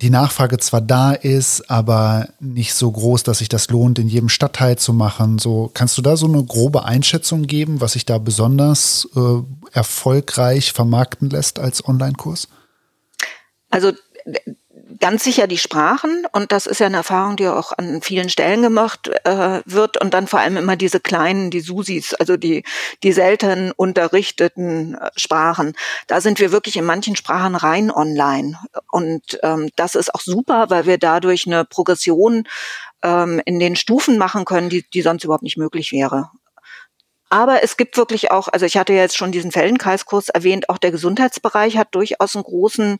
die 0.00 0.10
Nachfrage 0.10 0.58
zwar 0.58 0.80
da 0.80 1.12
ist, 1.12 1.68
aber 1.70 2.28
nicht 2.38 2.74
so 2.74 2.90
groß, 2.90 3.24
dass 3.24 3.38
sich 3.38 3.48
das 3.48 3.68
lohnt, 3.68 3.98
in 3.98 4.06
jedem 4.06 4.28
Stadtteil 4.28 4.78
zu 4.78 4.92
machen. 4.92 5.38
So, 5.38 5.70
kannst 5.74 5.98
du 5.98 6.02
da 6.02 6.16
so 6.16 6.26
eine 6.26 6.44
grobe 6.44 6.84
Einschätzung 6.84 7.48
geben, 7.48 7.80
was 7.80 7.94
sich 7.94 8.06
da 8.06 8.18
besonders 8.18 9.08
äh, 9.16 9.42
erfolgreich 9.72 10.72
vermarkten 10.72 11.30
lässt 11.30 11.58
als 11.58 11.86
Online-Kurs? 11.86 12.46
Also 13.70 13.92
ganz 15.00 15.24
sicher 15.24 15.46
die 15.46 15.58
Sprachen 15.58 16.26
und 16.32 16.52
das 16.52 16.66
ist 16.66 16.80
ja 16.80 16.86
eine 16.86 16.98
Erfahrung, 16.98 17.36
die 17.36 17.48
auch 17.48 17.72
an 17.76 18.02
vielen 18.02 18.28
Stellen 18.28 18.62
gemacht 18.62 19.08
äh, 19.24 19.60
wird 19.64 20.00
und 20.00 20.14
dann 20.14 20.26
vor 20.26 20.40
allem 20.40 20.56
immer 20.56 20.76
diese 20.76 21.00
kleinen, 21.00 21.50
die 21.50 21.60
Susis, 21.60 22.14
also 22.14 22.36
die 22.36 22.64
die 23.02 23.12
selten 23.12 23.72
unterrichteten 23.72 24.94
äh, 24.94 25.10
Sprachen. 25.16 25.74
Da 26.06 26.20
sind 26.20 26.40
wir 26.40 26.52
wirklich 26.52 26.76
in 26.76 26.84
manchen 26.84 27.16
Sprachen 27.16 27.54
rein 27.54 27.90
online 27.90 28.58
und 28.90 29.38
ähm, 29.42 29.70
das 29.76 29.94
ist 29.94 30.14
auch 30.14 30.20
super, 30.20 30.70
weil 30.70 30.86
wir 30.86 30.98
dadurch 30.98 31.46
eine 31.46 31.64
Progression 31.64 32.44
ähm, 33.02 33.40
in 33.44 33.58
den 33.58 33.76
Stufen 33.76 34.18
machen 34.18 34.44
können, 34.44 34.68
die 34.68 34.88
die 34.88 35.02
sonst 35.02 35.24
überhaupt 35.24 35.42
nicht 35.44 35.58
möglich 35.58 35.92
wäre. 35.92 36.30
Aber 37.30 37.62
es 37.62 37.76
gibt 37.76 37.96
wirklich 37.96 38.30
auch, 38.30 38.48
also 38.48 38.64
ich 38.64 38.76
hatte 38.78 38.94
ja 38.94 39.00
jetzt 39.00 39.16
schon 39.16 39.32
diesen 39.32 39.52
Feldenkreiskurs 39.52 40.30
erwähnt, 40.30 40.70
auch 40.70 40.78
der 40.78 40.90
Gesundheitsbereich 40.90 41.76
hat 41.76 41.94
durchaus 41.94 42.34
einen 42.34 42.44
großen 42.44 42.96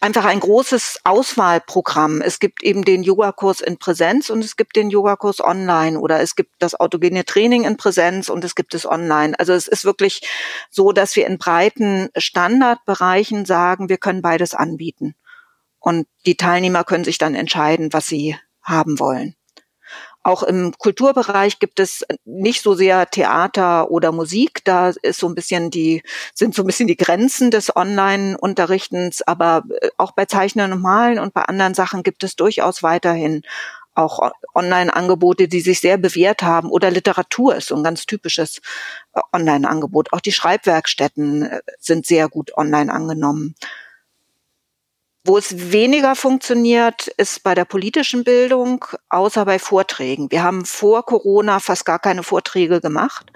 einfach 0.00 0.24
ein 0.24 0.40
großes 0.40 1.00
Auswahlprogramm. 1.04 2.22
Es 2.22 2.38
gibt 2.40 2.62
eben 2.62 2.84
den 2.84 3.02
Yogakurs 3.02 3.60
in 3.60 3.78
Präsenz 3.78 4.30
und 4.30 4.44
es 4.44 4.56
gibt 4.56 4.76
den 4.76 4.90
Yogakurs 4.90 5.40
online 5.40 5.98
oder 5.98 6.20
es 6.20 6.36
gibt 6.36 6.54
das 6.58 6.74
autogene 6.74 7.24
Training 7.24 7.64
in 7.64 7.76
Präsenz 7.76 8.28
und 8.28 8.44
es 8.44 8.54
gibt 8.54 8.74
es 8.74 8.86
online. 8.86 9.38
Also 9.38 9.52
es 9.52 9.68
ist 9.68 9.84
wirklich 9.84 10.22
so, 10.70 10.92
dass 10.92 11.14
wir 11.16 11.26
in 11.26 11.38
breiten 11.38 12.08
Standardbereichen 12.16 13.44
sagen, 13.44 13.88
wir 13.88 13.98
können 13.98 14.22
beides 14.22 14.54
anbieten. 14.54 15.14
Und 15.78 16.06
die 16.26 16.36
Teilnehmer 16.36 16.84
können 16.84 17.04
sich 17.04 17.18
dann 17.18 17.34
entscheiden, 17.34 17.92
was 17.92 18.06
sie 18.06 18.36
haben 18.62 18.98
wollen. 19.00 19.34
Auch 20.24 20.42
im 20.42 20.72
Kulturbereich 20.78 21.58
gibt 21.58 21.80
es 21.80 22.04
nicht 22.24 22.62
so 22.62 22.74
sehr 22.74 23.06
Theater 23.10 23.90
oder 23.90 24.12
Musik. 24.12 24.64
Da 24.64 24.90
ist 25.02 25.18
so 25.18 25.28
ein 25.28 25.34
bisschen 25.34 25.70
die, 25.70 26.02
sind 26.34 26.54
so 26.54 26.62
ein 26.62 26.66
bisschen 26.66 26.86
die 26.86 26.96
Grenzen 26.96 27.50
des 27.50 27.74
Online-Unterrichtens. 27.74 29.22
Aber 29.22 29.64
äh, 29.80 29.88
auch 29.96 30.12
bei 30.12 30.26
Zeichnen 30.26 30.72
und 30.72 30.80
Malen 30.80 31.18
und 31.18 31.34
bei 31.34 31.42
anderen 31.42 31.74
Sachen 31.74 32.02
gibt 32.02 32.22
es 32.22 32.36
durchaus 32.36 32.82
weiterhin 32.82 33.42
auch 33.94 34.32
Online-Angebote, 34.54 35.48
die 35.48 35.60
sich 35.60 35.80
sehr 35.80 35.98
bewährt 35.98 36.42
haben. 36.42 36.70
Oder 36.70 36.90
Literatur 36.90 37.56
ist 37.56 37.68
so 37.68 37.76
ein 37.76 37.84
ganz 37.84 38.06
typisches 38.06 38.60
äh, 39.14 39.20
Online-Angebot. 39.32 40.12
Auch 40.12 40.20
die 40.20 40.32
Schreibwerkstätten 40.32 41.44
äh, 41.44 41.60
sind 41.78 42.06
sehr 42.06 42.28
gut 42.28 42.56
online 42.56 42.92
angenommen. 42.92 43.54
Wo 45.24 45.38
es 45.38 45.70
weniger 45.70 46.16
funktioniert, 46.16 47.06
ist 47.06 47.44
bei 47.44 47.54
der 47.54 47.64
politischen 47.64 48.24
Bildung, 48.24 48.84
außer 49.08 49.44
bei 49.44 49.60
Vorträgen. 49.60 50.32
Wir 50.32 50.42
haben 50.42 50.64
vor 50.64 51.04
Corona 51.04 51.60
fast 51.60 51.84
gar 51.84 52.00
keine 52.00 52.24
Vorträge 52.24 52.80
gemacht, 52.80 53.30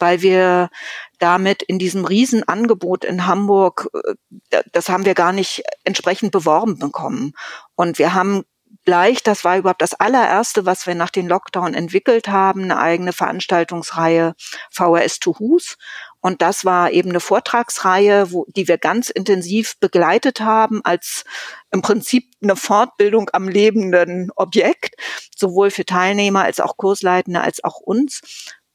weil 0.00 0.22
wir 0.22 0.68
damit 1.20 1.62
in 1.62 1.78
diesem 1.78 2.04
Riesenangebot 2.04 3.04
in 3.04 3.26
Hamburg, 3.26 3.88
äh, 4.50 4.62
das 4.72 4.88
haben 4.88 5.04
wir 5.04 5.14
gar 5.14 5.32
nicht 5.32 5.62
entsprechend 5.84 6.32
beworben 6.32 6.80
bekommen. 6.80 7.34
Und 7.76 8.00
wir 8.00 8.14
haben 8.14 8.42
gleich, 8.84 9.22
das 9.22 9.44
war 9.44 9.58
überhaupt 9.58 9.82
das 9.82 9.94
allererste, 9.94 10.66
was 10.66 10.86
wir 10.86 10.96
nach 10.96 11.10
den 11.10 11.28
Lockdown 11.28 11.74
entwickelt 11.74 12.28
haben, 12.28 12.64
eine 12.64 12.78
eigene 12.78 13.12
Veranstaltungsreihe 13.12 14.34
VRS 14.70 15.20
to 15.20 15.38
Hus. 15.38 15.76
Und 16.22 16.40
das 16.40 16.64
war 16.64 16.92
eben 16.92 17.10
eine 17.10 17.20
Vortragsreihe, 17.20 18.32
wo, 18.32 18.46
die 18.48 18.68
wir 18.68 18.78
ganz 18.78 19.10
intensiv 19.10 19.76
begleitet 19.80 20.40
haben 20.40 20.80
als 20.84 21.24
im 21.72 21.82
Prinzip 21.82 22.30
eine 22.40 22.56
Fortbildung 22.56 23.28
am 23.32 23.48
lebenden 23.48 24.30
Objekt, 24.36 24.94
sowohl 25.36 25.70
für 25.70 25.84
Teilnehmer 25.84 26.44
als 26.44 26.60
auch 26.60 26.76
Kursleitende 26.76 27.40
als 27.40 27.62
auch 27.64 27.80
uns. 27.80 28.20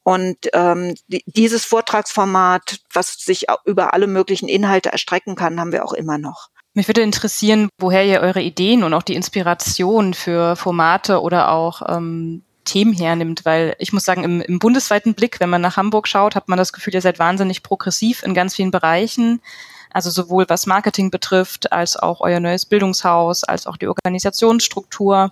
Und 0.03 0.49
ähm, 0.53 0.95
dieses 1.25 1.65
Vortragsformat, 1.65 2.79
was 2.93 3.13
sich 3.13 3.47
über 3.65 3.93
alle 3.93 4.07
möglichen 4.07 4.49
Inhalte 4.49 4.91
erstrecken 4.91 5.35
kann, 5.35 5.59
haben 5.59 5.71
wir 5.71 5.85
auch 5.85 5.93
immer 5.93 6.17
noch. 6.17 6.49
Mich 6.73 6.87
würde 6.87 7.01
interessieren, 7.01 7.69
woher 7.79 8.05
ihr 8.05 8.21
eure 8.21 8.41
Ideen 8.41 8.83
und 8.83 8.93
auch 8.93 9.03
die 9.03 9.15
Inspiration 9.15 10.13
für 10.13 10.55
Formate 10.55 11.21
oder 11.21 11.49
auch 11.51 11.81
ähm, 11.87 12.43
Themen 12.67 12.93
hernimmt, 12.93 13.45
weil 13.45 13.75
ich 13.79 13.93
muss 13.93 14.05
sagen, 14.05 14.23
im, 14.23 14.41
im 14.41 14.59
bundesweiten 14.59 15.15
Blick, 15.15 15.39
wenn 15.39 15.49
man 15.49 15.61
nach 15.61 15.77
Hamburg 15.77 16.07
schaut, 16.07 16.35
hat 16.35 16.47
man 16.47 16.57
das 16.57 16.73
Gefühl, 16.73 16.93
ihr 16.93 17.01
seid 17.01 17.17
wahnsinnig 17.17 17.63
progressiv 17.63 18.21
in 18.21 18.35
ganz 18.35 18.55
vielen 18.55 18.71
Bereichen. 18.71 19.41
Also 19.89 20.11
sowohl 20.11 20.45
was 20.47 20.67
Marketing 20.67 21.09
betrifft, 21.09 21.71
als 21.71 21.97
auch 21.97 22.21
euer 22.21 22.39
neues 22.39 22.65
Bildungshaus, 22.65 23.43
als 23.43 23.65
auch 23.65 23.77
die 23.77 23.87
Organisationsstruktur. 23.87 25.31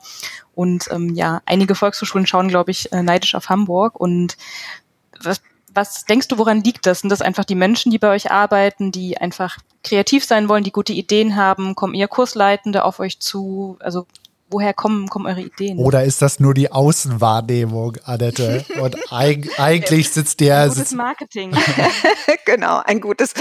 Und 0.56 0.88
ähm, 0.92 1.14
ja, 1.14 1.42
einige 1.46 1.76
Volkshochschulen 1.76 2.26
schauen, 2.26 2.48
glaube 2.48 2.72
ich, 2.72 2.92
äh, 2.92 3.04
neidisch 3.04 3.36
auf 3.36 3.50
Hamburg. 3.50 4.00
Und 4.00 4.38
was, 5.22 5.42
was 5.74 6.06
denkst 6.06 6.30
du, 6.30 6.38
woran 6.38 6.64
liegt 6.64 6.86
das? 6.86 7.02
Sind 7.02 7.10
das 7.10 7.22
einfach 7.22 7.46
die 7.46 7.54
Menschen, 7.54 7.92
die 7.92 8.00
bei 8.00 8.10
euch 8.10 8.32
arbeiten, 8.32 8.92
die 8.92 9.18
einfach 9.18 9.58
kreativ 9.84 10.24
sein 10.24 10.48
wollen, 10.50 10.64
die 10.64 10.72
gute 10.72 10.94
Ideen 10.94 11.36
haben? 11.36 11.76
Kommen 11.76 11.94
eher 11.94 12.08
Kursleitende 12.08 12.86
auf 12.86 13.00
euch 13.00 13.20
zu? 13.20 13.78
Also 13.82 14.08
woher 14.56 14.74
kommen, 14.74 15.10
kommen 15.10 15.26
eure 15.26 15.42
Ideen? 15.42 15.78
Oder 15.78 16.06
ist 16.06 16.22
das 16.22 16.40
nur 16.40 16.54
die 16.54 16.72
Außenwahrnehmung, 16.72 17.98
Annette? 18.06 18.64
Und 18.82 18.96
eig 19.12 19.60
eigentlich 19.60 20.12
sitzt 20.12 20.40
der. 20.40 20.62
Ein 20.62 20.70
gutes 20.70 20.94
Marketing. 20.94 21.52
genau, 22.46 22.82
ein 22.86 23.02
gutes 23.02 23.34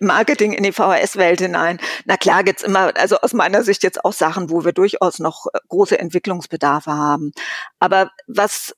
Marketing 0.00 0.54
in 0.54 0.62
die 0.64 0.72
VHS-Welt 0.72 1.40
hinein. 1.40 1.78
Na 2.06 2.16
klar 2.16 2.42
gibt's 2.42 2.62
immer, 2.62 2.96
also 2.96 3.18
aus 3.18 3.34
meiner 3.34 3.62
Sicht 3.64 3.82
jetzt 3.82 4.02
auch 4.02 4.14
Sachen, 4.14 4.48
wo 4.48 4.64
wir 4.64 4.72
durchaus 4.72 5.18
noch 5.18 5.46
äh, 5.52 5.58
große 5.68 5.98
Entwicklungsbedarfe 5.98 6.92
haben. 6.92 7.32
Aber 7.78 8.10
was 8.26 8.74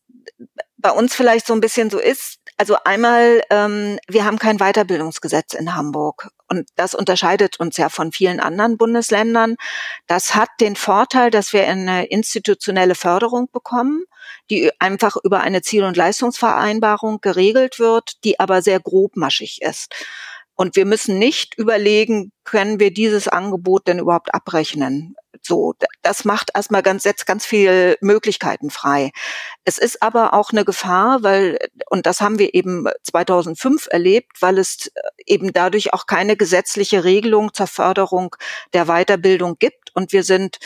bei 0.79 0.91
uns 0.91 1.15
vielleicht 1.15 1.47
so 1.47 1.55
ein 1.55 1.61
bisschen 1.61 1.91
so 1.91 2.01
ist, 2.01 2.41
also 2.57 2.77
einmal, 2.85 3.43
ähm, 3.51 3.99
wir 4.07 4.25
haben 4.25 4.39
kein 4.39 4.59
Weiterbildungsgesetz 4.59 5.55
in 5.55 5.75
Hamburg 5.75 6.29
und 6.49 6.69
das 6.77 6.95
unterscheidet 6.95 7.59
uns 7.59 7.77
ja 7.77 7.89
von 7.89 8.13
vielen 8.13 8.39
anderen 8.39 8.77
Bundesländern. 8.79 9.57
Das 10.07 10.35
hat 10.35 10.51
den 10.61 10.77
Vorteil, 10.77 11.31
dass 11.31 11.53
wir 11.53 11.67
eine 11.67 12.07
institutionelle 12.07 12.95
Förderung 12.95 13.49
bekommen, 13.53 14.05
die 14.51 14.71
einfach 14.79 15.17
über 15.25 15.41
eine 15.41 15.63
Ziel- 15.63 15.85
und 15.85 15.97
Leistungsvereinbarung 15.97 17.21
geregelt 17.21 17.79
wird, 17.79 18.25
die 18.25 18.39
aber 18.39 18.63
sehr 18.63 18.79
grobmaschig 18.79 19.63
ist. 19.63 19.93
Und 20.57 20.77
wir 20.77 20.87
müssen 20.87 21.19
nicht 21.19 21.57
überlegen, 21.59 22.31
können 22.45 22.79
wir 22.79 22.93
dieses 22.93 23.27
Angebot 23.27 23.89
denn 23.89 23.99
überhaupt 23.99 24.33
abrechnen? 24.33 25.17
So, 25.43 25.75
das 26.03 26.25
macht 26.25 26.53
erstmal 26.55 26.83
ganz, 26.83 27.03
setzt 27.03 27.27
ganz 27.27 27.45
viel 27.45 27.97
Möglichkeiten 28.01 28.71
frei. 28.71 29.11
Es 29.65 29.79
ist 29.79 30.03
aber 30.03 30.33
auch 30.33 30.51
eine 30.51 30.65
Gefahr, 30.65 31.23
weil, 31.23 31.59
und 31.91 32.07
das 32.07 32.21
haben 32.21 32.39
wir 32.39 32.55
eben 32.55 32.87
2005 33.03 33.89
erlebt, 33.91 34.41
weil 34.41 34.59
es 34.59 34.91
eben 35.27 35.53
dadurch 35.53 35.93
auch 35.93 36.07
keine 36.07 36.37
gesetzliche 36.37 37.05
Regelung 37.05 37.53
zur 37.53 37.67
Förderung 37.67 38.37
der 38.73 38.87
Weiterbildung 38.87 39.57
gibt. 39.59 39.95
Und 39.95 40.13
wir 40.13 40.23
sind 40.23 40.59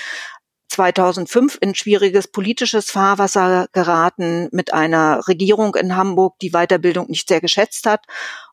2005 0.68 1.59
in 1.61 1.74
schwieriges 1.74 2.29
politisches 2.29 2.90
Fahrwasser 2.90 3.68
geraten 3.72 4.48
mit 4.53 4.72
einer 4.72 5.27
Regierung 5.27 5.74
in 5.74 5.96
Hamburg, 5.96 6.38
die 6.40 6.51
Weiterbildung 6.51 7.09
nicht 7.09 7.27
sehr 7.29 7.40
geschätzt 7.40 7.87
hat 7.87 8.05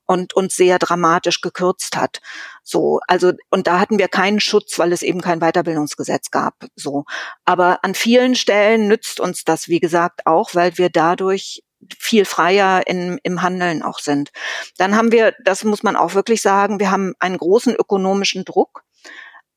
und 0.06 0.34
uns 0.34 0.56
sehr 0.56 0.80
dramatisch 0.80 1.42
gekürzt 1.42 1.98
hat. 1.98 2.22
So, 2.64 3.00
also 3.08 3.34
und 3.50 3.68
da 3.68 3.80
hatten 3.80 4.00
wir 4.00 4.08
keinen 4.08 4.40
Schutz, 4.40 4.78
weil 4.80 4.92
es 4.94 5.02
eben 5.02 5.22
kein 5.22 5.40
Weiterbildungsgesetz 5.40 6.32
gab. 6.32 6.56
So, 6.76 7.06
aber 7.46 7.80
an 7.84 7.96
vielen 7.96 8.36
Stellen 8.36 8.88
nützt 8.88 9.20
uns 9.20 9.44
das, 9.44 9.68
wie 9.68 9.80
gesagt, 9.80 10.26
auch, 10.26 10.56
weil 10.56 10.78
wir 10.78 10.90
dadurch 10.90 11.64
viel 12.00 12.26
freier 12.26 12.88
in, 12.88 13.20
im 13.24 13.42
Handeln 13.42 13.84
auch 13.84 14.00
sind. 14.00 14.32
Dann 14.78 14.96
haben 14.96 15.12
wir, 15.12 15.34
das 15.44 15.64
muss 15.64 15.84
man 15.84 15.96
auch 15.96 16.16
wirklich 16.16 16.42
sagen, 16.42 16.80
wir 16.80 16.90
haben 16.92 17.14
einen 17.20 17.38
großen 17.38 17.76
ökonomischen 17.76 18.46
Druck 18.46 18.85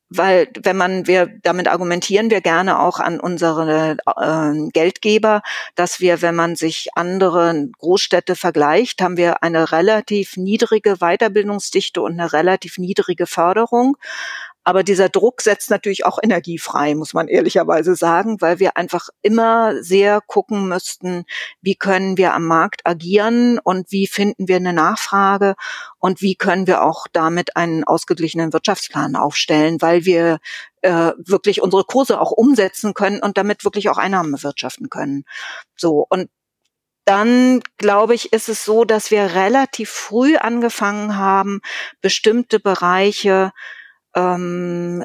weil 0.09 0.47
wenn 0.61 0.77
man 0.77 1.07
wir 1.07 1.27
damit 1.43 1.67
argumentieren 1.67 2.29
wir 2.29 2.41
gerne 2.41 2.79
auch 2.79 2.99
an 2.99 3.19
unsere 3.19 3.97
äh, 4.05 4.69
Geldgeber, 4.71 5.41
dass 5.75 5.99
wir, 5.99 6.21
wenn 6.21 6.35
man 6.35 6.55
sich 6.55 6.89
andere 6.95 7.69
Großstädte 7.77 8.35
vergleicht, 8.35 9.01
haben 9.01 9.17
wir 9.17 9.43
eine 9.43 9.71
relativ 9.71 10.35
niedrige 10.35 10.97
Weiterbildungsdichte 10.97 12.01
und 12.01 12.19
eine 12.19 12.33
relativ 12.33 12.77
niedrige 12.77 13.27
Förderung. 13.27 13.97
Aber 14.69 14.83
dieser 14.83 15.09
Druck 15.09 15.41
setzt 15.41 15.71
natürlich 15.71 16.05
auch 16.05 16.19
Energie 16.21 16.59
frei, 16.59 16.93
muss 16.93 17.15
man 17.15 17.27
ehrlicherweise 17.27 17.95
sagen, 17.95 18.39
weil 18.39 18.59
wir 18.59 18.77
einfach 18.77 19.09
immer 19.23 19.81
sehr 19.81 20.21
gucken 20.21 20.67
müssten, 20.67 21.23
wie 21.59 21.73
können 21.73 22.19
wir 22.19 22.35
am 22.35 22.45
Markt 22.45 22.85
agieren 22.85 23.57
und 23.57 23.91
wie 23.91 24.05
finden 24.05 24.47
wir 24.47 24.57
eine 24.57 24.71
Nachfrage 24.71 25.55
und 25.97 26.21
wie 26.21 26.35
können 26.35 26.67
wir 26.67 26.83
auch 26.83 27.07
damit 27.11 27.55
einen 27.55 27.83
ausgeglichenen 27.83 28.53
Wirtschaftsplan 28.53 29.15
aufstellen, 29.15 29.81
weil 29.81 30.05
wir 30.05 30.37
äh, 30.83 31.13
wirklich 31.17 31.63
unsere 31.63 31.83
Kurse 31.83 32.21
auch 32.21 32.29
umsetzen 32.29 32.93
können 32.93 33.23
und 33.23 33.39
damit 33.39 33.65
wirklich 33.65 33.89
auch 33.89 33.97
Einnahmen 33.97 34.33
bewirtschaften 34.33 34.91
können. 34.91 35.23
So 35.75 36.05
und 36.11 36.29
dann 37.05 37.63
glaube 37.77 38.13
ich, 38.13 38.33
ist 38.33 38.49
es 38.49 38.63
so, 38.63 38.85
dass 38.85 39.09
wir 39.09 39.33
relativ 39.33 39.89
früh 39.89 40.37
angefangen 40.37 41.17
haben, 41.17 41.59
bestimmte 42.01 42.59
Bereiche 42.59 43.51
ähm, 44.15 45.03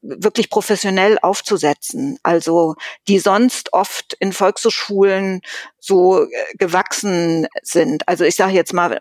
wirklich 0.00 0.50
professionell 0.50 1.18
aufzusetzen. 1.22 2.18
Also 2.22 2.74
die 3.08 3.18
sonst 3.18 3.72
oft 3.72 4.14
in 4.20 4.32
Volkshochschulen 4.32 5.40
so 5.78 6.24
äh, 6.24 6.28
gewachsen 6.58 7.46
sind. 7.62 8.08
Also 8.08 8.24
ich 8.24 8.36
sage 8.36 8.52
jetzt 8.52 8.72
mal, 8.72 8.98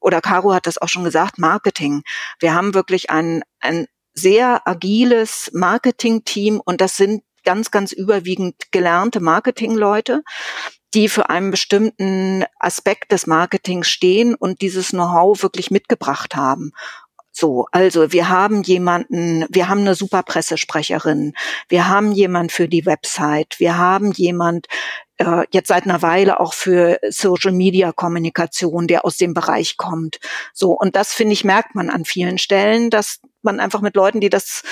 oder 0.00 0.20
Caro 0.20 0.52
hat 0.52 0.66
das 0.66 0.78
auch 0.78 0.88
schon 0.88 1.04
gesagt, 1.04 1.38
Marketing. 1.38 2.02
Wir 2.40 2.54
haben 2.54 2.74
wirklich 2.74 3.10
ein, 3.10 3.42
ein 3.60 3.86
sehr 4.14 4.66
agiles 4.66 5.50
Marketing-Team 5.52 6.60
und 6.64 6.80
das 6.80 6.96
sind 6.96 7.22
ganz, 7.44 7.70
ganz 7.70 7.92
überwiegend 7.92 8.56
gelernte 8.72 9.20
Marketingleute, 9.20 10.22
die 10.94 11.08
für 11.08 11.30
einen 11.30 11.50
bestimmten 11.50 12.44
Aspekt 12.58 13.12
des 13.12 13.26
Marketings 13.26 13.88
stehen 13.88 14.34
und 14.34 14.60
dieses 14.60 14.88
Know-how 14.88 15.42
wirklich 15.42 15.70
mitgebracht 15.70 16.34
haben. 16.34 16.72
So, 17.38 17.66
also 17.70 18.10
wir 18.10 18.28
haben 18.28 18.64
jemanden, 18.64 19.46
wir 19.48 19.68
haben 19.68 19.82
eine 19.82 19.94
super 19.94 20.24
Pressesprecherin, 20.24 21.34
wir 21.68 21.86
haben 21.86 22.10
jemand 22.10 22.50
für 22.50 22.66
die 22.66 22.84
Website, 22.84 23.60
wir 23.60 23.78
haben 23.78 24.10
jemand 24.10 24.66
äh, 25.18 25.44
jetzt 25.52 25.68
seit 25.68 25.84
einer 25.84 26.02
Weile 26.02 26.40
auch 26.40 26.52
für 26.52 26.98
Social 27.10 27.52
Media 27.52 27.92
Kommunikation, 27.92 28.88
der 28.88 29.04
aus 29.04 29.18
dem 29.18 29.34
Bereich 29.34 29.76
kommt. 29.76 30.18
So 30.52 30.72
und 30.72 30.96
das 30.96 31.12
finde 31.12 31.34
ich 31.34 31.44
merkt 31.44 31.76
man 31.76 31.90
an 31.90 32.04
vielen 32.04 32.38
Stellen, 32.38 32.90
dass 32.90 33.20
man 33.42 33.60
einfach 33.60 33.80
mit 33.80 33.96
Leuten, 33.96 34.20
die 34.20 34.28
das, 34.28 34.62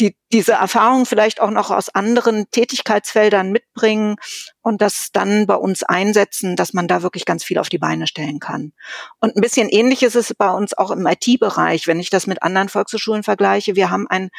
die 0.00 0.16
diese 0.32 0.52
Erfahrung 0.52 1.06
vielleicht 1.06 1.40
auch 1.40 1.50
noch 1.50 1.70
aus 1.70 1.88
anderen 1.88 2.50
Tätigkeitsfeldern 2.50 3.50
mitbringen 3.50 4.16
und 4.62 4.82
das 4.82 5.10
dann 5.12 5.46
bei 5.46 5.54
uns 5.54 5.82
einsetzen, 5.82 6.56
dass 6.56 6.72
man 6.72 6.88
da 6.88 7.02
wirklich 7.02 7.24
ganz 7.24 7.44
viel 7.44 7.58
auf 7.58 7.68
die 7.68 7.78
Beine 7.78 8.06
stellen 8.06 8.40
kann. 8.40 8.72
Und 9.20 9.36
ein 9.36 9.40
bisschen 9.40 9.68
ähnlich 9.68 10.02
ist 10.02 10.16
es 10.16 10.34
bei 10.34 10.50
uns 10.50 10.76
auch 10.76 10.90
im 10.90 11.06
IT-Bereich, 11.06 11.86
wenn 11.86 12.00
ich 12.00 12.10
das 12.10 12.26
mit 12.26 12.42
anderen 12.42 12.68
Volkshochschulen 12.68 13.22
vergleiche. 13.22 13.76
Wir 13.76 13.90
haben 13.90 14.06
ein 14.08 14.30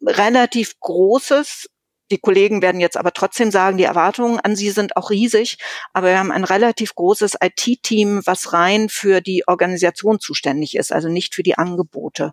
relativ 0.00 0.78
großes 0.80 1.68
die 2.12 2.18
Kollegen 2.18 2.60
werden 2.60 2.80
jetzt 2.80 2.98
aber 2.98 3.12
trotzdem 3.12 3.50
sagen, 3.50 3.78
die 3.78 3.84
Erwartungen 3.84 4.38
an 4.38 4.54
sie 4.54 4.70
sind 4.70 4.98
auch 4.98 5.08
riesig. 5.10 5.56
Aber 5.94 6.08
wir 6.08 6.18
haben 6.18 6.30
ein 6.30 6.44
relativ 6.44 6.94
großes 6.94 7.38
IT-Team, 7.42 8.20
was 8.26 8.52
rein 8.52 8.90
für 8.90 9.22
die 9.22 9.44
Organisation 9.48 10.20
zuständig 10.20 10.76
ist, 10.76 10.92
also 10.92 11.08
nicht 11.08 11.34
für 11.34 11.42
die 11.42 11.56
Angebote. 11.56 12.32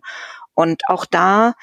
Und 0.60 0.82
auch 0.88 1.06
da 1.06 1.54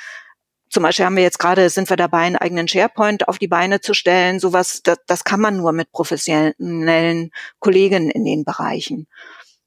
zum 0.69 0.83
Beispiel 0.83 1.05
haben 1.05 1.15
wir 1.15 1.23
jetzt 1.23 1.39
gerade, 1.39 1.69
sind 1.69 1.89
wir 1.89 1.95
dabei, 1.97 2.23
einen 2.23 2.35
eigenen 2.35 2.67
SharePoint 2.67 3.27
auf 3.27 3.37
die 3.37 3.47
Beine 3.47 3.79
zu 3.79 3.93
stellen. 3.93 4.39
Sowas, 4.39 4.81
das, 4.83 4.97
das 5.07 5.23
kann 5.23 5.39
man 5.39 5.57
nur 5.57 5.71
mit 5.71 5.91
professionellen 5.91 7.31
Kollegen 7.59 8.09
in 8.09 8.25
den 8.25 8.43
Bereichen. 8.43 9.07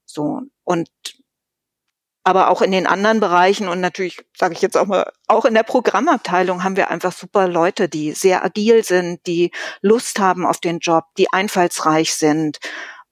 So. 0.05 0.41
Und 0.63 0.89
aber 2.23 2.49
auch 2.49 2.61
in 2.61 2.71
den 2.71 2.85
anderen 2.85 3.19
Bereichen 3.19 3.67
und 3.67 3.81
natürlich 3.81 4.23
sage 4.37 4.53
ich 4.53 4.61
jetzt 4.61 4.77
auch 4.77 4.85
mal, 4.85 5.11
auch 5.27 5.45
in 5.45 5.55
der 5.55 5.63
Programmabteilung 5.63 6.63
haben 6.63 6.75
wir 6.75 6.91
einfach 6.91 7.11
super 7.11 7.47
Leute, 7.47 7.89
die 7.89 8.11
sehr 8.11 8.45
agil 8.45 8.83
sind, 8.83 9.25
die 9.25 9.49
Lust 9.81 10.19
haben 10.19 10.45
auf 10.45 10.59
den 10.59 10.77
Job, 10.77 11.05
die 11.17 11.33
einfallsreich 11.33 12.13
sind. 12.13 12.59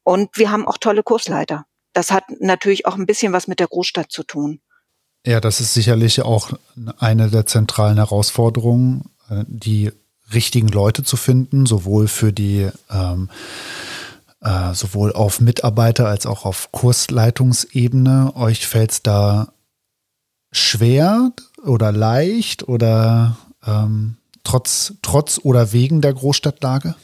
Und 0.03 0.37
wir 0.37 0.51
haben 0.51 0.67
auch 0.67 0.77
tolle 0.77 1.01
Kursleiter. 1.01 1.65
Das 1.93 2.11
hat 2.11 2.25
natürlich 2.39 2.85
auch 2.85 2.95
ein 2.95 3.07
bisschen 3.07 3.33
was 3.33 3.47
mit 3.47 3.59
der 3.59 3.67
Großstadt 3.67 4.11
zu 4.11 4.23
tun. 4.23 4.61
Ja, 5.25 5.41
das 5.41 5.59
ist 5.59 5.73
sicherlich 5.73 6.21
auch 6.21 6.51
eine 6.97 7.29
der 7.29 7.45
zentralen 7.45 7.97
Herausforderungen, 7.97 9.09
äh, 9.29 9.43
die 9.47 9.91
richtigen 10.33 10.69
Leute 10.69 11.03
zu 11.03 11.17
finden, 11.17 11.65
sowohl 11.65 12.07
für 12.07 12.31
die 12.31 12.69
ähm, 12.89 13.29
äh, 14.41 14.73
sowohl 14.73 15.13
auf 15.13 15.41
Mitarbeiter 15.41 16.07
als 16.07 16.25
auch 16.25 16.45
auf 16.45 16.71
Kursleitungsebene. 16.71 18.33
Euch 18.35 18.67
fällt 18.67 18.91
es 18.91 19.03
da 19.03 19.51
schwer 20.51 21.31
oder 21.65 21.91
leicht 21.91 22.67
oder 22.67 23.37
ähm, 23.65 24.17
trotz, 24.43 24.93
trotz 25.01 25.39
oder 25.43 25.73
wegen 25.73 26.01
der 26.01 26.13
Großstadtlage? 26.13 26.95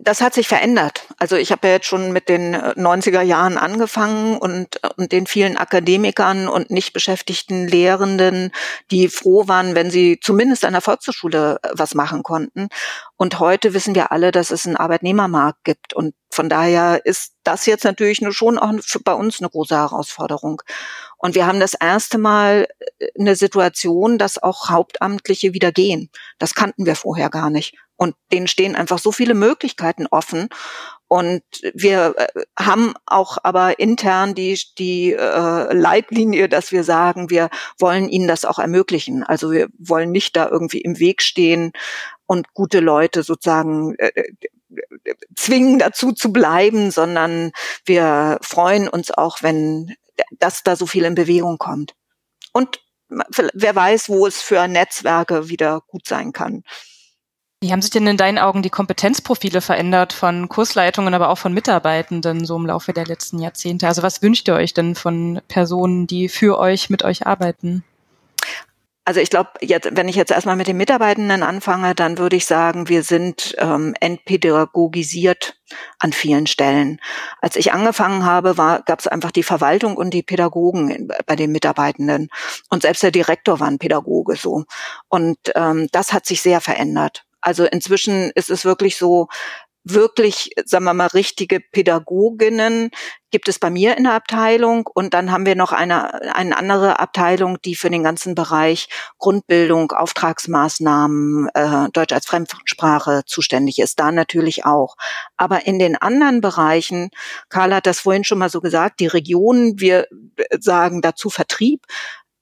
Das 0.00 0.20
hat 0.20 0.32
sich 0.32 0.46
verändert. 0.46 1.08
Also 1.18 1.34
ich 1.34 1.50
habe 1.50 1.66
ja 1.66 1.74
jetzt 1.74 1.86
schon 1.86 2.12
mit 2.12 2.28
den 2.28 2.54
90er 2.54 3.22
Jahren 3.22 3.58
angefangen 3.58 4.38
und, 4.38 4.80
und 4.96 5.10
den 5.10 5.26
vielen 5.26 5.56
Akademikern 5.56 6.46
und 6.46 6.70
nicht 6.70 6.92
beschäftigten 6.92 7.66
Lehrenden, 7.66 8.52
die 8.92 9.08
froh 9.08 9.48
waren, 9.48 9.74
wenn 9.74 9.90
sie 9.90 10.20
zumindest 10.22 10.64
an 10.64 10.72
der 10.74 10.82
Volkshochschule 10.82 11.58
äh, 11.60 11.68
was 11.72 11.96
machen 11.96 12.22
konnten. 12.22 12.68
Und 13.16 13.40
heute 13.40 13.74
wissen 13.74 13.96
wir 13.96 14.12
alle, 14.12 14.30
dass 14.30 14.52
es 14.52 14.66
einen 14.66 14.76
Arbeitnehmermarkt 14.76 15.64
gibt. 15.64 15.94
Und 15.94 16.14
von 16.30 16.48
daher 16.48 17.04
ist 17.04 17.34
das 17.42 17.66
jetzt 17.66 17.82
natürlich 17.84 18.20
nur 18.20 18.32
schon 18.32 18.58
auch 18.58 18.72
bei 19.02 19.14
uns 19.14 19.40
eine 19.40 19.50
große 19.50 19.74
Herausforderung. 19.74 20.62
Und 21.18 21.34
wir 21.34 21.44
haben 21.46 21.58
das 21.58 21.74
erste 21.74 22.18
Mal 22.18 22.68
äh, 23.00 23.08
eine 23.18 23.34
Situation, 23.34 24.16
dass 24.16 24.40
auch 24.40 24.68
Hauptamtliche 24.68 25.54
wieder 25.54 25.72
gehen. 25.72 26.08
Das 26.38 26.54
kannten 26.54 26.86
wir 26.86 26.94
vorher 26.94 27.30
gar 27.30 27.50
nicht. 27.50 27.74
Und 27.96 28.14
denen 28.32 28.46
stehen 28.46 28.76
einfach 28.76 28.98
so 28.98 29.10
viele 29.10 29.34
Möglichkeiten 29.34 30.06
offen. 30.10 30.48
Und 31.08 31.42
wir 31.72 32.14
äh, 32.16 32.42
haben 32.58 32.94
auch 33.06 33.38
aber 33.42 33.78
intern 33.78 34.34
die, 34.34 34.60
die 34.78 35.12
äh, 35.12 35.72
Leitlinie, 35.72 36.48
dass 36.48 36.72
wir 36.72 36.84
sagen, 36.84 37.30
wir 37.30 37.48
wollen 37.78 38.08
ihnen 38.08 38.28
das 38.28 38.44
auch 38.44 38.58
ermöglichen. 38.58 39.22
Also 39.22 39.52
wir 39.52 39.68
wollen 39.78 40.10
nicht 40.10 40.36
da 40.36 40.48
irgendwie 40.48 40.80
im 40.80 40.98
Weg 40.98 41.22
stehen 41.22 41.72
und 42.26 42.52
gute 42.54 42.80
Leute 42.80 43.22
sozusagen 43.22 43.94
äh, 43.98 44.12
äh 44.14 44.32
zwingen 45.36 45.78
dazu 45.78 46.12
zu 46.12 46.32
bleiben, 46.32 46.90
sondern 46.90 47.52
wir 47.84 48.38
freuen 48.42 48.88
uns 48.88 49.12
auch, 49.12 49.42
wenn 49.42 49.94
dass 50.38 50.62
da 50.62 50.76
so 50.76 50.86
viel 50.86 51.04
in 51.04 51.14
Bewegung 51.14 51.58
kommt. 51.58 51.94
Und 52.52 52.80
wer 53.08 53.76
weiß, 53.76 54.08
wo 54.08 54.26
es 54.26 54.42
für 54.42 54.66
Netzwerke 54.66 55.48
wieder 55.48 55.82
gut 55.86 56.06
sein 56.06 56.32
kann. 56.32 56.64
Wie 57.66 57.72
haben 57.72 57.82
sich 57.82 57.90
denn 57.90 58.06
in 58.06 58.16
deinen 58.16 58.38
Augen 58.38 58.62
die 58.62 58.70
Kompetenzprofile 58.70 59.60
verändert 59.60 60.12
von 60.12 60.48
Kursleitungen, 60.48 61.14
aber 61.14 61.30
auch 61.30 61.38
von 61.38 61.52
Mitarbeitenden 61.52 62.44
so 62.44 62.54
im 62.54 62.64
Laufe 62.64 62.92
der 62.92 63.06
letzten 63.06 63.40
Jahrzehnte? 63.40 63.88
Also 63.88 64.04
was 64.04 64.22
wünscht 64.22 64.46
ihr 64.46 64.54
euch 64.54 64.72
denn 64.72 64.94
von 64.94 65.40
Personen, 65.48 66.06
die 66.06 66.28
für 66.28 66.60
euch, 66.60 66.90
mit 66.90 67.02
euch 67.02 67.26
arbeiten? 67.26 67.82
Also 69.04 69.18
ich 69.18 69.30
glaube, 69.30 69.50
jetzt, 69.60 69.88
wenn 69.90 70.06
ich 70.06 70.14
jetzt 70.14 70.30
erstmal 70.30 70.54
mit 70.54 70.68
den 70.68 70.76
Mitarbeitenden 70.76 71.42
anfange, 71.42 71.96
dann 71.96 72.18
würde 72.18 72.36
ich 72.36 72.46
sagen, 72.46 72.88
wir 72.88 73.02
sind 73.02 73.56
ähm, 73.58 73.96
entpädagogisiert 73.98 75.56
an 75.98 76.12
vielen 76.12 76.46
Stellen. 76.46 77.00
Als 77.40 77.56
ich 77.56 77.72
angefangen 77.72 78.24
habe, 78.24 78.54
gab 78.54 79.00
es 79.00 79.08
einfach 79.08 79.32
die 79.32 79.42
Verwaltung 79.42 79.96
und 79.96 80.14
die 80.14 80.22
Pädagogen 80.22 80.90
in, 80.90 81.08
bei 81.26 81.34
den 81.34 81.50
Mitarbeitenden. 81.50 82.28
Und 82.70 82.82
selbst 82.82 83.02
der 83.02 83.10
Direktor 83.10 83.58
war 83.58 83.66
ein 83.66 83.78
Pädagoge 83.78 84.36
so. 84.36 84.66
Und 85.08 85.38
ähm, 85.56 85.88
das 85.90 86.12
hat 86.12 86.26
sich 86.26 86.42
sehr 86.42 86.60
verändert. 86.60 87.25
Also 87.46 87.64
inzwischen 87.64 88.32
ist 88.34 88.50
es 88.50 88.64
wirklich 88.64 88.96
so, 88.96 89.28
wirklich, 89.84 90.50
sagen 90.64 90.84
wir 90.84 90.94
mal, 90.94 91.06
richtige 91.06 91.60
Pädagoginnen 91.60 92.90
gibt 93.30 93.46
es 93.46 93.60
bei 93.60 93.70
mir 93.70 93.96
in 93.96 94.02
der 94.02 94.14
Abteilung. 94.14 94.88
Und 94.92 95.14
dann 95.14 95.30
haben 95.30 95.46
wir 95.46 95.54
noch 95.54 95.70
eine, 95.70 96.34
eine 96.34 96.56
andere 96.56 96.98
Abteilung, 96.98 97.58
die 97.64 97.76
für 97.76 97.88
den 97.88 98.02
ganzen 98.02 98.34
Bereich 98.34 98.88
Grundbildung, 99.18 99.92
Auftragsmaßnahmen, 99.92 101.50
äh, 101.54 101.88
Deutsch 101.92 102.12
als 102.12 102.26
Fremdsprache 102.26 103.22
zuständig 103.26 103.78
ist. 103.78 104.00
Da 104.00 104.10
natürlich 104.10 104.64
auch. 104.64 104.96
Aber 105.36 105.66
in 105.66 105.78
den 105.78 105.94
anderen 105.94 106.40
Bereichen, 106.40 107.10
Karl 107.48 107.72
hat 107.72 107.86
das 107.86 108.00
vorhin 108.00 108.24
schon 108.24 108.38
mal 108.38 108.50
so 108.50 108.60
gesagt, 108.60 108.98
die 108.98 109.06
Regionen, 109.06 109.78
wir 109.78 110.08
sagen 110.58 111.00
dazu 111.00 111.30
Vertrieb, 111.30 111.86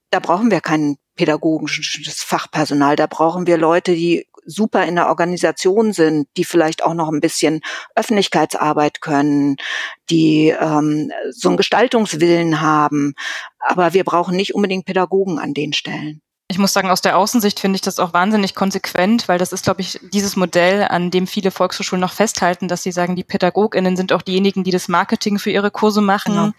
da 0.08 0.18
brauchen 0.18 0.50
wir 0.50 0.62
kein 0.62 0.96
pädagogisches 1.16 2.22
Fachpersonal. 2.22 2.96
Da 2.96 3.06
brauchen 3.06 3.46
wir 3.46 3.58
Leute, 3.58 3.94
die 3.94 4.26
super 4.46 4.84
in 4.84 4.96
der 4.96 5.08
Organisation 5.08 5.92
sind, 5.92 6.28
die 6.36 6.44
vielleicht 6.44 6.84
auch 6.84 6.94
noch 6.94 7.10
ein 7.10 7.20
bisschen 7.20 7.60
Öffentlichkeitsarbeit 7.94 9.00
können, 9.00 9.56
die 10.10 10.54
ähm, 10.58 11.10
so 11.30 11.48
einen 11.48 11.56
Gestaltungswillen 11.56 12.60
haben. 12.60 13.14
Aber 13.58 13.94
wir 13.94 14.04
brauchen 14.04 14.36
nicht 14.36 14.54
unbedingt 14.54 14.86
Pädagogen 14.86 15.38
an 15.38 15.54
den 15.54 15.72
Stellen. 15.72 16.20
Ich 16.48 16.58
muss 16.58 16.74
sagen, 16.74 16.90
aus 16.90 17.00
der 17.00 17.16
Außensicht 17.16 17.58
finde 17.58 17.76
ich 17.76 17.82
das 17.82 17.98
auch 17.98 18.12
wahnsinnig 18.12 18.54
konsequent, 18.54 19.28
weil 19.28 19.38
das 19.38 19.52
ist, 19.52 19.64
glaube 19.64 19.80
ich, 19.80 19.98
dieses 20.12 20.36
Modell, 20.36 20.84
an 20.84 21.10
dem 21.10 21.26
viele 21.26 21.50
Volkshochschulen 21.50 22.00
noch 22.00 22.12
festhalten, 22.12 22.68
dass 22.68 22.82
sie 22.82 22.92
sagen, 22.92 23.16
die 23.16 23.24
PädagogInnen 23.24 23.96
sind 23.96 24.12
auch 24.12 24.22
diejenigen, 24.22 24.62
die 24.62 24.70
das 24.70 24.88
Marketing 24.88 25.38
für 25.38 25.50
ihre 25.50 25.70
Kurse 25.70 26.02
machen. 26.02 26.34
Genau 26.34 26.52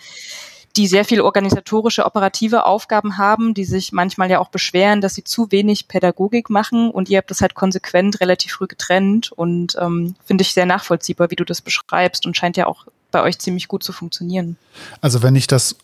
die 0.78 0.88
sehr 0.88 1.06
viel 1.06 1.22
organisatorische, 1.22 2.06
operative 2.06 2.66
Aufgaben 2.66 3.18
haben, 3.18 3.54
die 3.54 3.66
sich 3.66 3.92
manchmal 3.92 4.30
ja 4.30 4.40
auch 4.40 4.50
beschweren, 4.50 5.02
dass 5.02 5.16
sie 5.16 5.24
zu 5.24 5.52
wenig 5.52 5.88
Pädagogik 5.88 6.50
machen 6.50 6.92
und 6.92 7.10
ihr 7.10 7.18
habt 7.18 7.32
das 7.32 7.42
halt 7.42 7.56
konsequent 7.56 8.20
relativ 8.20 8.54
früh 8.54 8.68
getrennt 8.68 9.32
und 9.32 9.78
ähm, 9.80 10.16
finde 10.26 10.42
ich 10.42 10.54
sehr 10.54 10.66
nachvollziehbar, 10.66 11.32
wie 11.32 11.36
du 11.36 11.46
das 11.46 11.62
beschreibst 11.62 12.26
und 12.26 12.36
scheint 12.36 12.58
ja 12.58 12.68
auch 12.68 12.86
bei 13.12 13.22
euch 13.22 13.40
ziemlich 13.40 13.68
gut 13.68 13.84
zu 13.84 13.94
funktionieren. 13.94 14.58
Also 15.02 15.24
wenn 15.24 15.36
ich 15.36 15.48
das 15.48 15.78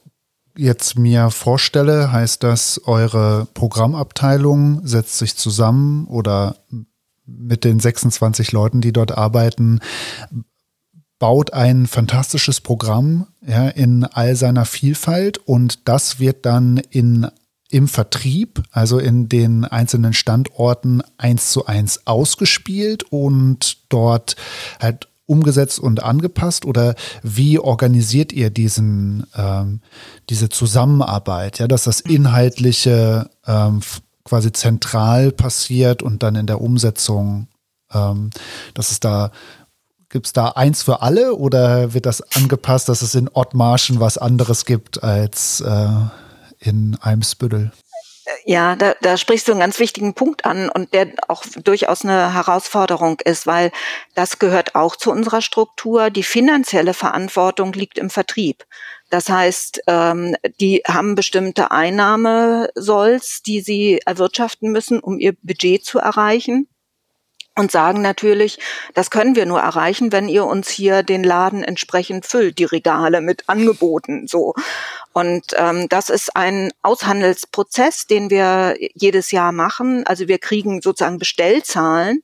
jetzt 0.58 0.98
mir 0.98 1.30
vorstelle, 1.32 2.12
heißt 2.12 2.44
das, 2.44 2.82
eure 2.86 3.48
Programmabteilung 3.54 4.86
setzt 4.86 5.18
sich 5.18 5.38
zusammen 5.38 6.08
oder 6.08 6.58
mit 7.26 7.64
den 7.64 7.80
26 7.80 8.52
Leuten, 8.52 8.82
die 8.82 8.92
dort 8.92 9.18
arbeiten, 9.18 9.80
baut 11.22 11.54
ein 11.54 11.86
fantastisches 11.86 12.62
Programm 12.62 13.28
ja, 13.46 13.68
in 13.68 14.06
all 14.06 14.36
seiner 14.36 14.66
Vielfalt. 14.66 15.38
Und 15.38 15.88
das 15.88 16.20
wird 16.20 16.48
dann 16.48 16.78
in 16.90 17.28
im 17.70 17.88
Vertrieb, 17.88 18.64
also 18.72 18.98
in 18.98 19.30
den 19.30 19.64
einzelnen 19.64 20.14
Standorten 20.14 21.02
eins 21.18 21.52
zu 21.52 21.68
eins 21.68 22.06
ausgespielt 22.06 23.04
und 23.04 23.78
dort 23.88 24.36
halt 24.82 25.08
umgesetzt 25.28 25.80
und 25.80 26.04
angepasst. 26.04 26.66
Oder 26.66 26.96
wie 27.22 27.60
organisiert 27.60 28.34
ihr 28.34 28.50
diesen 28.50 29.28
ähm, 29.36 29.82
diese 30.28 30.50
Zusammenarbeit, 30.50 31.60
ja, 31.60 31.68
dass 31.68 31.84
das 31.84 32.02
inhaltliche 32.02 33.30
ähm, 33.46 33.82
quasi 34.24 34.52
zentral 34.54 35.32
passiert 35.32 36.02
und 36.02 36.24
dann 36.24 36.34
in 36.34 36.48
der 36.48 36.62
Umsetzung, 36.62 37.48
ähm, 37.94 38.32
dass 38.74 38.90
es 38.90 39.00
da 39.00 39.32
Gibt 40.12 40.26
es 40.26 40.34
da 40.34 40.50
eins 40.50 40.84
für 40.84 41.02
alle 41.02 41.36
oder 41.36 41.94
wird 41.94 42.06
das 42.06 42.22
angepasst, 42.36 42.90
dass 42.90 43.02
es 43.02 43.16
in 43.16 43.30
Ottmarschen 43.32 44.02
was 44.02 44.18
anderes 44.18 44.66
gibt 44.66 45.04
als 45.04 45.62
äh, 45.62 45.88
in 46.60 46.98
Eimsbüttel? 47.02 47.72
Ja, 48.46 48.76
da, 48.76 48.94
da 49.02 49.18
sprichst 49.18 49.48
du 49.48 49.54
einen 49.54 49.62
ganz 49.62 49.80
wichtigen 49.80 50.14
Punkt 50.14 50.46
an 50.46 50.70
und 50.70 50.94
der 50.94 51.14
auch 51.30 51.44
durchaus 51.64 52.04
eine 52.04 52.34
Herausforderung 52.34 53.20
ist, 53.24 53.48
weil 53.48 53.72
das 54.14 54.38
gehört 54.38 54.76
auch 54.76 54.98
zu 54.98 55.12
unserer 55.12 55.42
Struktur. 55.42 56.10
Die 56.10 56.24
finanzielle 56.24 56.94
Verantwortung 56.94 57.72
liegt 57.72 57.98
im 57.98 58.10
Vertrieb. 58.10 58.66
Das 59.10 59.30
heißt, 59.30 59.82
ähm, 59.88 60.36
die 60.60 60.84
haben 60.88 61.16
bestimmte 61.16 61.72
Einnahmesolls, 61.72 63.44
die 63.46 63.62
sie 63.62 64.02
erwirtschaften 64.06 64.72
müssen, 64.72 65.00
um 65.00 65.20
ihr 65.20 65.34
Budget 65.42 65.86
zu 65.86 66.00
erreichen 66.00 66.68
und 67.62 67.72
sagen 67.72 68.02
natürlich, 68.02 68.58
das 68.96 69.12
können 69.12 69.36
wir 69.36 69.46
nur 69.46 69.60
erreichen, 69.60 70.12
wenn 70.12 70.28
ihr 70.28 70.46
uns 70.46 70.68
hier 70.68 71.04
den 71.04 71.24
Laden 71.24 71.64
entsprechend 71.64 72.26
füllt, 72.26 72.58
die 72.58 72.66
Regale 72.66 73.22
mit 73.22 73.44
Angeboten 73.48 74.28
so. 74.28 74.56
Und 75.14 75.54
ähm, 75.56 75.88
das 75.88 76.10
ist 76.10 76.36
ein 76.36 76.72
Aushandelsprozess, 76.82 78.08
den 78.08 78.32
wir 78.32 78.78
jedes 78.96 79.30
Jahr 79.30 79.52
machen. 79.52 80.08
Also 80.08 80.28
wir 80.28 80.40
kriegen 80.40 80.82
sozusagen 80.82 81.20
Bestellzahlen, 81.20 82.24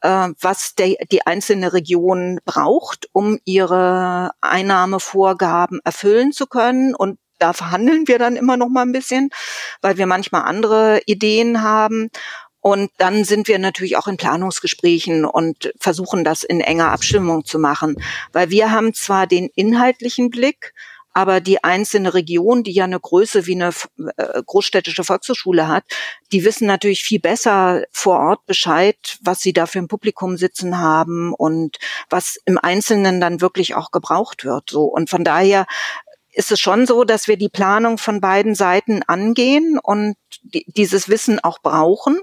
äh, 0.00 0.30
was 0.40 0.74
der, 0.74 0.96
die 1.12 1.24
einzelne 1.24 1.72
Region 1.72 2.40
braucht, 2.44 3.08
um 3.12 3.38
ihre 3.44 4.32
Einnahmevorgaben 4.40 5.78
erfüllen 5.84 6.32
zu 6.32 6.48
können. 6.48 6.96
Und 6.96 7.20
da 7.38 7.52
verhandeln 7.52 8.08
wir 8.08 8.18
dann 8.18 8.34
immer 8.34 8.56
noch 8.56 8.68
mal 8.68 8.82
ein 8.82 8.92
bisschen, 8.92 9.30
weil 9.80 9.96
wir 9.96 10.06
manchmal 10.06 10.42
andere 10.42 11.02
Ideen 11.06 11.62
haben. 11.62 12.10
Und 12.62 12.92
dann 12.96 13.24
sind 13.24 13.48
wir 13.48 13.58
natürlich 13.58 13.96
auch 13.96 14.06
in 14.06 14.16
Planungsgesprächen 14.16 15.24
und 15.24 15.72
versuchen 15.78 16.22
das 16.22 16.44
in 16.44 16.60
enger 16.60 16.92
Abstimmung 16.92 17.44
zu 17.44 17.58
machen, 17.58 17.96
weil 18.32 18.50
wir 18.50 18.70
haben 18.70 18.94
zwar 18.94 19.26
den 19.26 19.50
inhaltlichen 19.56 20.30
Blick, 20.30 20.72
aber 21.12 21.40
die 21.40 21.62
einzelne 21.62 22.14
Region, 22.14 22.62
die 22.62 22.72
ja 22.72 22.84
eine 22.84 23.00
Größe 23.00 23.46
wie 23.46 23.54
eine 23.54 23.72
äh, 24.16 24.42
großstädtische 24.46 25.04
Volkshochschule 25.04 25.68
hat, 25.68 25.84
die 26.30 26.44
wissen 26.44 26.66
natürlich 26.66 27.02
viel 27.02 27.20
besser 27.20 27.84
vor 27.90 28.18
Ort 28.20 28.46
Bescheid, 28.46 29.18
was 29.22 29.40
sie 29.40 29.52
da 29.52 29.66
für 29.66 29.80
ein 29.80 29.88
Publikum 29.88 30.36
sitzen 30.36 30.78
haben 30.78 31.34
und 31.34 31.78
was 32.08 32.38
im 32.46 32.58
Einzelnen 32.58 33.20
dann 33.20 33.40
wirklich 33.40 33.74
auch 33.74 33.90
gebraucht 33.90 34.44
wird. 34.44 34.70
So 34.70 34.84
und 34.84 35.10
von 35.10 35.24
daher 35.24 35.66
ist 36.32 36.52
es 36.52 36.60
schon 36.60 36.86
so, 36.86 37.04
dass 37.04 37.28
wir 37.28 37.36
die 37.36 37.48
Planung 37.48 37.98
von 37.98 38.20
beiden 38.20 38.54
Seiten 38.54 39.02
angehen 39.06 39.78
und 39.82 40.16
die, 40.42 40.64
dieses 40.66 41.08
Wissen 41.08 41.38
auch 41.40 41.60
brauchen, 41.60 42.20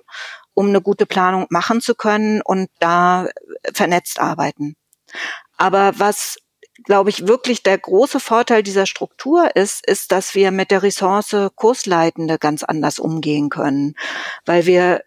um 0.53 0.67
eine 0.67 0.81
gute 0.81 1.05
Planung 1.05 1.45
machen 1.49 1.81
zu 1.81 1.95
können 1.95 2.41
und 2.41 2.69
da 2.79 3.27
vernetzt 3.73 4.19
arbeiten. 4.19 4.75
Aber 5.57 5.93
was 5.97 6.37
glaube 6.83 7.09
ich, 7.09 7.27
wirklich 7.27 7.63
der 7.63 7.77
große 7.77 8.19
Vorteil 8.19 8.63
dieser 8.63 8.85
Struktur 8.85 9.55
ist, 9.55 9.85
ist, 9.85 10.11
dass 10.11 10.35
wir 10.35 10.51
mit 10.51 10.71
der 10.71 10.83
Ressource 10.83 11.35
Kursleitende 11.55 12.37
ganz 12.37 12.63
anders 12.63 12.99
umgehen 12.99 13.49
können, 13.49 13.95
weil 14.45 14.65
wir 14.65 15.03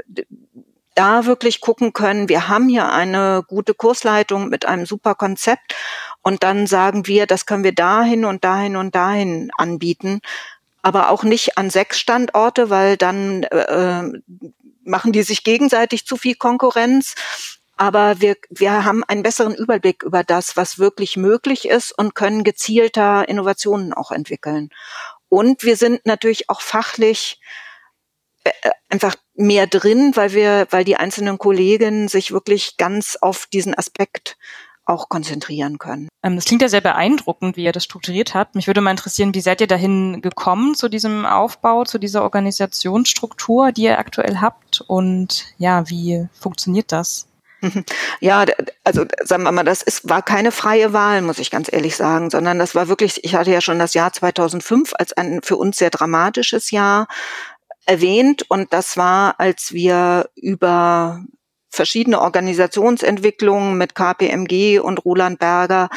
da 0.94 1.26
wirklich 1.26 1.60
gucken 1.60 1.92
können, 1.92 2.28
wir 2.28 2.48
haben 2.48 2.68
hier 2.68 2.92
eine 2.92 3.42
gute 3.46 3.74
Kursleitung 3.74 4.48
mit 4.48 4.66
einem 4.66 4.86
super 4.86 5.14
Konzept 5.14 5.74
und 6.22 6.42
dann 6.42 6.66
sagen 6.66 7.06
wir, 7.06 7.26
das 7.26 7.46
können 7.46 7.64
wir 7.64 7.74
dahin 7.74 8.24
und 8.24 8.44
dahin 8.44 8.76
und 8.76 8.94
dahin 8.94 9.50
anbieten, 9.56 10.20
aber 10.82 11.10
auch 11.10 11.22
nicht 11.22 11.58
an 11.58 11.70
sechs 11.70 11.98
Standorte, 11.98 12.70
weil 12.70 12.96
dann 12.96 13.44
äh, 13.44 14.02
machen 14.84 15.12
die 15.12 15.22
sich 15.22 15.44
gegenseitig 15.44 16.06
zu 16.06 16.16
viel 16.16 16.34
Konkurrenz. 16.34 17.14
Aber 17.76 18.20
wir, 18.20 18.36
wir 18.50 18.84
haben 18.84 19.02
einen 19.04 19.22
besseren 19.22 19.54
Überblick 19.54 20.02
über 20.02 20.22
das, 20.22 20.56
was 20.56 20.78
wirklich 20.78 21.16
möglich 21.16 21.68
ist 21.68 21.96
und 21.96 22.14
können 22.14 22.44
gezielter 22.44 23.28
Innovationen 23.28 23.92
auch 23.92 24.10
entwickeln. 24.10 24.70
Und 25.28 25.62
wir 25.62 25.76
sind 25.76 26.04
natürlich 26.04 26.50
auch 26.50 26.60
fachlich 26.60 27.40
äh, 28.44 28.50
einfach 28.90 29.14
mehr 29.35 29.66
drin, 29.66 30.12
weil 30.14 30.33
wir, 30.33 30.66
weil 30.70 30.85
die 30.85 30.96
einzelnen 30.96 31.38
Kollegen 31.38 32.08
sich 32.08 32.33
wirklich 32.33 32.76
ganz 32.76 33.16
auf 33.20 33.46
diesen 33.46 33.76
Aspekt 33.76 34.37
auch 34.85 35.08
konzentrieren 35.08 35.78
können. 35.78 36.08
Ähm, 36.22 36.37
das 36.37 36.44
klingt 36.44 36.62
ja 36.62 36.68
sehr 36.68 36.80
beeindruckend, 36.80 37.56
wie 37.56 37.64
ihr 37.64 37.72
das 37.72 37.85
strukturiert 37.85 38.35
habt. 38.35 38.54
Mich 38.54 38.66
würde 38.66 38.80
mal 38.80 38.90
interessieren, 38.90 39.35
wie 39.35 39.40
seid 39.40 39.60
ihr 39.60 39.66
dahin 39.66 40.20
gekommen 40.22 40.74
zu 40.74 40.88
diesem 40.88 41.24
Aufbau, 41.24 41.85
zu 41.85 41.98
dieser 41.98 42.22
Organisationsstruktur, 42.22 43.72
die 43.72 43.83
ihr 43.83 43.98
aktuell 43.98 44.38
habt 44.40 44.80
und 44.80 45.46
ja, 45.58 45.88
wie 45.88 46.26
funktioniert 46.33 46.92
das? 46.92 47.28
Ja, 48.20 48.44
also 48.85 49.04
sagen 49.22 49.44
wir 49.44 49.52
mal, 49.52 49.62
das 49.62 49.83
ist, 49.83 50.08
war 50.08 50.22
keine 50.22 50.52
freie 50.52 50.92
Wahl, 50.92 51.22
muss 51.22 51.38
ich 51.38 51.50
ganz 51.50 51.72
ehrlich 51.72 51.96
sagen, 51.96 52.30
sondern 52.30 52.58
das 52.58 52.74
war 52.74 52.88
wirklich, 52.88 53.24
ich 53.24 53.35
hatte 53.35 53.50
ja 53.50 53.60
schon 53.60 53.78
das 53.78 53.94
Jahr 53.94 54.12
2005 54.12 54.92
als 54.98 55.12
ein 55.12 55.40
für 55.42 55.56
uns 55.56 55.76
sehr 55.76 55.90
dramatisches 55.90 56.70
Jahr 56.70 57.06
erwähnt 57.87 58.44
und 58.48 58.72
das 58.72 58.96
war, 58.96 59.40
als 59.40 59.72
wir 59.72 60.30
über 60.35 61.24
verschiedene 61.72 62.20
Organisationsentwicklungen 62.20 63.78
mit 63.78 63.94
KPMG 63.94 64.78
und 64.78 65.04
Roland 65.04 65.38
Berger 65.38 65.88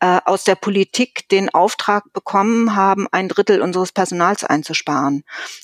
äh, 0.00 0.18
aus 0.24 0.42
der 0.42 0.56
Politik 0.56 1.28
den 1.28 1.48
Auftrag 1.48 2.12
bekommen 2.12 2.74
haben, 2.74 3.06
ein 3.12 3.28
Drittel 3.28 3.62
unseres 3.62 3.92
Personals 3.92 4.42
einzusparen. 4.42 5.22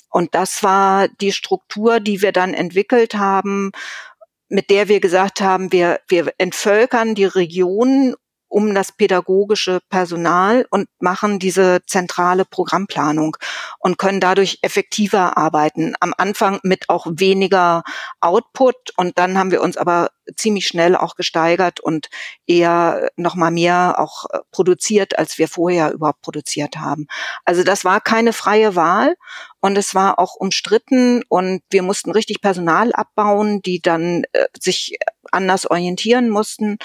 Und 0.09 0.33
das 0.33 0.63
war 0.63 1.09
die 1.09 1.33
Struktur, 1.33 1.99
die 1.99 2.21
wir 2.21 2.31
dann 2.31 2.53
entwickelt 2.53 3.15
haben, 3.15 3.71
mit 4.47 4.69
der 4.69 4.87
wir 4.87 5.01
gesagt 5.01 5.41
haben, 5.41 5.73
wir, 5.73 5.99
wir 6.07 6.33
entvölkern 6.37 7.13
die 7.13 7.25
Regionen 7.25 8.15
um 8.47 8.73
das 8.73 8.91
pädagogische 8.91 9.79
Personal 9.89 10.65
und 10.69 10.87
machen 10.99 11.39
diese 11.39 11.81
zentrale 11.85 12.45
Programmplanung 12.45 13.37
und 13.79 13.97
können 13.97 14.19
dadurch 14.19 14.59
effektiver 14.61 15.37
arbeiten. 15.37 15.95
Am 15.99 16.13
Anfang 16.17 16.59
mit 16.63 16.89
auch 16.89 17.07
weniger 17.09 17.83
Output 18.21 18.75
und 18.95 19.17
dann 19.17 19.37
haben 19.37 19.51
wir 19.51 19.61
uns 19.61 19.77
aber 19.77 20.09
ziemlich 20.35 20.67
schnell 20.67 20.95
auch 20.95 21.15
gesteigert 21.15 21.79
und 21.79 22.09
eher 22.45 23.09
noch 23.15 23.35
mal 23.35 23.51
mehr 23.51 23.95
auch 23.97 24.25
äh, 24.29 24.39
produziert, 24.51 25.17
als 25.17 25.37
wir 25.37 25.47
vorher 25.47 25.91
überhaupt 25.91 26.21
produziert 26.21 26.77
haben. 26.77 27.07
Also 27.45 27.63
das 27.63 27.85
war 27.85 28.01
keine 28.01 28.33
freie 28.33 28.75
Wahl 28.75 29.15
und 29.59 29.77
es 29.77 29.95
war 29.95 30.19
auch 30.19 30.35
umstritten 30.35 31.23
und 31.29 31.61
wir 31.69 31.83
mussten 31.83 32.11
richtig 32.11 32.41
Personal 32.41 32.93
abbauen, 32.93 33.61
die 33.61 33.81
dann 33.81 34.23
äh, 34.33 34.45
sich 34.59 34.97
anders 35.31 35.69
orientieren 35.69 36.29
mussten. 36.29 36.77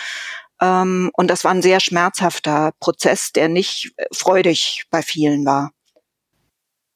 Ähm, 0.63 1.11
und 1.15 1.29
das 1.29 1.45
war 1.45 1.51
ein 1.51 1.63
sehr 1.63 1.81
schmerzhafter 1.81 2.73
Prozess, 2.79 3.33
der 3.33 3.49
nicht 3.49 3.93
äh, 3.97 4.05
freudig 4.13 4.85
bei 4.91 5.03
vielen 5.03 5.45
war. 5.45 5.73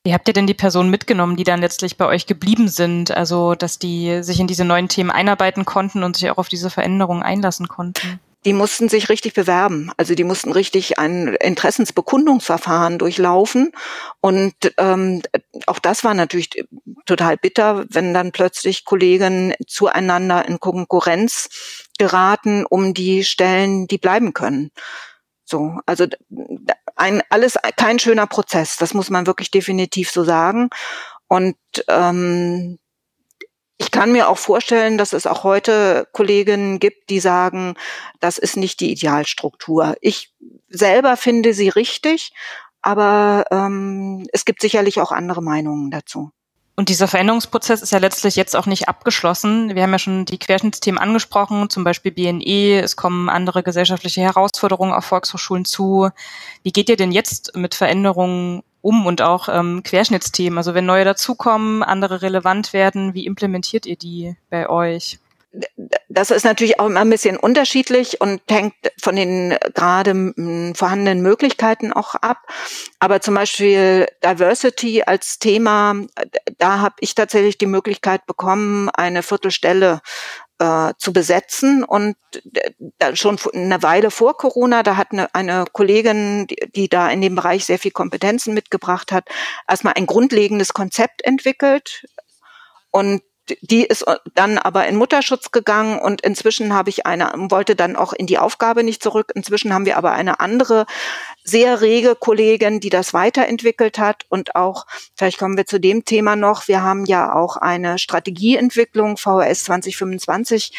Wie 0.04 0.14
habt 0.14 0.28
ihr 0.28 0.34
denn 0.34 0.46
die 0.46 0.54
Personen 0.54 0.88
mitgenommen, 0.88 1.34
die 1.34 1.42
dann 1.42 1.60
letztlich 1.60 1.96
bei 1.96 2.06
euch 2.06 2.26
geblieben 2.26 2.68
sind? 2.68 3.10
Also, 3.10 3.56
dass 3.56 3.80
die 3.80 4.22
sich 4.22 4.38
in 4.38 4.46
diese 4.46 4.64
neuen 4.64 4.88
Themen 4.88 5.10
einarbeiten 5.10 5.64
konnten 5.64 6.04
und 6.04 6.16
sich 6.16 6.30
auch 6.30 6.38
auf 6.38 6.48
diese 6.48 6.70
Veränderungen 6.70 7.24
einlassen 7.24 7.66
konnten? 7.66 8.20
die 8.46 8.52
mussten 8.52 8.88
sich 8.88 9.08
richtig 9.08 9.34
bewerben. 9.34 9.90
Also 9.96 10.14
die 10.14 10.22
mussten 10.22 10.52
richtig 10.52 11.00
ein 11.00 11.34
Interessensbekundungsverfahren 11.34 12.96
durchlaufen. 12.96 13.72
Und 14.20 14.54
ähm, 14.78 15.20
auch 15.66 15.80
das 15.80 16.04
war 16.04 16.14
natürlich 16.14 16.50
total 17.06 17.36
bitter, 17.36 17.86
wenn 17.90 18.14
dann 18.14 18.30
plötzlich 18.30 18.84
Kollegen 18.84 19.52
zueinander 19.66 20.46
in 20.46 20.60
Konkurrenz 20.60 21.85
geraten 21.98 22.64
um 22.66 22.94
die 22.94 23.24
Stellen, 23.24 23.86
die 23.86 23.98
bleiben 23.98 24.32
können. 24.32 24.70
So, 25.44 25.78
also 25.86 26.06
ein 26.96 27.22
alles 27.30 27.56
kein 27.76 27.98
schöner 27.98 28.26
Prozess, 28.26 28.76
das 28.76 28.94
muss 28.94 29.10
man 29.10 29.26
wirklich 29.26 29.50
definitiv 29.50 30.10
so 30.10 30.24
sagen. 30.24 30.70
Und 31.28 31.56
ähm, 31.88 32.78
ich 33.78 33.90
kann 33.90 34.12
mir 34.12 34.28
auch 34.28 34.38
vorstellen, 34.38 34.96
dass 34.98 35.12
es 35.12 35.26
auch 35.26 35.44
heute 35.44 36.08
Kolleginnen 36.12 36.78
gibt, 36.78 37.10
die 37.10 37.20
sagen, 37.20 37.74
das 38.20 38.38
ist 38.38 38.56
nicht 38.56 38.80
die 38.80 38.90
Idealstruktur. 38.90 39.96
Ich 40.00 40.34
selber 40.68 41.16
finde 41.16 41.52
sie 41.52 41.68
richtig, 41.68 42.32
aber 42.80 43.44
ähm, 43.50 44.26
es 44.32 44.44
gibt 44.44 44.62
sicherlich 44.62 45.00
auch 45.00 45.12
andere 45.12 45.42
Meinungen 45.42 45.90
dazu. 45.90 46.30
Und 46.78 46.90
dieser 46.90 47.08
Veränderungsprozess 47.08 47.80
ist 47.80 47.92
ja 47.92 47.98
letztlich 47.98 48.36
jetzt 48.36 48.54
auch 48.54 48.66
nicht 48.66 48.86
abgeschlossen. 48.86 49.74
Wir 49.74 49.82
haben 49.82 49.92
ja 49.92 49.98
schon 49.98 50.26
die 50.26 50.38
Querschnittsthemen 50.38 51.00
angesprochen, 51.00 51.70
zum 51.70 51.84
Beispiel 51.84 52.12
BNE. 52.12 52.82
Es 52.82 52.96
kommen 52.96 53.30
andere 53.30 53.62
gesellschaftliche 53.62 54.20
Herausforderungen 54.20 54.92
auf 54.92 55.06
Volkshochschulen 55.06 55.64
zu. 55.64 56.10
Wie 56.62 56.72
geht 56.72 56.90
ihr 56.90 56.96
denn 56.96 57.12
jetzt 57.12 57.56
mit 57.56 57.74
Veränderungen 57.74 58.62
um 58.82 59.06
und 59.06 59.22
auch 59.22 59.48
ähm, 59.48 59.82
Querschnittsthemen? 59.84 60.58
Also 60.58 60.74
wenn 60.74 60.84
neue 60.84 61.06
dazukommen, 61.06 61.82
andere 61.82 62.20
relevant 62.20 62.74
werden, 62.74 63.14
wie 63.14 63.24
implementiert 63.24 63.86
ihr 63.86 63.96
die 63.96 64.36
bei 64.50 64.68
euch? 64.68 65.18
Das 66.08 66.30
ist 66.30 66.44
natürlich 66.44 66.80
auch 66.80 66.86
immer 66.86 67.00
ein 67.00 67.10
bisschen 67.10 67.36
unterschiedlich 67.36 68.20
und 68.20 68.40
hängt 68.48 68.74
von 69.00 69.16
den 69.16 69.56
gerade 69.74 70.32
vorhandenen 70.74 71.20
Möglichkeiten 71.20 71.92
auch 71.92 72.14
ab. 72.14 72.38
Aber 72.98 73.20
zum 73.20 73.34
Beispiel 73.34 74.06
Diversity 74.24 75.02
als 75.02 75.38
Thema, 75.38 75.94
da 76.58 76.80
habe 76.80 76.96
ich 77.00 77.14
tatsächlich 77.14 77.58
die 77.58 77.66
Möglichkeit 77.66 78.26
bekommen, 78.26 78.88
eine 78.90 79.22
Viertelstelle 79.22 80.00
äh, 80.58 80.94
zu 80.98 81.12
besetzen. 81.12 81.84
Und 81.84 82.16
da 82.98 83.14
schon 83.14 83.38
eine 83.52 83.82
Weile 83.82 84.10
vor 84.10 84.36
Corona, 84.36 84.82
da 84.82 84.96
hat 84.96 85.12
eine, 85.12 85.34
eine 85.34 85.64
Kollegin, 85.72 86.46
die, 86.46 86.56
die 86.74 86.88
da 86.88 87.10
in 87.10 87.20
dem 87.20 87.34
Bereich 87.34 87.64
sehr 87.64 87.78
viel 87.78 87.90
Kompetenzen 87.90 88.54
mitgebracht 88.54 89.12
hat, 89.12 89.28
erstmal 89.68 89.94
ein 89.94 90.06
grundlegendes 90.06 90.72
Konzept 90.72 91.24
entwickelt. 91.24 92.06
Und 92.90 93.22
die 93.60 93.84
ist 93.84 94.04
dann 94.34 94.58
aber 94.58 94.86
in 94.86 94.96
Mutterschutz 94.96 95.50
gegangen 95.50 95.98
und 95.98 96.20
inzwischen 96.20 96.74
habe 96.74 96.90
ich 96.90 97.06
eine, 97.06 97.32
wollte 97.50 97.76
dann 97.76 97.96
auch 97.96 98.12
in 98.12 98.26
die 98.26 98.38
Aufgabe 98.38 98.82
nicht 98.82 99.02
zurück. 99.02 99.32
Inzwischen 99.34 99.72
haben 99.72 99.86
wir 99.86 99.96
aber 99.96 100.12
eine 100.12 100.40
andere 100.40 100.86
sehr 101.44 101.80
rege 101.80 102.16
Kollegin, 102.16 102.80
die 102.80 102.90
das 102.90 103.14
weiterentwickelt 103.14 103.98
hat 103.98 104.24
und 104.28 104.56
auch, 104.56 104.86
vielleicht 105.14 105.38
kommen 105.38 105.56
wir 105.56 105.66
zu 105.66 105.78
dem 105.78 106.04
Thema 106.04 106.36
noch, 106.36 106.68
wir 106.68 106.82
haben 106.82 107.04
ja 107.04 107.34
auch 107.34 107.56
eine 107.56 107.98
Strategieentwicklung 107.98 109.16
VHS 109.16 109.64
2025 109.64 110.72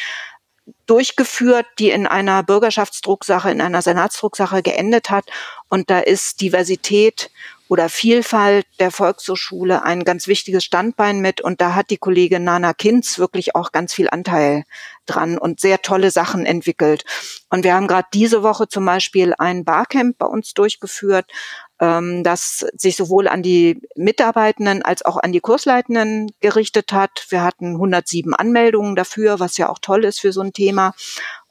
durchgeführt, 0.86 1.66
die 1.80 1.92
in 1.92 2.08
einer 2.08 2.44
Bürgerschaftsdrucksache, 2.44 3.50
in 3.52 3.62
einer 3.62 3.82
Senatsdrucksache 3.82 4.62
geendet 4.62 5.10
hat. 5.10 5.26
Und 5.70 5.90
da 5.90 6.00
ist 6.00 6.42
Diversität 6.42 7.30
oder 7.70 7.90
Vielfalt 7.90 8.66
der 8.80 8.92
Volkshochschule 8.92 9.84
ein 9.84 10.04
ganz 10.04 10.28
wichtiges 10.28 10.64
Standbein 10.64 11.20
mit. 11.20 11.42
Und 11.42 11.62
da 11.62 11.76
hat 11.76 11.90
die 11.90 11.98
Kollegin 11.98 12.44
Nana 12.44 12.74
Kinz 12.74 13.20
wirklich 13.20 13.56
auch 13.56 13.72
ganz 13.72 13.94
viel 13.94 14.10
Anteil 14.10 14.64
dran 15.06 15.38
und 15.38 15.60
sehr 15.60 15.82
tolle 15.82 16.12
Sachen 16.12 16.46
entwickelt. 16.46 17.04
Und 17.50 17.64
wir 17.64 17.74
haben 17.74 17.88
gerade 17.88 18.08
diese 18.14 18.44
Woche 18.44 18.68
zum 18.68 18.86
Beispiel 18.86 19.34
ein 19.38 19.64
Barcamp 19.64 20.18
bei 20.18 20.26
uns 20.26 20.54
durchgeführt, 20.54 21.32
ähm, 21.80 22.24
das 22.24 22.66
sich 22.74 22.96
sowohl 22.96 23.28
an 23.28 23.44
die 23.44 23.82
Mitarbeitenden 23.96 24.82
als 24.82 25.04
auch 25.04 25.18
an 25.18 25.32
die 25.32 25.40
Kursleitenden 25.40 26.32
gerichtet 26.40 26.92
hat. 26.94 27.26
Wir 27.30 27.44
hatten 27.44 27.74
107 27.74 28.34
Anmeldungen 28.34 28.96
dafür, 28.96 29.40
was 29.40 29.58
ja 29.58 29.70
auch 29.70 29.80
toll 29.80 30.06
ist 30.06 30.20
für 30.20 30.32
so 30.32 30.42
ein 30.42 30.54
Thema 30.54 30.94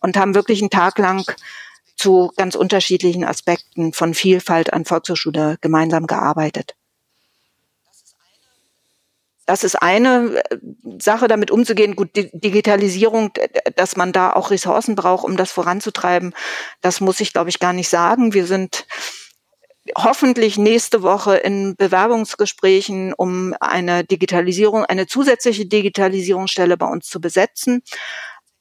und 0.01 0.17
haben 0.17 0.35
wirklich 0.35 0.61
einen 0.61 0.71
Tag 0.71 0.99
lang 0.99 1.25
zu 1.97 2.33
ganz 2.37 2.55
unterschiedlichen 2.55 3.25
Aspekten 3.25 3.93
von 3.93 4.15
Vielfalt 4.15 4.73
an 4.73 4.85
Volkshochschule 4.85 5.57
gemeinsam 5.61 6.07
gearbeitet. 6.07 6.75
Das 9.47 9.63
ist 9.63 9.77
eine 9.77 10.43
äh, 10.51 10.59
Sache, 11.01 11.29
damit 11.29 11.51
umzugehen. 11.53 11.95
Gut, 11.95 12.11
Digitalisierung, 12.15 13.31
dass 13.77 13.97
man 13.97 14.13
da 14.13 14.33
auch 14.33 14.51
Ressourcen 14.51 14.97
braucht, 14.97 15.25
um 15.25 15.37
das 15.37 15.53
voranzutreiben, 15.53 16.35
das 16.81 17.01
muss 17.01 17.21
ich, 17.21 17.33
glaube 17.33 17.49
ich, 17.49 17.61
gar 17.61 17.73
nicht 17.73 17.89
sagen. 17.89 18.35
Wir 18.35 18.47
sind 18.47 18.87
hoffentlich 19.97 20.59
nächste 20.59 21.03
Woche 21.03 21.37
in 21.37 21.77
Bewerbungsgesprächen, 21.77 23.13
um 23.13 23.55
eine 23.61 24.03
Digitalisierung, 24.03 24.85
eine 24.85 25.07
zusätzliche 25.07 25.67
Digitalisierungsstelle 25.67 26.77
bei 26.77 26.87
uns 26.87 27.09
zu 27.09 27.21
besetzen. 27.21 27.83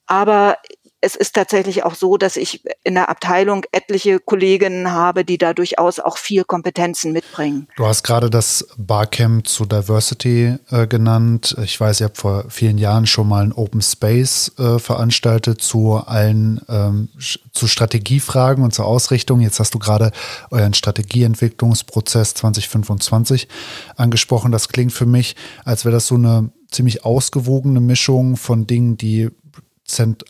Aber 0.06 0.58
es 1.00 1.14
ist 1.14 1.34
tatsächlich 1.34 1.84
auch 1.84 1.94
so, 1.94 2.16
dass 2.16 2.36
ich 2.36 2.62
in 2.82 2.94
der 2.94 3.08
Abteilung 3.08 3.64
etliche 3.70 4.18
Kolleginnen 4.18 4.90
habe, 4.90 5.24
die 5.24 5.38
da 5.38 5.52
durchaus 5.52 6.00
auch 6.00 6.16
viel 6.16 6.44
Kompetenzen 6.44 7.12
mitbringen. 7.12 7.68
Du 7.76 7.86
hast 7.86 8.02
gerade 8.02 8.30
das 8.30 8.66
Barcamp 8.78 9.46
zu 9.46 9.66
Diversity 9.66 10.56
äh, 10.70 10.86
genannt. 10.86 11.56
Ich 11.62 11.78
weiß, 11.78 12.00
ihr 12.00 12.06
habt 12.06 12.16
vor 12.16 12.46
vielen 12.48 12.78
Jahren 12.78 13.06
schon 13.06 13.28
mal 13.28 13.44
ein 13.44 13.52
Open 13.52 13.82
Space 13.82 14.52
äh, 14.58 14.78
veranstaltet 14.78 15.60
zu 15.60 15.94
allen 15.94 16.60
ähm, 16.68 17.08
zu 17.52 17.68
Strategiefragen 17.68 18.64
und 18.64 18.72
zur 18.72 18.86
Ausrichtung. 18.86 19.40
Jetzt 19.40 19.60
hast 19.60 19.74
du 19.74 19.78
gerade 19.78 20.12
euren 20.50 20.74
Strategieentwicklungsprozess 20.74 22.34
2025 22.34 23.48
angesprochen. 23.96 24.50
Das 24.50 24.68
klingt 24.68 24.92
für 24.92 25.06
mich, 25.06 25.36
als 25.64 25.84
wäre 25.84 25.94
das 25.94 26.06
so 26.06 26.14
eine 26.14 26.50
ziemlich 26.70 27.04
ausgewogene 27.04 27.80
Mischung 27.80 28.36
von 28.36 28.66
Dingen, 28.66 28.96
die 28.96 29.30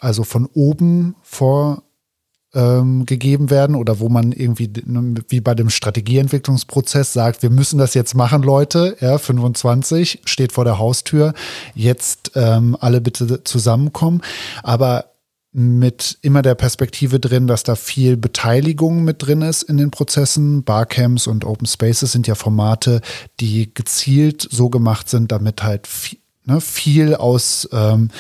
also 0.00 0.24
von 0.24 0.46
oben 0.52 1.16
vor 1.22 1.82
ähm, 2.54 3.04
gegeben 3.04 3.50
werden 3.50 3.76
oder 3.76 4.00
wo 4.00 4.08
man 4.08 4.32
irgendwie 4.32 4.72
wie 5.28 5.40
bei 5.40 5.54
dem 5.54 5.68
Strategieentwicklungsprozess 5.68 7.12
sagt, 7.12 7.42
wir 7.42 7.50
müssen 7.50 7.78
das 7.78 7.94
jetzt 7.94 8.14
machen, 8.14 8.42
Leute. 8.42 8.96
Ja, 9.00 9.18
25 9.18 10.22
steht 10.24 10.52
vor 10.52 10.64
der 10.64 10.78
Haustür. 10.78 11.34
Jetzt 11.74 12.32
ähm, 12.34 12.76
alle 12.80 13.00
bitte 13.00 13.44
zusammenkommen. 13.44 14.22
Aber 14.62 15.12
mit 15.52 16.18
immer 16.20 16.42
der 16.42 16.54
Perspektive 16.54 17.18
drin, 17.18 17.46
dass 17.46 17.62
da 17.62 17.76
viel 17.76 18.18
Beteiligung 18.18 19.04
mit 19.04 19.26
drin 19.26 19.40
ist 19.40 19.62
in 19.62 19.78
den 19.78 19.90
Prozessen. 19.90 20.64
Barcamps 20.64 21.26
und 21.26 21.46
Open 21.46 21.66
Spaces 21.66 22.12
sind 22.12 22.26
ja 22.26 22.34
Formate, 22.34 23.00
die 23.40 23.72
gezielt 23.72 24.46
so 24.50 24.68
gemacht 24.68 25.08
sind, 25.08 25.32
damit 25.32 25.62
halt 25.62 25.86
viel, 25.86 26.18
ne, 26.46 26.60
viel 26.60 27.14
aus 27.14 27.68
ähm, 27.72 28.10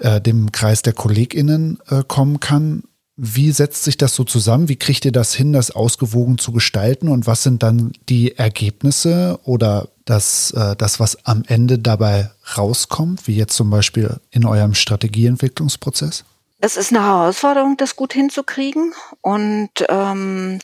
äh, 0.00 0.20
dem 0.20 0.52
Kreis 0.52 0.82
der 0.82 0.92
KollegInnen 0.92 1.78
äh, 1.88 2.02
kommen 2.06 2.40
kann. 2.40 2.82
Wie 3.16 3.50
setzt 3.50 3.84
sich 3.84 3.96
das 3.96 4.14
so 4.14 4.24
zusammen? 4.24 4.68
Wie 4.68 4.76
kriegt 4.76 5.04
ihr 5.04 5.12
das 5.12 5.34
hin, 5.34 5.52
das 5.52 5.70
ausgewogen 5.70 6.38
zu 6.38 6.52
gestalten? 6.52 7.08
Und 7.08 7.26
was 7.26 7.42
sind 7.42 7.62
dann 7.62 7.92
die 8.08 8.36
Ergebnisse 8.36 9.38
oder 9.44 9.88
das, 10.04 10.52
äh, 10.52 10.76
das 10.76 11.00
was 11.00 11.24
am 11.26 11.42
Ende 11.46 11.78
dabei 11.78 12.30
rauskommt, 12.56 13.26
wie 13.26 13.36
jetzt 13.36 13.54
zum 13.54 13.70
Beispiel 13.70 14.18
in 14.30 14.44
eurem 14.44 14.74
Strategieentwicklungsprozess? 14.74 16.24
Es 16.60 16.76
ist 16.76 16.92
eine 16.92 17.04
Herausforderung, 17.04 17.76
das 17.76 17.94
gut 17.94 18.12
hinzukriegen. 18.12 18.92
Und 19.20 19.70
ähm, 19.88 20.58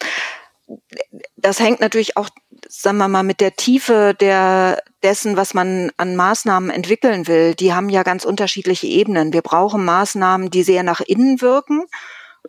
das 1.36 1.60
hängt 1.60 1.80
natürlich 1.80 2.16
auch, 2.16 2.28
sagen 2.68 2.98
wir 2.98 3.08
mal, 3.08 3.22
mit 3.22 3.40
der 3.40 3.54
Tiefe 3.54 4.14
der 4.18 4.82
dessen, 5.02 5.36
was 5.36 5.52
man 5.52 5.92
an 5.96 6.16
Maßnahmen 6.16 6.70
entwickeln 6.70 7.26
will. 7.26 7.54
Die 7.54 7.74
haben 7.74 7.90
ja 7.90 8.02
ganz 8.02 8.24
unterschiedliche 8.24 8.86
Ebenen. 8.86 9.32
Wir 9.32 9.42
brauchen 9.42 9.84
Maßnahmen, 9.84 10.50
die 10.50 10.62
sehr 10.62 10.82
nach 10.82 11.00
innen 11.00 11.40
wirken 11.40 11.84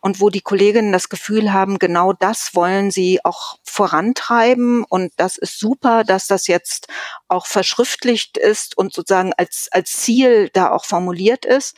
und 0.02 0.22
wo 0.22 0.30
die 0.30 0.42
Kolleginnen 0.42 0.92
das 0.92 1.10
Gefühl 1.10 1.54
haben, 1.54 1.80
genau 1.80 2.14
das 2.14 2.52
wollen 2.54 2.92
sie 2.92 3.24
auch 3.24 3.58
vorantreiben 3.64 4.84
und 4.84 5.14
das 5.18 5.38
ist 5.38 5.60
super, 5.60 6.04
dass 6.04 6.28
das 6.28 6.48
jetzt 6.48 6.88
auch 7.28 7.46
verschriftlicht 7.46 8.38
ist 8.38 8.78
und 8.78 8.94
sozusagen 8.94 9.34
als, 9.34 9.68
als 9.72 9.92
Ziel 9.94 10.50
da 10.54 10.72
auch 10.72 10.86
formuliert 10.86 11.46
ist. 11.46 11.76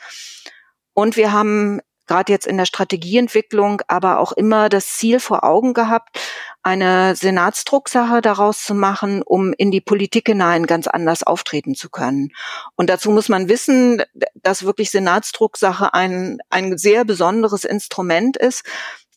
Und 0.94 1.16
wir 1.16 1.32
haben 1.32 1.80
gerade 2.08 2.32
jetzt 2.32 2.46
in 2.46 2.56
der 2.56 2.66
Strategieentwicklung 2.66 3.82
aber 3.86 4.18
auch 4.18 4.32
immer 4.32 4.68
das 4.68 4.88
Ziel 4.88 5.20
vor 5.20 5.44
Augen 5.44 5.74
gehabt, 5.74 6.18
eine 6.62 7.14
Senatsdrucksache 7.14 8.20
daraus 8.20 8.64
zu 8.64 8.74
machen, 8.74 9.22
um 9.22 9.52
in 9.52 9.70
die 9.70 9.80
Politik 9.80 10.26
hinein 10.26 10.66
ganz 10.66 10.86
anders 10.88 11.22
auftreten 11.22 11.74
zu 11.74 11.88
können. 11.88 12.30
Und 12.74 12.90
dazu 12.90 13.10
muss 13.10 13.28
man 13.28 13.48
wissen, 13.48 14.02
dass 14.34 14.64
wirklich 14.64 14.90
Senatsdrucksache 14.90 15.94
ein, 15.94 16.38
ein 16.50 16.76
sehr 16.76 17.04
besonderes 17.04 17.64
Instrument 17.64 18.36
ist. 18.36 18.64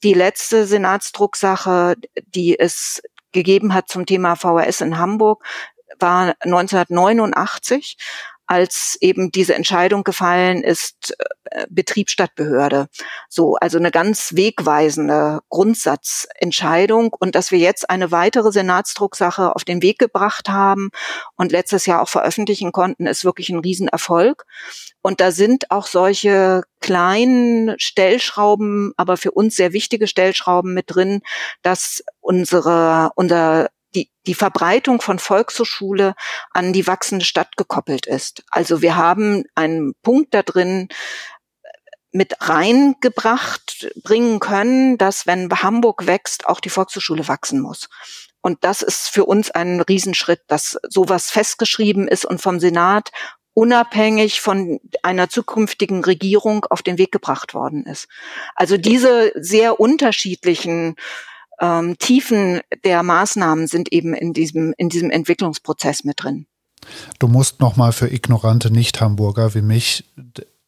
Die 0.03 0.13
letzte 0.13 0.65
Senatsdrucksache, 0.67 1.95
die 2.27 2.57
es 2.59 3.01
gegeben 3.31 3.73
hat 3.73 3.89
zum 3.89 4.05
Thema 4.05 4.35
VHS 4.35 4.81
in 4.81 4.97
Hamburg, 4.97 5.43
war 5.99 6.35
1989 6.41 7.97
als 8.51 8.97
eben 8.99 9.31
diese 9.31 9.55
Entscheidung 9.55 10.03
gefallen 10.03 10.61
ist, 10.61 11.15
äh, 11.45 11.65
Betrieb 11.69 12.09
statt 12.09 12.35
Behörde. 12.35 12.87
So, 13.29 13.55
also 13.55 13.77
eine 13.77 13.91
ganz 13.91 14.35
wegweisende 14.35 15.39
Grundsatzentscheidung 15.47 17.15
und 17.17 17.35
dass 17.35 17.51
wir 17.51 17.59
jetzt 17.59 17.89
eine 17.89 18.11
weitere 18.11 18.51
Senatsdrucksache 18.51 19.55
auf 19.55 19.63
den 19.63 19.81
Weg 19.81 19.99
gebracht 19.99 20.49
haben 20.49 20.89
und 21.37 21.53
letztes 21.53 21.85
Jahr 21.85 22.01
auch 22.01 22.09
veröffentlichen 22.09 22.73
konnten, 22.73 23.07
ist 23.07 23.23
wirklich 23.23 23.47
ein 23.47 23.59
Riesenerfolg. 23.59 24.43
Und 25.01 25.21
da 25.21 25.31
sind 25.31 25.71
auch 25.71 25.87
solche 25.87 26.63
kleinen 26.81 27.75
Stellschrauben, 27.79 28.91
aber 28.97 29.15
für 29.15 29.31
uns 29.31 29.55
sehr 29.55 29.71
wichtige 29.71 30.07
Stellschrauben 30.07 30.73
mit 30.73 30.93
drin, 30.93 31.21
dass 31.61 32.03
unsere, 32.19 33.11
unser 33.15 33.69
die, 33.95 34.09
die 34.25 34.33
Verbreitung 34.33 35.01
von 35.01 35.19
Volkshochschule 35.19 36.15
an 36.51 36.73
die 36.73 36.87
wachsende 36.87 37.25
Stadt 37.25 37.57
gekoppelt 37.57 38.05
ist. 38.05 38.43
Also 38.49 38.81
wir 38.81 38.95
haben 38.95 39.43
einen 39.55 39.93
Punkt 40.01 40.33
da 40.33 40.43
drin 40.43 40.89
mit 42.11 42.35
reingebracht, 42.41 43.89
bringen 44.03 44.39
können, 44.39 44.97
dass 44.97 45.27
wenn 45.27 45.49
Hamburg 45.49 46.07
wächst, 46.07 46.45
auch 46.45 46.59
die 46.59 46.69
Volkshochschule 46.69 47.27
wachsen 47.27 47.61
muss. 47.61 47.87
Und 48.41 48.63
das 48.63 48.81
ist 48.81 49.07
für 49.07 49.25
uns 49.25 49.51
ein 49.51 49.81
Riesenschritt, 49.81 50.41
dass 50.47 50.77
sowas 50.89 51.29
festgeschrieben 51.29 52.07
ist 52.07 52.25
und 52.25 52.41
vom 52.41 52.59
Senat 52.59 53.11
unabhängig 53.53 54.41
von 54.41 54.79
einer 55.03 55.29
zukünftigen 55.29 56.03
Regierung 56.03 56.65
auf 56.65 56.81
den 56.81 56.97
Weg 56.97 57.11
gebracht 57.11 57.53
worden 57.53 57.85
ist. 57.85 58.07
Also 58.55 58.77
diese 58.77 59.31
sehr 59.35 59.79
unterschiedlichen 59.79 60.95
ähm, 61.61 61.97
Tiefen 61.99 62.61
der 62.83 63.03
Maßnahmen 63.03 63.67
sind 63.67 63.93
eben 63.93 64.13
in 64.13 64.33
diesem, 64.33 64.73
in 64.77 64.89
diesem 64.89 65.09
Entwicklungsprozess 65.09 66.03
mit 66.03 66.23
drin. 66.23 66.47
Du 67.19 67.27
musst 67.27 67.59
nochmal 67.59 67.91
für 67.91 68.11
ignorante 68.11 68.71
Nicht-Hamburger 68.71 69.53
wie 69.53 69.61
mich 69.61 70.03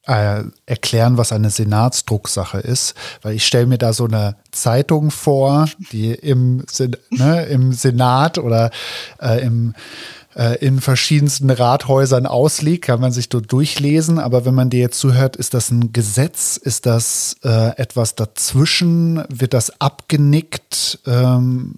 äh, 0.05 0.43
erklären, 0.65 1.17
was 1.17 1.31
eine 1.31 1.49
Senatsdrucksache 1.49 2.59
ist, 2.59 2.93
weil 3.21 3.35
ich 3.35 3.45
stelle 3.45 3.67
mir 3.67 3.77
da 3.77 3.93
so 3.93 4.05
eine 4.05 4.35
Zeitung 4.51 5.11
vor, 5.11 5.67
die 5.91 6.13
im, 6.13 6.63
Sen 6.69 6.95
ne, 7.09 7.45
im 7.45 7.71
Senat 7.71 8.37
oder 8.37 8.69
äh, 9.21 9.41
im 9.43 9.73
in 10.65 10.81
verschiedensten 10.81 11.49
Rathäusern 11.49 12.25
ausliegt, 12.25 12.85
kann 12.85 12.99
man 12.99 13.11
sich 13.11 13.29
dort 13.29 13.51
durchlesen. 13.51 14.19
Aber 14.19 14.45
wenn 14.45 14.55
man 14.55 14.69
dir 14.69 14.79
jetzt 14.79 14.99
zuhört, 14.99 15.35
ist 15.35 15.53
das 15.53 15.71
ein 15.71 15.93
Gesetz? 15.93 16.57
Ist 16.57 16.85
das 16.85 17.35
äh, 17.43 17.77
etwas 17.77 18.15
dazwischen? 18.15 19.23
Wird 19.29 19.53
das 19.53 19.79
abgenickt? 19.81 20.99
Ähm, 21.05 21.75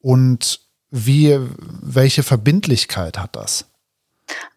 und 0.00 0.60
wie, 0.90 1.38
welche 1.82 2.22
Verbindlichkeit 2.22 3.18
hat 3.18 3.36
das? 3.36 3.64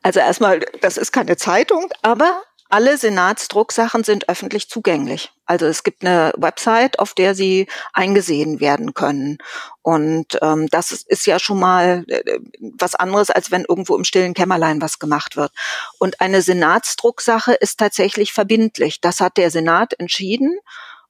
Also 0.03 0.19
erstmal, 0.19 0.59
das 0.81 0.97
ist 0.97 1.11
keine 1.11 1.37
Zeitung, 1.37 1.89
aber 2.01 2.41
alle 2.69 2.97
Senatsdrucksachen 2.97 4.03
sind 4.03 4.29
öffentlich 4.29 4.69
zugänglich. 4.69 5.31
Also 5.45 5.65
es 5.65 5.83
gibt 5.83 6.03
eine 6.03 6.33
Website, 6.37 6.99
auf 6.99 7.13
der 7.13 7.35
sie 7.35 7.67
eingesehen 7.93 8.59
werden 8.59 8.93
können. 8.93 9.37
Und 9.81 10.37
ähm, 10.41 10.67
das 10.69 10.91
ist 10.91 11.25
ja 11.25 11.39
schon 11.39 11.59
mal 11.59 12.03
äh, 12.07 12.39
was 12.59 12.95
anderes, 12.95 13.29
als 13.29 13.51
wenn 13.51 13.65
irgendwo 13.67 13.95
im 13.95 14.03
stillen 14.03 14.33
Kämmerlein 14.33 14.81
was 14.81 14.99
gemacht 14.99 15.37
wird. 15.37 15.51
Und 15.99 16.19
eine 16.19 16.41
Senatsdrucksache 16.41 17.53
ist 17.53 17.79
tatsächlich 17.79 18.33
verbindlich. 18.33 18.99
Das 19.01 19.21
hat 19.21 19.37
der 19.37 19.51
Senat 19.51 19.93
entschieden. 19.97 20.59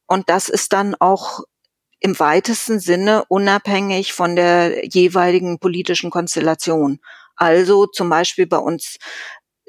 Und 0.06 0.30
das 0.30 0.50
ist 0.50 0.74
dann 0.74 0.96
auch 0.96 1.42
im 2.00 2.20
weitesten 2.20 2.80
Sinne 2.80 3.26
unabhängig 3.28 4.14
von 4.14 4.36
der 4.36 4.86
jeweiligen 4.86 5.60
politischen 5.60 6.12
Konstellation. 6.12 7.00
Also 7.36 7.86
zum 7.86 8.10
Beispiel 8.10 8.48
bei 8.48 8.58
uns 8.58 8.98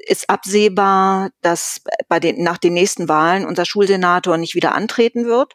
ist 0.09 0.29
absehbar, 0.29 1.29
dass 1.41 1.81
bei 2.07 2.19
den, 2.19 2.43
nach 2.43 2.57
den 2.57 2.73
nächsten 2.73 3.07
Wahlen 3.07 3.45
unser 3.45 3.65
Schulsenator 3.65 4.37
nicht 4.37 4.55
wieder 4.55 4.73
antreten 4.73 5.25
wird. 5.25 5.53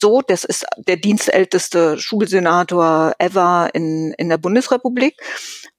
So, 0.00 0.22
das 0.22 0.44
ist 0.44 0.66
der 0.76 0.96
dienstälteste 0.96 1.98
Schulsenator 1.98 3.14
ever 3.18 3.70
in, 3.72 4.12
in 4.18 4.28
der 4.28 4.38
Bundesrepublik. 4.38 5.14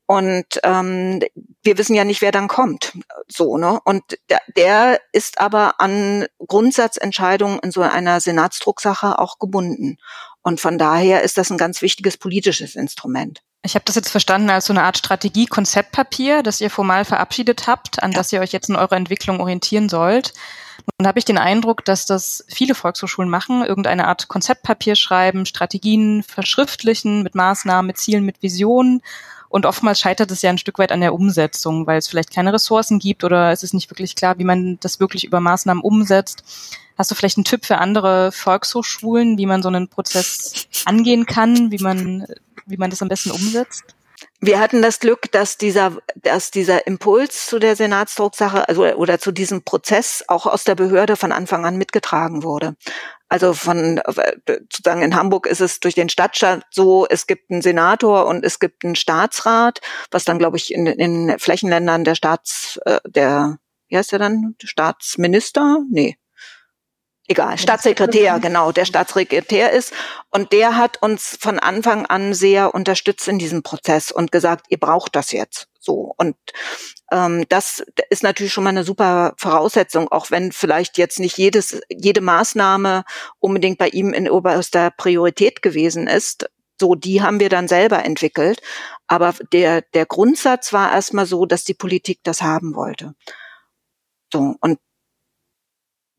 Und 0.08 0.62
ähm, 0.64 1.22
wir 1.64 1.78
wissen 1.78 1.94
ja 1.94 2.06
nicht, 2.06 2.22
wer 2.22 2.32
dann 2.32 2.48
kommt. 2.48 2.94
So, 3.28 3.58
ne? 3.58 3.80
Und 3.84 4.04
der, 4.30 4.40
der 4.56 5.02
ist 5.12 5.40
aber 5.42 5.82
an 5.82 6.28
Grundsatzentscheidungen 6.40 7.60
in 7.60 7.72
so 7.72 7.82
einer 7.82 8.22
Senatsdrucksache 8.22 9.20
auch 9.20 9.38
gebunden. 9.38 9.98
Und 10.42 10.62
von 10.62 10.78
daher 10.78 11.24
ist 11.24 11.38
das 11.38 11.50
ein 11.50 11.58
ganz 11.58 11.82
wichtiges 11.82 12.18
politisches 12.18 12.76
Instrument. 12.76 13.42
Ich 13.64 13.76
habe 13.76 13.86
das 13.86 13.96
jetzt 13.96 14.10
verstanden 14.10 14.50
als 14.50 14.66
so 14.66 14.74
eine 14.74 14.84
Art 14.84 14.98
Strategie-Konzeptpapier, 14.98 16.42
das 16.42 16.62
ihr 16.62 16.70
formal 16.70 17.04
verabschiedet 17.04 17.68
habt, 17.68 18.02
an 18.02 18.12
ja. 18.12 18.18
das 18.18 18.32
ihr 18.32 18.40
euch 18.40 18.54
jetzt 18.54 18.70
in 18.70 18.76
eurer 18.76 18.96
Entwicklung 18.96 19.40
orientieren 19.42 19.90
sollt. 19.90 20.34
Nun 21.00 21.08
habe 21.08 21.20
ich 21.20 21.26
den 21.26 21.38
Eindruck, 21.38 21.84
dass 21.84 22.06
das 22.06 22.46
viele 22.48 22.76
Volkshochschulen 22.76 23.30
machen, 23.30 23.64
irgendeine 23.66 24.08
Art 24.08 24.28
Konzeptpapier 24.28 24.96
schreiben, 24.96 25.46
Strategien 25.46 26.24
verschriftlichen 26.24 27.24
mit 27.24 27.36
Maßnahmen, 27.36 27.88
mit 27.88 27.98
Zielen, 27.98 28.26
mit 28.26 28.42
Visionen. 28.42 29.02
Und 29.50 29.66
oftmals 29.66 30.00
scheitert 30.00 30.32
es 30.32 30.42
ja 30.42 30.50
ein 30.50 30.58
Stück 30.58 30.78
weit 30.78 30.92
an 30.92 31.02
der 31.02 31.14
Umsetzung, 31.14 31.88
weil 31.88 31.98
es 31.98 32.08
vielleicht 32.08 32.34
keine 32.34 32.54
Ressourcen 32.54 33.00
gibt 33.00 33.24
oder 33.24 33.52
es 33.52 33.64
ist 33.64 33.74
nicht 33.74 33.90
wirklich 33.90 34.16
klar, 34.16 34.38
wie 34.38 34.44
man 34.44 34.78
das 34.82 35.00
wirklich 35.00 35.24
über 35.24 35.40
Maßnahmen 35.40 35.84
umsetzt. 35.84 36.44
Hast 36.98 37.12
du 37.12 37.16
vielleicht 37.16 37.38
einen 37.38 37.46
Tipp 37.46 37.66
für 37.66 37.78
andere 37.78 38.32
Volkshochschulen, 38.32 39.38
wie 39.38 39.46
man 39.46 39.62
so 39.62 39.70
einen 39.70 39.88
Prozess 39.88 40.68
angehen 40.86 41.26
kann, 41.26 41.72
wie 41.72 41.78
man, 41.78 42.26
wie 42.68 42.78
man 42.78 42.90
das 42.90 43.02
am 43.02 43.08
besten 43.08 43.32
umsetzt? 43.32 43.84
Wir 44.40 44.60
hatten 44.60 44.82
das 44.82 45.00
Glück, 45.00 45.32
dass 45.32 45.58
dieser, 45.58 45.98
dass 46.16 46.52
dieser 46.52 46.88
Impuls 46.88 47.48
zu 47.48 47.60
der 47.60 47.76
Senatsdrucksache, 47.76 48.68
also 48.68 48.86
oder 48.96 49.20
zu 49.20 49.32
diesem 49.32 49.64
Prozess 49.64 50.24
auch 50.28 50.46
aus 50.46 50.64
der 50.64 50.76
Behörde 50.76 51.16
von 51.16 51.32
Anfang 51.32 51.66
an 51.66 51.78
mitgetragen 51.78 52.44
wurde. 52.44 52.76
Also 53.30 53.54
von 53.54 54.02
sozusagen 54.48 55.02
in 55.02 55.16
Hamburg 55.16 55.48
ist 55.48 55.60
es 55.60 55.80
durch 55.80 55.96
den 55.96 56.10
Stadtstaat 56.10 56.64
so, 56.72 57.06
es 57.10 57.28
gibt 57.28 57.52
einen 57.52 57.62
Senator 57.62 58.26
und 58.26 58.46
es 58.46 58.60
gibt 58.60 58.86
einen 58.86 58.96
Staatsrat, 58.96 59.82
was 60.12 60.24
dann 60.24 60.40
glaube 60.40 60.58
ich 60.58 60.74
in, 60.74 60.88
in 60.88 61.38
Flächenländern 61.38 62.04
der 62.04 62.16
Staats, 62.16 62.80
äh, 62.86 63.00
der, 63.06 63.58
wie 63.90 63.98
heißt 63.98 64.14
der 64.14 64.20
dann, 64.20 64.56
Staatsminister? 64.64 65.80
Nee, 65.92 66.18
egal, 67.28 67.58
Staatssekretär, 67.58 68.40
genau, 68.40 68.72
der 68.72 68.86
Staatssekretär 68.86 69.72
ist. 69.72 69.94
Und 70.32 70.52
der 70.52 70.78
hat 70.78 71.02
uns 71.02 71.38
von 71.40 71.60
Anfang 71.60 72.06
an 72.06 72.34
sehr 72.34 72.74
unterstützt 72.74 73.28
in 73.28 73.40
diesem 73.40 73.64
Prozess 73.64 74.12
und 74.12 74.32
gesagt, 74.32 74.68
ihr 74.70 74.80
braucht 74.80 75.16
das 75.16 75.32
jetzt. 75.32 75.68
So. 75.80 76.14
Und 76.18 76.36
ähm, 77.12 77.46
das 77.50 77.84
ist 78.10 78.24
natürlich 78.24 78.54
schon 78.54 78.64
mal 78.64 78.72
eine 78.72 78.84
super 78.84 79.34
Voraussetzung, 79.38 80.10
auch 80.10 80.32
wenn 80.32 80.52
vielleicht 80.52 80.98
jetzt 80.98 81.20
nicht 81.20 81.38
jedes, 81.38 81.82
jede 81.90 82.22
Maßnahme 82.22 83.04
unbedingt 83.40 83.78
bei 83.78 83.90
ihm 83.90 84.14
in 84.14 84.30
oberster 84.30 84.92
Priorität 84.92 85.62
gewesen 85.62 86.08
ist. 86.08 86.50
So, 86.80 86.94
die 86.94 87.22
haben 87.22 87.40
wir 87.40 87.50
dann 87.50 87.68
selber 87.68 88.06
entwickelt. 88.06 88.62
Aber 89.08 89.34
der, 89.52 89.82
der 89.94 90.06
Grundsatz 90.06 90.74
war 90.74 90.92
erstmal 90.92 91.26
so, 91.26 91.46
dass 91.46 91.64
die 91.64 91.74
Politik 91.74 92.20
das 92.24 92.42
haben 92.42 92.76
wollte. 92.76 93.16
So, 94.32 94.56
und 94.60 94.80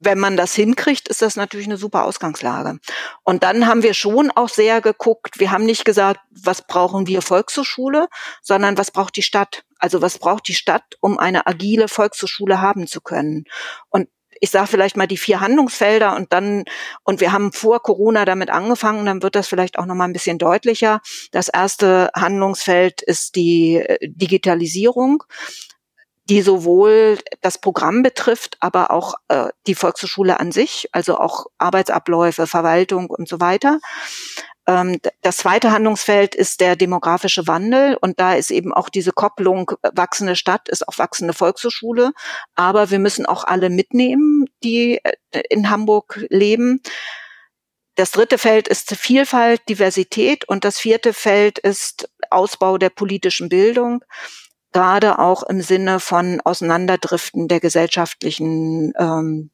wenn 0.00 0.18
man 0.18 0.36
das 0.36 0.54
hinkriegt, 0.54 1.08
ist 1.08 1.22
das 1.22 1.36
natürlich 1.36 1.66
eine 1.66 1.76
super 1.76 2.04
Ausgangslage. 2.04 2.78
Und 3.24 3.42
dann 3.42 3.66
haben 3.66 3.82
wir 3.82 3.94
schon 3.94 4.30
auch 4.30 4.48
sehr 4.48 4.80
geguckt, 4.80 5.38
wir 5.38 5.50
haben 5.50 5.64
nicht 5.64 5.84
gesagt, 5.84 6.20
was 6.30 6.66
brauchen 6.66 7.06
wir 7.06 7.22
Volkshochschule, 7.22 8.08
sondern 8.42 8.78
was 8.78 8.90
braucht 8.90 9.16
die 9.16 9.22
Stadt? 9.22 9.64
Also 9.78 10.02
was 10.02 10.18
braucht 10.18 10.48
die 10.48 10.54
Stadt, 10.54 10.84
um 11.00 11.18
eine 11.18 11.46
agile 11.46 11.88
Volkshochschule 11.88 12.60
haben 12.60 12.86
zu 12.86 13.00
können? 13.00 13.44
Und 13.88 14.08
ich 14.40 14.50
sage 14.50 14.68
vielleicht 14.68 14.96
mal 14.96 15.06
die 15.06 15.16
vier 15.16 15.40
Handlungsfelder 15.40 16.14
und 16.16 16.32
dann, 16.32 16.64
und 17.02 17.20
wir 17.20 17.32
haben 17.32 17.52
vor 17.52 17.82
Corona 17.82 18.24
damit 18.24 18.50
angefangen, 18.50 19.06
dann 19.06 19.22
wird 19.22 19.34
das 19.34 19.48
vielleicht 19.48 19.78
auch 19.78 19.86
nochmal 19.86 20.08
ein 20.08 20.12
bisschen 20.12 20.38
deutlicher. 20.38 21.00
Das 21.32 21.48
erste 21.48 22.10
Handlungsfeld 22.14 23.02
ist 23.02 23.34
die 23.34 23.76
äh, 23.76 23.98
Digitalisierung 24.02 25.24
die 26.28 26.42
sowohl 26.42 27.18
das 27.40 27.58
Programm 27.58 28.02
betrifft, 28.02 28.56
aber 28.60 28.90
auch 28.90 29.14
äh, 29.28 29.48
die 29.66 29.74
Volkshochschule 29.74 30.38
an 30.38 30.52
sich, 30.52 30.88
also 30.92 31.18
auch 31.18 31.46
Arbeitsabläufe, 31.58 32.46
Verwaltung 32.46 33.08
und 33.08 33.28
so 33.28 33.40
weiter. 33.40 33.80
Ähm, 34.66 34.98
das 35.22 35.38
zweite 35.38 35.72
Handlungsfeld 35.72 36.34
ist 36.34 36.60
der 36.60 36.76
demografische 36.76 37.46
Wandel 37.46 37.96
und 38.00 38.20
da 38.20 38.34
ist 38.34 38.50
eben 38.50 38.74
auch 38.74 38.90
diese 38.90 39.12
Kopplung 39.12 39.72
wachsende 39.94 40.36
Stadt 40.36 40.68
ist 40.68 40.86
auch 40.86 40.98
wachsende 40.98 41.32
Volkshochschule, 41.32 42.12
aber 42.54 42.90
wir 42.90 42.98
müssen 42.98 43.24
auch 43.24 43.44
alle 43.44 43.70
mitnehmen, 43.70 44.44
die 44.62 45.00
äh, 45.02 45.42
in 45.48 45.70
Hamburg 45.70 46.26
leben. 46.28 46.82
Das 47.94 48.10
dritte 48.10 48.38
Feld 48.38 48.68
ist 48.68 48.94
Vielfalt, 48.94 49.62
Diversität 49.68 50.46
und 50.46 50.64
das 50.64 50.78
vierte 50.78 51.14
Feld 51.14 51.58
ist 51.58 52.08
Ausbau 52.30 52.76
der 52.76 52.90
politischen 52.90 53.48
Bildung 53.48 54.04
gerade 54.78 55.18
auch 55.18 55.42
im 55.42 55.60
Sinne 55.60 55.98
von 55.98 56.40
Auseinanderdriften 56.40 57.48
der 57.48 57.58
gesellschaftlichen 57.58 58.92
ähm, 58.96 59.50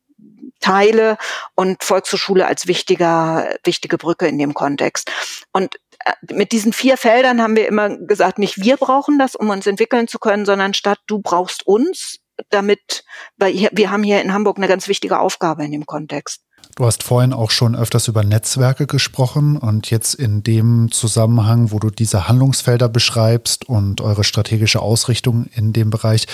Teile 0.60 1.16
und 1.54 1.82
Volkshochschule 1.82 2.46
als 2.46 2.66
wichtiger, 2.66 3.56
wichtige 3.64 3.96
Brücke 3.96 4.26
in 4.26 4.38
dem 4.38 4.52
Kontext. 4.52 5.10
Und 5.50 5.76
äh, 6.04 6.12
mit 6.34 6.52
diesen 6.52 6.74
vier 6.74 6.98
Feldern 6.98 7.40
haben 7.40 7.56
wir 7.56 7.66
immer 7.66 7.96
gesagt, 7.96 8.38
nicht 8.38 8.62
wir 8.62 8.76
brauchen 8.76 9.18
das, 9.18 9.34
um 9.34 9.48
uns 9.48 9.66
entwickeln 9.66 10.08
zu 10.08 10.18
können, 10.18 10.44
sondern 10.44 10.74
statt 10.74 10.98
du 11.06 11.20
brauchst 11.20 11.66
uns, 11.66 12.18
damit, 12.50 13.02
weil 13.38 13.54
wir 13.72 13.90
haben 13.90 14.02
hier 14.02 14.20
in 14.20 14.34
Hamburg 14.34 14.58
eine 14.58 14.68
ganz 14.68 14.88
wichtige 14.88 15.20
Aufgabe 15.20 15.64
in 15.64 15.72
dem 15.72 15.86
Kontext. 15.86 16.42
Du 16.76 16.86
hast 16.86 17.04
vorhin 17.04 17.32
auch 17.32 17.52
schon 17.52 17.76
öfters 17.76 18.08
über 18.08 18.24
Netzwerke 18.24 18.88
gesprochen 18.88 19.56
und 19.56 19.90
jetzt 19.90 20.14
in 20.14 20.42
dem 20.42 20.90
Zusammenhang, 20.90 21.70
wo 21.70 21.78
du 21.78 21.90
diese 21.90 22.26
Handlungsfelder 22.26 22.88
beschreibst 22.88 23.68
und 23.68 24.00
eure 24.00 24.24
strategische 24.24 24.80
Ausrichtung 24.80 25.46
in 25.54 25.72
dem 25.72 25.90
Bereich, 25.90 26.26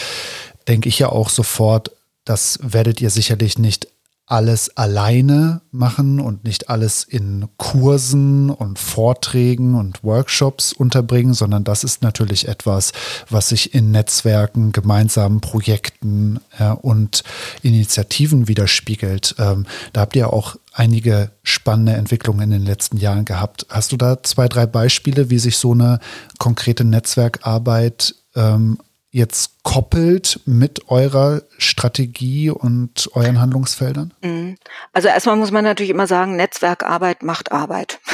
denke 0.67 0.89
ich 0.89 0.99
ja 0.99 1.11
auch 1.11 1.29
sofort, 1.29 1.91
das 2.25 2.59
werdet 2.63 3.03
ihr 3.03 3.11
sicherlich 3.11 3.59
nicht 3.59 3.89
alles 4.31 4.77
alleine 4.77 5.61
machen 5.73 6.21
und 6.21 6.45
nicht 6.45 6.71
alles 6.71 7.03
in 7.03 7.49
Kursen 7.57 8.49
und 8.51 8.79
Vorträgen 8.79 9.75
und 9.75 10.05
Workshops 10.05 10.73
unterbringen, 10.73 11.35
sondern 11.35 11.65
das 11.65 11.83
ist 11.83 12.03
natürlich 12.03 12.47
etwas, 12.47 12.93
was 13.29 13.49
sich 13.49 13.75
in 13.75 13.91
Netzwerken, 13.91 14.71
gemeinsamen 14.71 15.41
Projekten 15.41 16.39
äh, 16.59 16.71
und 16.71 17.25
Initiativen 17.63 18.47
widerspiegelt. 18.47 19.35
Ähm, 19.39 19.67
da 19.93 20.03
habt 20.03 20.15
ihr 20.15 20.33
auch 20.33 20.55
einige 20.73 21.33
spannende 21.43 21.95
Entwicklungen 21.95 22.43
in 22.43 22.51
den 22.51 22.65
letzten 22.65 22.99
Jahren 22.99 23.25
gehabt. 23.25 23.67
Hast 23.69 23.91
du 23.91 23.97
da 23.97 24.23
zwei, 24.23 24.47
drei 24.47 24.67
Beispiele, 24.67 25.31
wie 25.31 25.41
sich 25.41 25.57
so 25.57 25.73
eine 25.73 25.99
konkrete 26.39 26.85
Netzwerkarbeit 26.85 28.15
ähm, 28.37 28.79
jetzt 29.13 29.63
koppelt 29.65 30.41
mit 30.45 30.89
eurer 30.89 31.43
Strategie 31.59 32.51
und 32.51 33.11
euren 33.15 33.41
Handlungsfeldern? 33.41 34.15
Mhm. 34.23 34.57
Also 34.93 35.09
erstmal 35.09 35.37
muss 35.37 35.51
man 35.51 35.65
natürlich 35.65 35.91
immer 35.91 36.07
sagen, 36.07 36.37
Netzwerkarbeit 36.37 37.23
macht 37.23 37.53
Arbeit. 37.53 38.01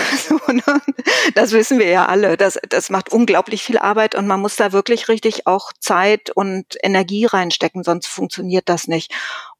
Ne? 0.48 0.62
Das 1.34 1.50
wissen 1.50 1.80
wir 1.80 1.88
ja 1.88 2.06
alle. 2.06 2.36
Das, 2.36 2.58
das 2.68 2.88
macht 2.88 3.10
unglaublich 3.10 3.64
viel 3.64 3.78
Arbeit 3.78 4.14
und 4.14 4.28
man 4.28 4.40
muss 4.40 4.54
da 4.54 4.72
wirklich 4.72 5.08
richtig 5.08 5.46
auch 5.46 5.72
Zeit 5.80 6.30
und 6.30 6.66
Energie 6.82 7.26
reinstecken, 7.26 7.82
sonst 7.82 8.06
funktioniert 8.06 8.68
das 8.68 8.86
nicht. 8.86 9.12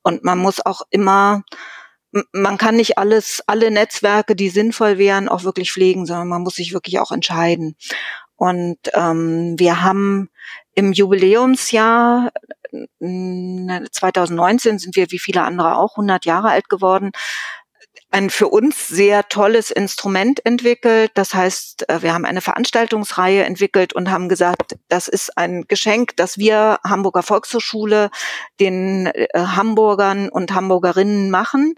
Und 0.02 0.22
man 0.22 0.38
muss 0.38 0.64
auch 0.64 0.82
immer 0.90 1.42
man 2.32 2.56
kann 2.56 2.76
nicht 2.76 2.98
alles, 2.98 3.42
alle 3.46 3.70
Netzwerke, 3.70 4.36
die 4.36 4.48
sinnvoll 4.48 4.96
wären, 4.96 5.28
auch 5.28 5.44
wirklich 5.44 5.72
pflegen, 5.72 6.06
sondern 6.06 6.28
man 6.28 6.42
muss 6.42 6.54
sich 6.54 6.72
wirklich 6.72 6.98
auch 6.98 7.10
entscheiden. 7.10 7.76
Und 8.36 8.78
ähm, 8.94 9.54
wir 9.58 9.82
haben 9.82 10.30
im 10.76 10.92
Jubiläumsjahr 10.92 12.30
2019 13.00 14.78
sind 14.78 14.94
wir 14.94 15.10
wie 15.10 15.18
viele 15.18 15.42
andere 15.42 15.78
auch 15.78 15.96
100 15.96 16.24
Jahre 16.24 16.50
alt 16.50 16.68
geworden 16.68 17.10
ein 18.10 18.30
für 18.30 18.48
uns 18.48 18.88
sehr 18.88 19.28
tolles 19.28 19.70
Instrument 19.70 20.44
entwickelt. 20.46 21.10
Das 21.14 21.34
heißt, 21.34 21.88
äh, 21.88 22.02
wir 22.02 22.14
haben 22.14 22.24
eine 22.24 22.40
Veranstaltungsreihe 22.40 23.44
entwickelt 23.44 23.92
und 23.92 24.10
haben 24.10 24.28
gesagt, 24.28 24.76
das 24.88 25.08
ist 25.08 25.36
ein 25.36 25.64
Geschenk, 25.68 26.16
das 26.16 26.38
wir 26.38 26.78
Hamburger 26.84 27.22
Volkshochschule 27.22 28.10
den 28.60 29.06
äh, 29.06 29.28
Hamburgern 29.34 30.28
und 30.28 30.54
Hamburgerinnen 30.54 31.30
machen 31.30 31.74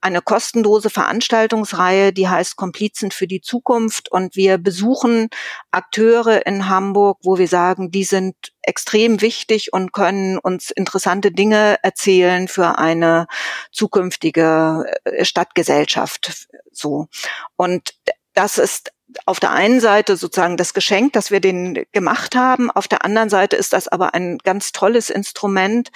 eine 0.00 0.22
kostenlose 0.22 0.90
Veranstaltungsreihe, 0.90 2.12
die 2.12 2.28
heißt 2.28 2.56
Komplizen 2.56 3.10
für 3.10 3.26
die 3.26 3.40
Zukunft. 3.40 4.10
Und 4.10 4.36
wir 4.36 4.58
besuchen 4.58 5.28
Akteure 5.70 6.46
in 6.46 6.68
Hamburg, 6.68 7.18
wo 7.22 7.38
wir 7.38 7.48
sagen, 7.48 7.90
die 7.90 8.04
sind 8.04 8.34
extrem 8.62 9.20
wichtig 9.20 9.72
und 9.72 9.92
können 9.92 10.38
uns 10.38 10.70
interessante 10.70 11.32
Dinge 11.32 11.78
erzählen 11.82 12.48
für 12.48 12.78
eine 12.78 13.26
zukünftige 13.72 14.84
äh, 15.04 15.24
Stadtgesellschaft. 15.24 16.48
So. 16.72 17.08
Und 17.56 17.94
das 18.34 18.58
ist 18.58 18.92
auf 19.26 19.40
der 19.40 19.50
einen 19.50 19.80
Seite 19.80 20.16
sozusagen 20.16 20.56
das 20.56 20.74
Geschenk, 20.74 21.12
das 21.14 21.30
wir 21.30 21.40
denen 21.40 21.84
gemacht 21.92 22.36
haben. 22.36 22.70
Auf 22.70 22.88
der 22.88 23.04
anderen 23.04 23.28
Seite 23.28 23.56
ist 23.56 23.72
das 23.72 23.88
aber 23.88 24.14
ein 24.14 24.38
ganz 24.38 24.72
tolles 24.72 25.10
Instrument, 25.10 25.90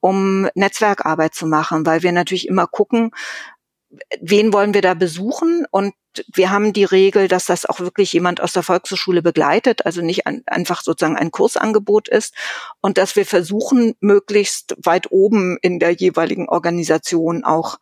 um 0.00 0.48
Netzwerkarbeit 0.54 1.34
zu 1.34 1.46
machen, 1.46 1.86
weil 1.86 2.02
wir 2.02 2.12
natürlich 2.12 2.48
immer 2.48 2.66
gucken, 2.66 3.10
wen 4.20 4.52
wollen 4.52 4.74
wir 4.74 4.82
da 4.82 4.94
besuchen? 4.94 5.66
Und 5.70 5.94
wir 6.32 6.50
haben 6.50 6.72
die 6.72 6.84
Regel, 6.84 7.28
dass 7.28 7.46
das 7.46 7.66
auch 7.66 7.80
wirklich 7.80 8.12
jemand 8.12 8.40
aus 8.40 8.52
der 8.52 8.62
Volkshochschule 8.62 9.22
begleitet, 9.22 9.84
also 9.84 10.02
nicht 10.02 10.26
ein, 10.26 10.42
einfach 10.46 10.82
sozusagen 10.82 11.16
ein 11.16 11.30
Kursangebot 11.30 12.08
ist. 12.08 12.34
Und 12.80 12.98
dass 12.98 13.16
wir 13.16 13.26
versuchen, 13.26 13.94
möglichst 14.00 14.76
weit 14.82 15.10
oben 15.10 15.58
in 15.60 15.78
der 15.78 15.90
jeweiligen 15.90 16.48
Organisation 16.48 17.44
auch 17.44 17.78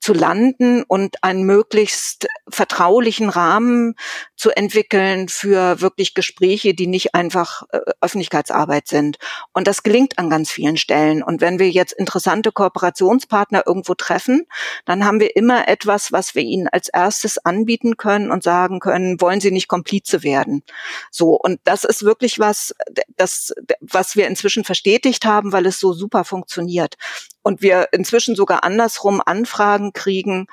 zu 0.00 0.12
landen 0.12 0.84
und 0.84 1.22
einen 1.24 1.42
möglichst 1.42 2.28
vertraulichen 2.48 3.28
Rahmen 3.28 3.94
zu 4.36 4.50
entwickeln 4.50 5.28
für 5.28 5.80
wirklich 5.80 6.14
Gespräche, 6.14 6.72
die 6.72 6.86
nicht 6.86 7.14
einfach 7.14 7.64
äh, 7.72 7.80
Öffentlichkeitsarbeit 8.00 8.86
sind. 8.86 9.18
Und 9.52 9.66
das 9.66 9.82
gelingt 9.82 10.18
an 10.18 10.30
ganz 10.30 10.50
vielen 10.50 10.76
Stellen. 10.76 11.22
Und 11.22 11.40
wenn 11.40 11.58
wir 11.58 11.68
jetzt 11.68 11.92
interessante 11.92 12.52
Kooperationspartner 12.52 13.64
irgendwo 13.66 13.94
treffen, 13.94 14.46
dann 14.84 15.04
haben 15.04 15.20
wir 15.20 15.34
immer 15.34 15.66
etwas, 15.66 16.12
was 16.12 16.34
wir 16.34 16.42
ihnen 16.42 16.68
als 16.68 16.88
erstes 16.88 17.44
anbieten 17.44 17.96
können 17.96 18.30
und 18.30 18.44
sagen 18.44 18.78
können, 18.78 19.20
wollen 19.20 19.40
sie 19.40 19.50
nicht 19.50 19.68
Komplize 19.68 20.22
werden? 20.22 20.62
So. 21.10 21.34
Und 21.34 21.60
das 21.64 21.82
ist 21.84 22.04
wirklich 22.04 22.38
was, 22.38 22.72
das, 23.16 23.52
was 23.80 24.14
wir 24.14 24.28
inzwischen 24.28 24.62
verstetigt 24.64 25.24
haben, 25.24 25.52
weil 25.52 25.66
es 25.66 25.80
so 25.80 25.92
super 25.92 26.24
funktioniert 26.24 26.96
und 27.48 27.62
wir 27.62 27.88
inzwischen 27.92 28.36
sogar 28.36 28.62
andersrum 28.62 29.22
Anfragen 29.24 29.87
kriegen 29.92 30.46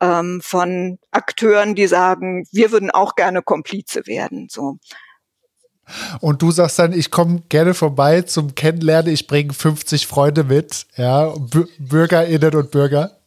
ähm, 0.00 0.40
von 0.42 0.98
Akteuren, 1.10 1.74
die 1.74 1.86
sagen, 1.86 2.46
wir 2.52 2.72
würden 2.72 2.90
auch 2.90 3.14
gerne 3.14 3.42
Komplize 3.42 4.06
werden. 4.06 4.48
So. 4.50 4.78
Und 6.20 6.42
du 6.42 6.50
sagst 6.50 6.78
dann, 6.78 6.92
ich 6.92 7.10
komme 7.10 7.42
gerne 7.48 7.74
vorbei 7.74 8.22
zum 8.22 8.54
Kennenlernen, 8.54 9.12
ich 9.12 9.26
bringe 9.26 9.52
50 9.52 10.06
Freunde 10.06 10.44
mit, 10.44 10.86
ja, 10.96 11.34
Bürgerinnen 11.78 12.54
und 12.54 12.70
Bürger 12.70 13.19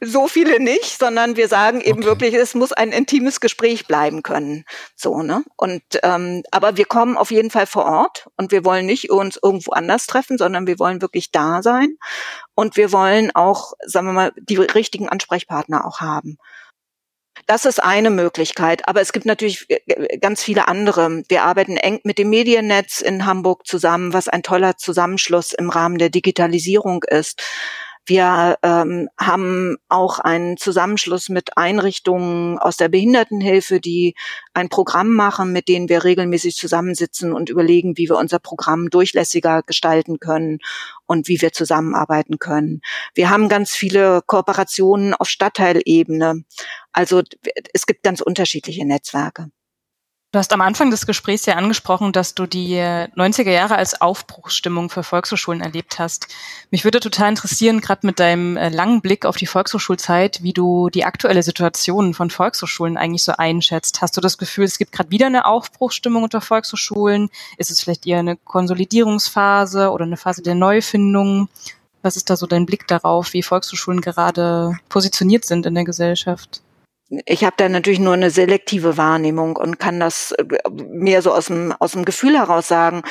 so 0.00 0.28
viele 0.28 0.60
nicht, 0.60 0.98
sondern 0.98 1.36
wir 1.36 1.48
sagen 1.48 1.80
eben 1.80 1.98
okay. 1.98 2.06
wirklich, 2.06 2.34
es 2.34 2.54
muss 2.54 2.72
ein 2.72 2.90
intimes 2.90 3.40
Gespräch 3.40 3.86
bleiben 3.86 4.22
können. 4.22 4.64
So, 4.96 5.22
ne? 5.22 5.44
Und 5.56 5.82
ähm, 6.02 6.42
aber 6.50 6.76
wir 6.76 6.86
kommen 6.86 7.16
auf 7.16 7.30
jeden 7.30 7.50
Fall 7.50 7.66
vor 7.66 7.84
Ort 7.84 8.28
und 8.36 8.50
wir 8.50 8.64
wollen 8.64 8.86
nicht 8.86 9.10
uns 9.10 9.38
irgendwo 9.42 9.72
anders 9.72 10.06
treffen, 10.06 10.38
sondern 10.38 10.66
wir 10.66 10.78
wollen 10.78 11.02
wirklich 11.02 11.30
da 11.30 11.62
sein 11.62 11.96
und 12.54 12.76
wir 12.76 12.92
wollen 12.92 13.30
auch, 13.34 13.74
sagen 13.84 14.06
wir 14.06 14.12
mal, 14.12 14.32
die 14.36 14.56
richtigen 14.56 15.08
Ansprechpartner 15.08 15.86
auch 15.86 16.00
haben. 16.00 16.38
Das 17.46 17.64
ist 17.64 17.82
eine 17.82 18.10
Möglichkeit, 18.10 18.86
aber 18.88 19.00
es 19.00 19.12
gibt 19.12 19.26
natürlich 19.26 19.66
äh, 19.68 20.18
ganz 20.18 20.42
viele 20.42 20.68
andere. 20.68 21.22
Wir 21.28 21.42
arbeiten 21.42 21.76
eng 21.76 22.00
mit 22.04 22.18
dem 22.18 22.30
Mediennetz 22.30 23.00
in 23.00 23.26
Hamburg 23.26 23.66
zusammen, 23.66 24.12
was 24.12 24.28
ein 24.28 24.42
toller 24.42 24.76
Zusammenschluss 24.76 25.52
im 25.52 25.70
Rahmen 25.70 25.98
der 25.98 26.10
Digitalisierung 26.10 27.02
ist. 27.04 27.42
Wir 28.06 28.58
ähm, 28.62 29.08
haben 29.18 29.76
auch 29.88 30.18
einen 30.18 30.56
Zusammenschluss 30.56 31.28
mit 31.28 31.56
Einrichtungen 31.56 32.58
aus 32.58 32.76
der 32.76 32.88
Behindertenhilfe, 32.88 33.80
die 33.80 34.14
ein 34.54 34.68
Programm 34.68 35.14
machen, 35.14 35.52
mit 35.52 35.68
denen 35.68 35.88
wir 35.88 36.02
regelmäßig 36.02 36.56
zusammensitzen 36.56 37.32
und 37.32 37.50
überlegen, 37.50 37.96
wie 37.96 38.08
wir 38.08 38.16
unser 38.16 38.38
Programm 38.38 38.90
durchlässiger 38.90 39.62
gestalten 39.62 40.18
können 40.18 40.58
und 41.06 41.28
wie 41.28 41.40
wir 41.40 41.52
zusammenarbeiten 41.52 42.38
können. 42.38 42.80
Wir 43.14 43.30
haben 43.30 43.48
ganz 43.48 43.72
viele 43.72 44.22
Kooperationen 44.26 45.14
auf 45.14 45.28
Stadtteilebene. 45.28 46.44
Also 46.92 47.22
es 47.72 47.86
gibt 47.86 48.02
ganz 48.02 48.20
unterschiedliche 48.20 48.84
Netzwerke. 48.84 49.50
Du 50.32 50.38
hast 50.38 50.52
am 50.52 50.60
Anfang 50.60 50.92
des 50.92 51.06
Gesprächs 51.06 51.44
ja 51.46 51.56
angesprochen, 51.56 52.12
dass 52.12 52.36
du 52.36 52.46
die 52.46 52.76
90er 52.76 53.50
Jahre 53.50 53.74
als 53.74 54.00
Aufbruchsstimmung 54.00 54.88
für 54.88 55.02
Volkshochschulen 55.02 55.60
erlebt 55.60 55.98
hast. 55.98 56.28
Mich 56.70 56.84
würde 56.84 57.00
total 57.00 57.30
interessieren, 57.30 57.80
gerade 57.80 58.06
mit 58.06 58.20
deinem 58.20 58.56
äh, 58.56 58.68
langen 58.68 59.00
Blick 59.00 59.26
auf 59.26 59.36
die 59.36 59.48
Volkshochschulzeit, 59.48 60.40
wie 60.40 60.52
du 60.52 60.88
die 60.88 61.04
aktuelle 61.04 61.42
Situation 61.42 62.14
von 62.14 62.30
Volkshochschulen 62.30 62.96
eigentlich 62.96 63.24
so 63.24 63.32
einschätzt. 63.32 64.02
Hast 64.02 64.16
du 64.16 64.20
das 64.20 64.38
Gefühl, 64.38 64.66
es 64.66 64.78
gibt 64.78 64.92
gerade 64.92 65.10
wieder 65.10 65.26
eine 65.26 65.46
Aufbruchsstimmung 65.46 66.22
unter 66.22 66.40
Volkshochschulen? 66.40 67.28
Ist 67.56 67.72
es 67.72 67.80
vielleicht 67.80 68.06
eher 68.06 68.20
eine 68.20 68.36
Konsolidierungsphase 68.36 69.90
oder 69.90 70.04
eine 70.04 70.16
Phase 70.16 70.42
der 70.42 70.54
Neufindung? 70.54 71.48
Was 72.02 72.14
ist 72.14 72.30
da 72.30 72.36
so 72.36 72.46
dein 72.46 72.66
Blick 72.66 72.86
darauf, 72.86 73.32
wie 73.32 73.42
Volkshochschulen 73.42 74.00
gerade 74.00 74.76
positioniert 74.88 75.44
sind 75.44 75.66
in 75.66 75.74
der 75.74 75.84
Gesellschaft? 75.84 76.62
Ich 77.26 77.44
habe 77.44 77.54
da 77.56 77.68
natürlich 77.68 77.98
nur 77.98 78.14
eine 78.14 78.30
selektive 78.30 78.96
Wahrnehmung 78.96 79.56
und 79.56 79.78
kann 79.78 79.98
das 79.98 80.32
äh, 80.32 80.44
mehr 80.70 81.22
so 81.22 81.32
aus 81.32 81.46
dem, 81.46 81.72
aus 81.78 81.92
dem 81.92 82.04
Gefühl 82.04 82.38
heraus 82.38 82.68
sagen. 82.68 83.02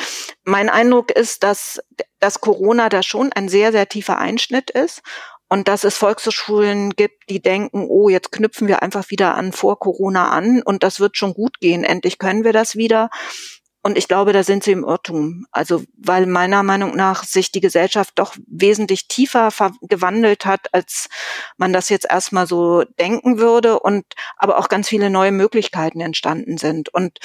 Mein 0.46 0.70
Eindruck 0.70 1.12
ist, 1.12 1.44
dass, 1.44 1.80
dass 2.20 2.40
Corona 2.40 2.90
da 2.90 3.04
schon 3.04 3.32
ein 3.34 3.50
sehr, 3.50 3.72
sehr 3.72 3.90
tiefer 3.90 4.18
Einschnitt 4.18 4.70
ist 4.70 5.02
und 5.50 5.68
dass 5.68 5.84
es 5.84 5.98
Volkshochschulen 5.98 6.92
gibt, 6.92 7.30
die 7.30 7.42
denken, 7.42 7.88
oh, 7.90 8.08
jetzt 8.08 8.32
knüpfen 8.32 8.68
wir 8.68 8.82
einfach 8.82 9.10
wieder 9.10 9.36
an 9.36 9.52
vor 9.52 9.80
Corona 9.80 10.30
an 10.30 10.62
und 10.62 10.84
das 10.84 11.00
wird 11.00 11.18
schon 11.18 11.34
gut 11.34 11.60
gehen. 11.60 11.84
Endlich 11.84 12.20
können 12.20 12.44
wir 12.44 12.54
das 12.54 12.76
wieder. 12.76 13.10
Und 13.82 13.98
ich 13.98 14.08
glaube, 14.08 14.34
da 14.34 14.44
sind 14.44 14.64
sie 14.64 14.72
im 14.72 14.84
Irrtum. 14.84 15.46
Also, 15.52 15.84
weil 15.98 16.26
meiner 16.26 16.64
Meinung 16.64 16.96
nach 16.96 17.24
sich 17.24 17.52
die 17.52 17.62
Gesellschaft 17.62 18.14
doch 18.16 18.36
wesentlich 18.48 19.08
tiefer 19.08 19.52
gewandelt 19.82 20.46
hat, 20.46 20.74
als 20.74 21.08
man 21.58 21.72
das 21.72 21.90
jetzt 21.90 22.06
erstmal 22.10 22.46
so 22.46 22.84
denken 23.00 23.40
würde 23.40 23.80
und 23.80 24.04
aber 24.38 24.58
auch 24.58 24.68
ganz 24.68 24.90
viele 24.90 25.10
neue 25.10 25.32
Möglichkeiten 25.32 26.02
entstanden 26.02 26.58
sind. 26.58 26.94
Und 26.94 27.20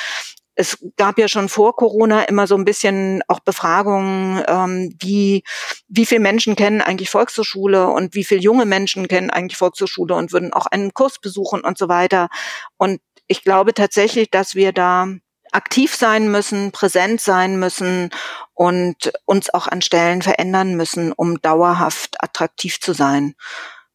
es 0.57 0.79
gab 0.97 1.19
ja 1.19 1.27
schon 1.29 1.49
vor 1.49 1.75
Corona 1.75 2.23
immer 2.23 2.47
so 2.47 2.55
ein 2.55 2.65
bisschen 2.65 3.23
auch 3.27 3.41
Befragungen, 3.41 4.43
ähm, 4.47 4.95
wie, 5.01 5.43
wie 5.89 6.07
viele 6.07 6.21
Menschen 6.21 6.55
kennen 6.55 6.81
eigentlich 6.81 7.11
Volkshochschule 7.11 7.89
und 7.89 8.15
wie 8.15 8.25
viele 8.25 8.41
junge 8.41 8.65
Menschen 8.65 9.09
kennen 9.09 9.31
eigentlich 9.31 9.57
Volkshochschule 9.59 10.15
und 10.15 10.33
würden 10.33 10.53
auch 10.53 10.67
einen 10.67 10.95
Kurs 10.95 11.19
besuchen 11.21 11.63
und 11.63 11.79
so 11.79 11.89
weiter. 11.89 12.29
Und 12.77 13.01
ich 13.27 13.43
glaube 13.43 13.75
tatsächlich, 13.75 14.31
dass 14.31 14.55
wir 14.55 14.73
da 14.73 15.09
aktiv 15.55 15.95
sein 15.95 16.31
müssen, 16.31 16.73
präsent 16.73 17.21
sein 17.21 17.59
müssen 17.59 18.11
und 18.55 19.13
uns 19.25 19.53
auch 19.53 19.67
an 19.69 19.83
Stellen 19.83 20.23
verändern 20.23 20.75
müssen, 20.75 21.13
um 21.13 21.41
dauerhaft 21.41 22.23
attraktiv 22.23 22.81
zu 22.81 22.93
sein. 22.93 23.35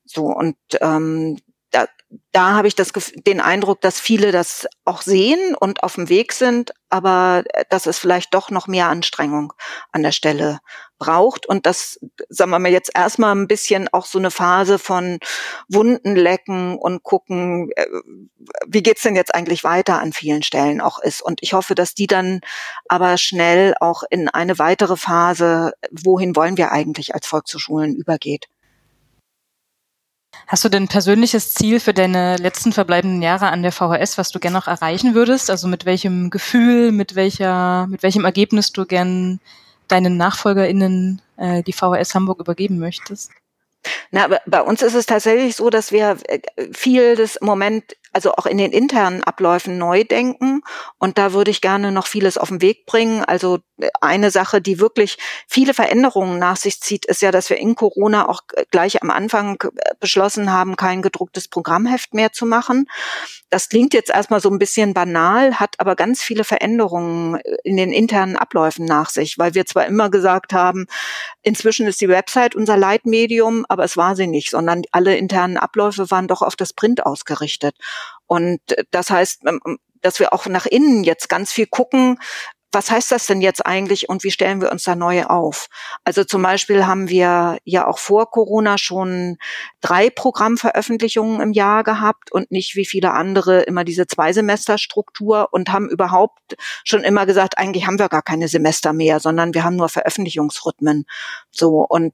So 0.06 0.26
und 0.26 0.58
ähm, 0.82 1.38
da, 1.72 1.88
da 2.32 2.54
habe 2.54 2.68
ich 2.68 2.76
das, 2.76 2.92
den 2.94 3.42
Eindruck, 3.42 3.82
dass 3.82 4.00
viele 4.00 4.32
das 4.32 4.68
auch 4.86 5.02
sehen 5.02 5.56
und 5.56 5.84
auf 5.84 5.96
dem 5.96 6.10
Weg 6.10 6.34
sind, 6.34 6.74
aber 6.90 7.44
äh, 7.54 7.66
dass 7.70 7.86
es 7.86 8.00
vielleicht 8.00 8.34
doch 8.34 8.50
noch 8.50 8.68
mehr 8.68 8.88
Anstrengung 8.88 9.54
an 9.92 10.04
der 10.04 10.12
Stelle 10.12 10.60
braucht 11.00 11.46
und 11.48 11.66
das, 11.66 12.00
sagen 12.30 12.52
wir 12.52 12.60
mal, 12.60 12.72
jetzt 12.72 12.92
erstmal 12.94 13.34
ein 13.36 13.48
bisschen 13.48 13.88
auch 13.92 14.06
so 14.06 14.20
eine 14.20 14.30
Phase 14.30 14.78
von 14.78 15.20
Wunden 15.68 16.16
lecken 16.16 16.78
und 16.78 17.04
gucken, 17.04 17.72
äh, 17.76 17.86
wie 18.68 18.84
geht's 18.84 19.02
denn 19.02 19.16
jetzt 19.16 19.34
eigentlich 19.34 19.64
weiter 19.64 20.00
an 20.00 20.14
vielen 20.14 20.44
Stellen 20.44 20.82
auch 20.82 21.00
ist. 21.00 21.22
Und 21.22 21.42
ich 21.42 21.54
hoffe, 21.54 21.74
dass 21.74 21.96
die 21.96 22.08
dann 22.08 22.42
aber 22.88 23.18
schnell 23.18 23.74
auch 23.80 24.04
in 24.10 24.30
eine 24.30 24.60
weitere 24.60 24.98
Phase, 24.98 25.74
wohin 25.92 26.36
wollen 26.36 26.58
wir 26.58 26.72
eigentlich 26.72 27.16
als 27.16 27.26
Volkshochschulen 27.26 27.96
übergeht. 27.96 28.48
Hast 30.48 30.64
du 30.64 30.70
denn 30.70 30.84
ein 30.84 30.88
persönliches 30.88 31.54
Ziel 31.54 31.80
für 31.80 31.94
deine 31.94 32.38
letzten 32.38 32.72
verbleibenden 32.74 33.22
Jahre 33.22 33.50
an 33.50 33.62
der 33.62 33.72
VHS, 33.72 34.18
was 34.18 34.32
du 34.32 34.40
gerne 34.40 34.58
noch 34.58 34.68
erreichen 34.68 35.14
würdest? 35.14 35.50
Also 35.50 35.68
mit 35.68 35.86
welchem 35.86 36.30
Gefühl, 36.30 36.92
mit 36.92 37.16
welcher, 37.16 37.88
mit 37.88 38.04
welchem 38.04 38.26
Ergebnis 38.26 38.72
du 38.72 38.86
gern 38.86 39.40
deinen 39.92 40.18
NachfolgerInnen 40.18 41.22
äh, 41.38 41.64
die 41.64 41.74
VHS 41.74 42.16
Hamburg 42.16 42.40
übergeben 42.40 42.80
möchtest? 42.80 43.32
Na, 44.12 44.28
bei 44.46 44.62
uns 44.62 44.82
ist 44.82 44.94
es 44.94 45.06
tatsächlich 45.06 45.56
so, 45.56 45.70
dass 45.70 45.92
wir 45.92 46.18
äh, 46.28 46.40
viel 46.72 47.16
des 47.16 47.40
Moment 47.42 47.96
also 48.14 48.34
auch 48.34 48.46
in 48.46 48.58
den 48.58 48.72
internen 48.72 49.24
Abläufen 49.24 49.78
neu 49.78 50.04
denken. 50.04 50.62
Und 50.98 51.18
da 51.18 51.34
würde 51.34 51.52
ich 51.52 51.62
gerne 51.62 51.92
noch 51.92 52.08
vieles 52.08 52.38
auf 52.38 52.50
den 52.50 52.62
Weg 52.62 52.86
bringen. 52.86 53.24
Also 53.24 53.60
äh, 53.80 53.90
eine 54.02 54.32
Sache, 54.32 54.62
die 54.62 54.80
wirklich 54.80 55.18
viele 55.48 55.74
Veränderungen 55.74 56.40
nach 56.40 56.58
sich 56.58 56.80
zieht, 56.82 57.06
ist 57.06 57.22
ja, 57.22 57.32
dass 57.32 57.50
wir 57.50 57.58
in 57.58 57.76
Corona 57.76 58.28
auch 58.28 58.42
gleich 58.72 59.02
am 59.02 59.10
Anfang 59.10 59.58
äh, 59.62 59.70
beschlossen 60.00 60.52
haben, 60.52 60.76
kein 60.76 61.02
gedrucktes 61.02 61.48
Programmheft 61.48 62.14
mehr 62.14 62.32
zu 62.32 62.46
machen. 62.46 62.88
Das 63.50 63.70
klingt 63.70 63.94
jetzt 63.94 64.12
erstmal 64.12 64.42
so 64.42 64.50
ein 64.50 64.60
bisschen 64.60 64.94
banal, 64.94 65.60
hat 65.60 65.80
aber 65.80 65.96
ganz 65.96 66.22
viele 66.22 66.44
Veränderungen 66.44 67.36
äh, 67.36 67.58
in 67.64 67.78
den 67.78 67.92
internen 67.92 68.36
Abläufen 68.36 68.86
nach 68.86 69.10
sich, 69.10 69.38
weil 69.38 69.54
wir 69.54 69.66
zwar 69.66 69.86
immer 69.86 70.10
gesagt 70.10 70.54
haben, 70.54 70.88
inzwischen 71.42 71.88
ist 71.88 72.02
die 72.02 72.10
Website 72.10 72.56
unser 72.56 72.78
Leitmedium, 72.78 73.66
aber 73.70 73.84
es 73.84 73.98
war 73.98 74.16
sie 74.16 74.28
nicht, 74.28 74.50
sondern 74.52 74.84
alle 74.92 75.16
internen 75.18 75.58
Abläufe 75.58 76.12
waren 76.12 76.28
doch 76.28 76.42
auf 76.42 76.56
das 76.56 76.74
Print 76.74 77.06
ausgerichtet. 77.06 77.76
Und 78.28 78.60
das 78.92 79.10
heißt, 79.10 79.46
ähm, 79.46 79.80
dass 80.02 80.20
wir 80.20 80.34
auch 80.34 80.46
nach 80.46 80.66
innen 80.66 81.04
jetzt 81.04 81.30
ganz 81.30 81.52
viel 81.52 81.68
gucken, 81.68 82.20
was 82.72 82.92
heißt 82.92 83.12
das 83.12 83.26
denn 83.26 83.42
jetzt 83.42 83.66
eigentlich 83.66 84.10
und 84.10 84.24
wie 84.24 84.32
stellen 84.32 84.62
wir 84.62 84.72
uns 84.72 84.84
da 84.84 84.96
neu 84.96 85.24
auf? 85.24 85.70
Also 86.04 86.24
zum 86.24 86.44
Beispiel 86.44 86.86
haben 86.86 87.10
wir 87.10 87.58
ja 87.64 87.88
auch 87.88 87.98
vor 87.98 88.30
Corona 88.30 88.78
schon 88.78 89.38
drei 89.82 90.12
Programmveröffentlichungen 90.12 91.42
im 91.42 91.52
Jahr 91.52 91.84
gehabt 91.84 92.32
und 92.32 92.52
nicht 92.52 92.76
wie 92.76 92.86
viele 92.86 93.12
andere 93.14 93.62
immer 93.62 93.84
diese 93.84 94.06
Zweisemesterstruktur 94.06 95.50
und 95.52 95.72
haben 95.72 95.90
überhaupt 95.90 96.58
schon 96.84 97.04
immer 97.04 97.26
gesagt, 97.26 97.58
eigentlich 97.58 97.88
haben 97.88 97.98
wir 97.98 98.08
gar 98.08 98.22
keine 98.22 98.48
Semester 98.48 98.94
mehr, 98.94 99.20
sondern 99.20 99.56
wir 99.56 99.64
haben 99.64 99.76
nur 99.76 99.90
Veröffentlichungsrhythmen. 99.90 101.06
So 101.50 101.86
und 101.90 102.14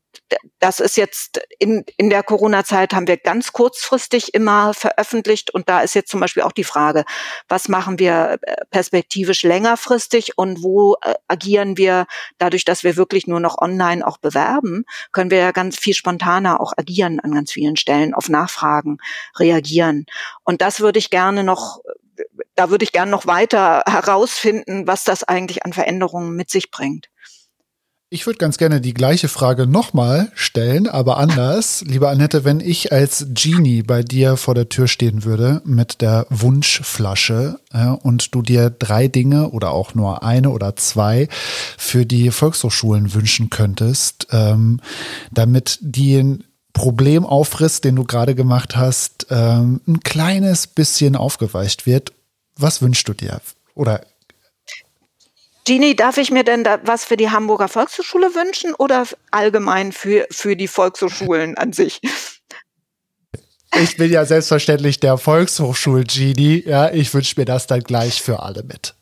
das 0.60 0.80
ist 0.80 0.96
jetzt 0.96 1.42
in, 1.60 1.84
in 1.98 2.10
der 2.10 2.24
Corona-Zeit 2.24 2.94
haben 2.94 3.08
wir 3.08 3.18
ganz 3.18 3.52
kurzfristig 3.52 4.34
immer 4.34 4.74
veröffentlicht 4.74 5.54
und 5.54 5.68
da 5.68 5.82
ist 5.82 5.96
jetzt 5.96 6.10
zum 6.10 6.22
Beispiel 6.22 6.44
auch 6.44 6.54
die 6.54 6.64
Frage, 6.64 7.04
was 7.50 7.68
machen 7.68 8.00
wir 8.00 8.40
äh, 8.42 8.56
perspektivisch 8.72 9.44
längerfristig 9.44 10.38
und 10.38 10.45
wo 10.62 10.96
äh, 11.02 11.16
agieren 11.28 11.78
wir 11.78 12.06
dadurch, 12.38 12.66
dass 12.66 12.84
wir 12.84 12.96
wirklich 12.96 13.28
nur 13.28 13.40
noch 13.40 13.58
online 13.60 14.06
auch 14.06 14.18
bewerben, 14.18 14.86
können 15.12 15.32
wir 15.32 15.40
ja 15.40 15.52
ganz 15.52 15.78
viel 15.78 15.94
spontaner 15.94 16.62
auch 16.62 16.74
agieren 16.78 17.20
an 17.20 17.34
ganz 17.34 17.52
vielen 17.52 17.76
Stellen, 17.76 18.14
auf 18.14 18.30
Nachfragen 18.30 18.98
reagieren. 19.38 20.06
Und 20.44 20.62
das 20.62 20.80
würde 20.80 21.00
ich 21.00 21.10
gerne 21.10 21.44
noch 21.44 21.80
da 22.56 22.70
würde 22.70 22.86
ich 22.86 22.94
gerne 22.94 23.12
noch 23.12 23.26
weiter 23.26 23.84
herausfinden, 23.86 24.88
was 24.88 25.04
das 25.04 25.24
eigentlich 25.24 25.66
an 25.66 25.74
Veränderungen 25.74 26.36
mit 26.36 26.50
sich 26.50 26.72
bringt. 26.72 27.10
Ich 28.16 28.26
würde 28.26 28.38
ganz 28.38 28.58
gerne 28.58 28.80
die 28.80 28.94
gleiche 28.94 29.28
Frage 29.28 29.68
nochmal 29.68 30.32
stellen, 30.36 30.88
aber 30.88 31.18
anders. 31.18 31.84
Liebe 31.86 32.08
Annette, 32.08 32.46
wenn 32.46 32.62
ich 32.62 32.94
als 32.94 33.28
Genie 33.34 33.84
bei 33.84 34.04
dir 34.04 34.38
vor 34.38 34.56
der 34.56 34.70
Tür 34.70 34.88
stehen 34.88 35.26
würde 35.26 35.62
mit 35.66 36.00
der 36.00 36.26
Wunschflasche 36.30 37.60
äh, 37.74 37.88
und 37.88 38.34
du 38.34 38.42
dir 38.42 38.70
drei 38.70 39.10
Dinge 39.10 39.50
oder 39.50 39.72
auch 39.72 39.96
nur 39.96 40.24
eine 40.24 40.52
oder 40.52 40.78
zwei 40.78 41.28
für 41.78 42.06
die 42.06 42.32
Volkshochschulen 42.32 43.14
wünschen 43.14 43.50
könntest, 43.50 44.28
ähm, 44.32 44.80
damit 45.34 45.78
die 45.82 46.40
Problemaufriss, 46.72 47.82
den 47.82 47.98
du 47.98 48.06
gerade 48.06 48.34
gemacht 48.34 48.78
hast, 48.78 49.28
ähm, 49.30 49.82
ein 49.90 50.00
kleines 50.00 50.68
bisschen 50.68 51.18
aufgeweicht 51.18 51.86
wird. 51.86 52.14
Was 52.56 52.82
wünschst 52.82 53.10
du 53.10 53.14
dir? 53.14 53.42
Oder 53.74 54.00
Gini, 55.66 55.96
darf 55.96 56.18
ich 56.18 56.30
mir 56.30 56.44
denn 56.44 56.64
da 56.64 56.80
was 56.84 57.06
für 57.06 57.18
die 57.18 57.32
Hamburger 57.32 57.68
Volkshochschule 57.68 58.36
wünschen 58.36 58.76
oder 58.76 59.06
allgemein 59.32 59.92
für, 59.92 60.28
für 60.30 60.56
die 60.56 60.68
Volkshochschulen 60.68 61.58
an 61.58 61.74
sich? 61.74 62.00
Ich 63.82 63.98
bin 63.98 64.12
ja 64.12 64.24
selbstverständlich 64.26 65.00
der 65.00 65.18
Volkshochschul-Genie. 65.18 66.64
Ja, 66.66 66.94
ich 66.94 67.14
wünsche 67.14 67.34
mir 67.38 67.46
das 67.46 67.68
dann 67.68 67.82
gleich 67.82 68.22
für 68.22 68.42
alle 68.42 68.64
mit. 68.64 68.96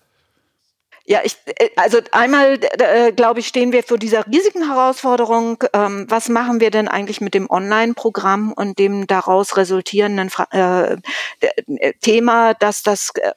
Ja, 1.05 1.19
ich, 1.23 1.35
äh, 1.45 1.69
also 1.75 1.99
einmal, 2.11 2.59
äh, 2.79 3.11
glaube 3.11 3.41
ich, 3.41 3.47
stehen 3.47 3.73
wir 3.73 3.83
vor 3.83 3.97
dieser 3.97 4.25
riesigen 4.25 4.67
Herausforderung. 4.67 5.61
Ähm, 5.73 6.05
was 6.07 6.29
machen 6.29 6.61
wir 6.61 6.71
denn 6.71 6.87
eigentlich 6.87 7.19
mit 7.19 7.33
dem 7.33 7.49
Online-Programm 7.49 8.53
und 8.53 8.79
dem 8.79 9.05
daraus 9.05 9.57
resultierenden 9.57 10.31
äh, 10.51 10.93
äh, 10.93 11.93
Thema, 11.99 12.53
dass 12.53 12.83
das 12.83 13.11
äh, 13.15 13.33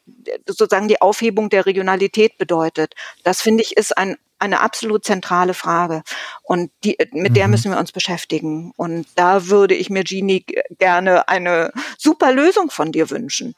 sozusagen 0.46 0.86
die 0.86 1.00
Aufhebung 1.00 1.50
der 1.50 1.66
Regionalität 1.66 2.38
bedeutet? 2.38 2.94
Das 3.24 3.40
finde 3.40 3.62
ich 3.62 3.76
ist 3.76 3.96
ein 3.96 4.16
eine 4.38 4.60
absolut 4.60 5.02
zentrale 5.02 5.54
Frage. 5.54 6.02
Und 6.42 6.70
die, 6.84 6.98
mit 7.12 7.30
mhm. 7.30 7.34
der 7.34 7.48
müssen 7.48 7.72
wir 7.72 7.78
uns 7.78 7.90
beschäftigen. 7.90 8.70
Und 8.76 9.06
da 9.14 9.46
würde 9.46 9.74
ich 9.74 9.88
mir, 9.88 10.04
Genie, 10.04 10.44
gerne 10.78 11.26
eine 11.26 11.72
super 11.96 12.32
Lösung 12.32 12.70
von 12.70 12.92
dir 12.92 13.08
wünschen 13.08 13.54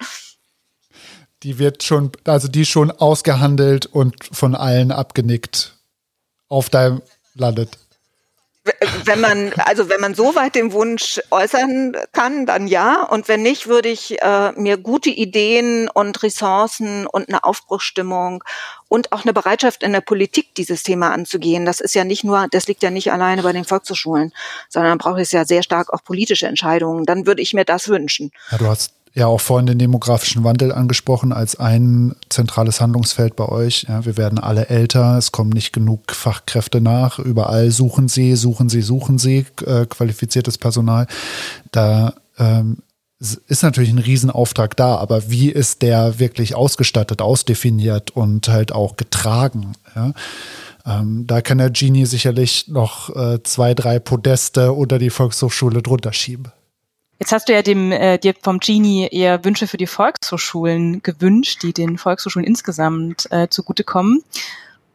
die 1.43 1.59
wird 1.59 1.83
schon, 1.83 2.13
also 2.25 2.49
die 2.49 2.65
schon 2.65 2.91
ausgehandelt 2.91 3.87
und 3.87 4.17
von 4.33 4.55
allen 4.55 4.91
abgenickt 4.93 5.77
auf 6.49 6.71
deinem 6.71 7.03
landet. 7.35 7.79
Wenn 9.05 9.21
man, 9.21 9.53
also 9.65 9.89
wenn 9.89 10.01
man 10.01 10.15
so 10.15 10.35
weit 10.35 10.55
den 10.55 10.73
Wunsch 10.73 11.21
äußern 11.31 11.97
kann, 12.13 12.45
dann 12.45 12.67
ja. 12.67 13.03
Und 13.03 13.29
wenn 13.29 13.43
nicht, 13.43 13.67
würde 13.67 13.89
ich 13.89 14.21
äh, 14.21 14.53
mir 14.53 14.77
gute 14.77 15.09
Ideen 15.09 15.89
und 15.89 16.23
Ressourcen 16.23 17.07
und 17.07 17.29
eine 17.29 17.45
Aufbruchsstimmung 17.45 18.45
und 18.89 19.13
auch 19.13 19.25
eine 19.25 19.33
Bereitschaft 19.33 19.83
in 19.83 19.93
der 19.93 20.01
Politik, 20.01 20.55
dieses 20.55 20.83
Thema 20.83 21.13
anzugehen. 21.13 21.65
Das 21.65 21.81
ist 21.81 21.95
ja 21.95 22.05
nicht 22.05 22.25
nur, 22.25 22.47
das 22.51 22.67
liegt 22.67 22.83
ja 22.83 22.91
nicht 22.91 23.11
alleine 23.11 23.43
bei 23.43 23.53
den 23.53 23.65
Volkshochschulen, 23.65 24.33
sondern 24.69 24.99
braucht 24.99 25.21
es 25.21 25.33
ja 25.33 25.45
sehr 25.45 25.63
stark 25.63 25.93
auch 25.93 26.05
politische 26.05 26.47
Entscheidungen. 26.47 27.07
Dann 27.07 27.27
würde 27.27 27.43
ich 27.43 27.55
mir 27.55 27.65
das 27.65 27.89
wünschen. 27.89 28.33
Ja, 28.51 28.59
du 28.59 28.67
hast 28.67 28.93
ja 29.15 29.27
auch 29.27 29.41
vorhin 29.41 29.67
den 29.67 29.79
demografischen 29.79 30.45
Wandel 30.45 30.73
angesprochen 30.73 31.33
als 31.33 31.59
ein 31.59 32.15
zentrales 32.29 32.81
Handlungsfeld 32.81 33.37
bei 33.37 33.49
euch. 33.49 33.87
Ja, 33.89 34.05
wir 34.05 34.17
werden 34.17 34.39
alle 34.39 34.69
älter, 34.69 35.19
es 35.19 35.33
kommen 35.33 35.51
nicht 35.51 35.73
genug 35.73 36.13
Fachkräfte 36.13 36.81
nach. 36.81 37.19
Überall 37.19 37.71
suchen 37.71 38.09
sie, 38.09 38.37
suchen 38.37 38.69
sie, 38.69 38.83
suchen 38.83 39.19
sie 39.19 39.47
äh, 39.67 39.87
qualifiziertes 39.87 40.59
Personal. 40.59 41.07
Da 41.73 42.15
ähm, 42.39 42.79
ist 43.21 43.63
natürlich 43.65 43.91
ein 43.91 43.99
Riesenauftrag 43.99 44.77
da, 44.77 44.97
aber 44.97 45.29
wie 45.29 45.51
ist 45.51 45.83
der 45.83 46.21
wirklich 46.21 46.55
ausgestattet, 46.55 47.21
ausdefiniert 47.21 48.13
und 48.13 48.49
halt 48.49 48.71
auch 48.71 48.97
getragen? 48.97 49.73
Ja? 49.97 50.13
Ähm, 50.87 51.27
da 51.27 51.41
kann 51.41 51.59
der 51.59 51.71
Genie 51.71 52.07
sicherlich 52.07 52.69
noch 52.69 53.15
äh, 53.17 53.43
zwei, 53.43 53.75
drei 53.75 53.99
Podeste 53.99 54.73
unter 54.73 54.99
die 54.99 55.11
Volkshochschule 55.11 55.83
drunter 55.83 56.13
schieben. 56.13 56.53
Jetzt 57.19 57.33
hast 57.33 57.49
du 57.49 57.53
ja 57.53 57.63
dem, 57.63 57.91
äh, 57.91 58.19
dir 58.19 58.35
vom 58.41 58.61
Genie 58.61 59.09
eher 59.11 59.45
Wünsche 59.45 59.67
für 59.67 59.77
die 59.77 59.89
Volkshochschulen 59.89 61.03
gewünscht, 61.03 61.63
die 61.63 61.73
den 61.73 61.99
Volkshochschulen 61.99 62.47
insgesamt 62.47 63.27
äh, 63.33 63.49
zugutekommen. 63.49 64.23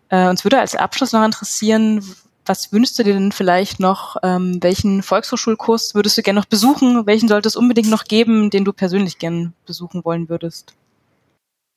Äh, 0.07 0.29
uns 0.29 0.45
würde 0.45 0.59
als 0.59 0.75
Abschluss 0.75 1.11
noch 1.11 1.25
interessieren, 1.25 2.01
was 2.45 2.71
wünschst 2.71 2.97
du 2.99 3.03
dir 3.03 3.13
denn 3.13 3.31
vielleicht 3.31 3.79
noch? 3.79 4.17
Ähm, 4.23 4.61
welchen 4.61 5.03
Volkshochschulkurs 5.03 5.95
würdest 5.95 6.17
du 6.17 6.21
gerne 6.21 6.39
noch 6.39 6.45
besuchen? 6.45 7.05
Welchen 7.05 7.27
sollte 7.27 7.47
es 7.47 7.55
unbedingt 7.55 7.89
noch 7.89 8.05
geben, 8.05 8.49
den 8.49 8.65
du 8.65 8.73
persönlich 8.73 9.17
gern 9.17 9.53
besuchen 9.65 10.03
wollen 10.05 10.29
würdest? 10.29 10.73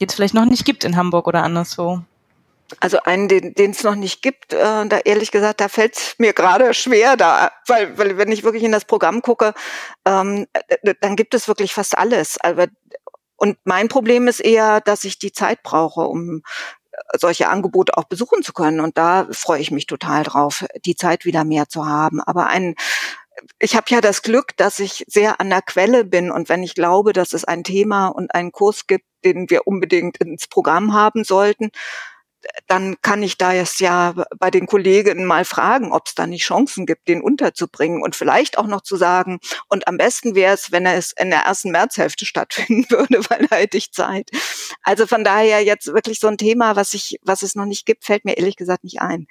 Den 0.01 0.09
es 0.09 0.15
vielleicht 0.15 0.35
noch 0.35 0.45
nicht 0.45 0.65
gibt 0.65 0.85
in 0.85 0.97
Hamburg 0.97 1.27
oder 1.27 1.43
anderswo? 1.43 2.03
Also 2.81 2.99
einen, 3.05 3.29
den 3.29 3.71
es 3.71 3.85
noch 3.85 3.95
nicht 3.95 4.23
gibt, 4.23 4.53
äh, 4.53 4.87
da 4.87 4.99
ehrlich 5.05 5.31
gesagt, 5.31 5.61
da 5.61 5.69
fällt 5.69 5.97
es 5.97 6.15
mir 6.19 6.33
gerade 6.33 6.75
schwer, 6.75 7.17
da, 7.17 7.51
weil, 7.67 7.97
weil 7.97 8.19
wenn 8.19 8.33
ich 8.33 8.43
wirklich 8.43 8.65
in 8.65 8.73
das 8.73 8.85
Programm 8.85 9.23
gucke, 9.23 9.55
ähm, 10.05 10.47
äh, 10.53 10.95
dann 11.01 11.17
gibt 11.17 11.35
es 11.35 11.49
wirklich 11.49 11.73
fast 11.73 11.97
alles. 11.97 12.39
Aber, 12.41 12.67
und 13.37 13.59
mein 13.65 13.89
Problem 13.89 14.29
ist 14.29 14.41
eher, 14.41 14.81
dass 14.81 15.05
ich 15.05 15.19
die 15.19 15.33
Zeit 15.33 15.63
brauche, 15.63 16.03
um 16.03 16.43
äh, 16.91 17.19
solche 17.19 17.49
Angebote 17.49 17.97
auch 17.97 18.05
besuchen 18.05 18.43
zu 18.43 18.53
können. 18.53 18.81
Und 18.81 18.99
da 18.99 19.29
freue 19.31 19.61
ich 19.61 19.71
mich 19.71 19.87
total 19.87 20.25
drauf, 20.25 20.65
die 20.85 20.97
Zeit 20.97 21.25
wieder 21.25 21.45
mehr 21.45 21.69
zu 21.69 21.87
haben. 21.87 22.21
Aber 22.21 22.47
ein 22.47 22.75
ich 23.59 23.77
habe 23.77 23.87
ja 23.91 24.01
das 24.01 24.23
Glück, 24.23 24.57
dass 24.57 24.79
ich 24.79 25.05
sehr 25.09 25.41
an 25.41 25.51
der 25.51 25.63
Quelle 25.63 26.05
bin 26.05 26.31
und 26.31 26.49
wenn 26.49 26.63
ich 26.63 26.75
glaube, 26.75 27.13
dass 27.13 27.33
es 27.33 27.45
ein 27.45 27.65
Thema 27.65 28.09
und 28.09 28.35
einen 28.35 28.53
Kurs 28.53 28.87
gibt, 28.87 29.05
den 29.25 29.51
wir 29.51 29.67
unbedingt 29.67 30.17
ins 30.19 30.47
Programm 30.47 30.95
haben 30.95 31.25
sollten, 31.25 31.71
dann 32.67 32.97
kann 33.03 33.23
ich 33.23 33.39
da 33.39 33.53
jetzt 33.53 33.81
ja 33.81 34.15
bei 34.39 34.51
den 34.51 34.67
Kolleginnen 34.67 35.25
mal 35.25 35.45
fragen, 35.45 35.93
ob 35.93 36.07
es 36.07 36.15
da 36.15 36.27
nicht 36.27 36.45
Chancen 36.45 36.87
gibt, 36.87 37.09
den 37.09 37.21
unterzubringen 37.21 38.03
und 38.03 38.17
vielleicht 38.17 38.59
auch 38.59 38.67
noch 38.67 38.83
zu 38.83 38.97
sagen, 38.97 39.39
und 39.69 39.89
am 39.89 39.97
besten 39.97 40.35
wäre 40.35 40.55
es, 40.55 40.73
wenn 40.73 40.87
es 40.87 41.13
in 41.13 41.31
der 41.31 41.41
ersten 41.41 41.71
Märzhälfte 41.71 42.25
stattfinden 42.27 42.87
würde, 42.91 43.21
weil 43.31 43.47
da 43.47 43.57
hätte 43.57 43.77
ich 43.77 43.93
Zeit. 43.93 44.31
Also 44.83 45.07
von 45.07 45.25
daher 45.25 45.65
jetzt 45.65 45.87
wirklich 45.89 46.21
so 46.21 46.29
ein 46.29 46.39
Thema, 46.39 46.77
was 46.77 46.95
ich, 46.95 47.19
was 47.23 47.43
es 47.43 47.55
noch 47.55 47.67
nicht 47.67 47.87
gibt, 47.87 48.05
fällt 48.05 48.25
mir 48.25 48.37
ehrlich 48.37 48.57
gesagt 48.57 48.85
nicht 48.85 49.01
ein. 49.01 49.27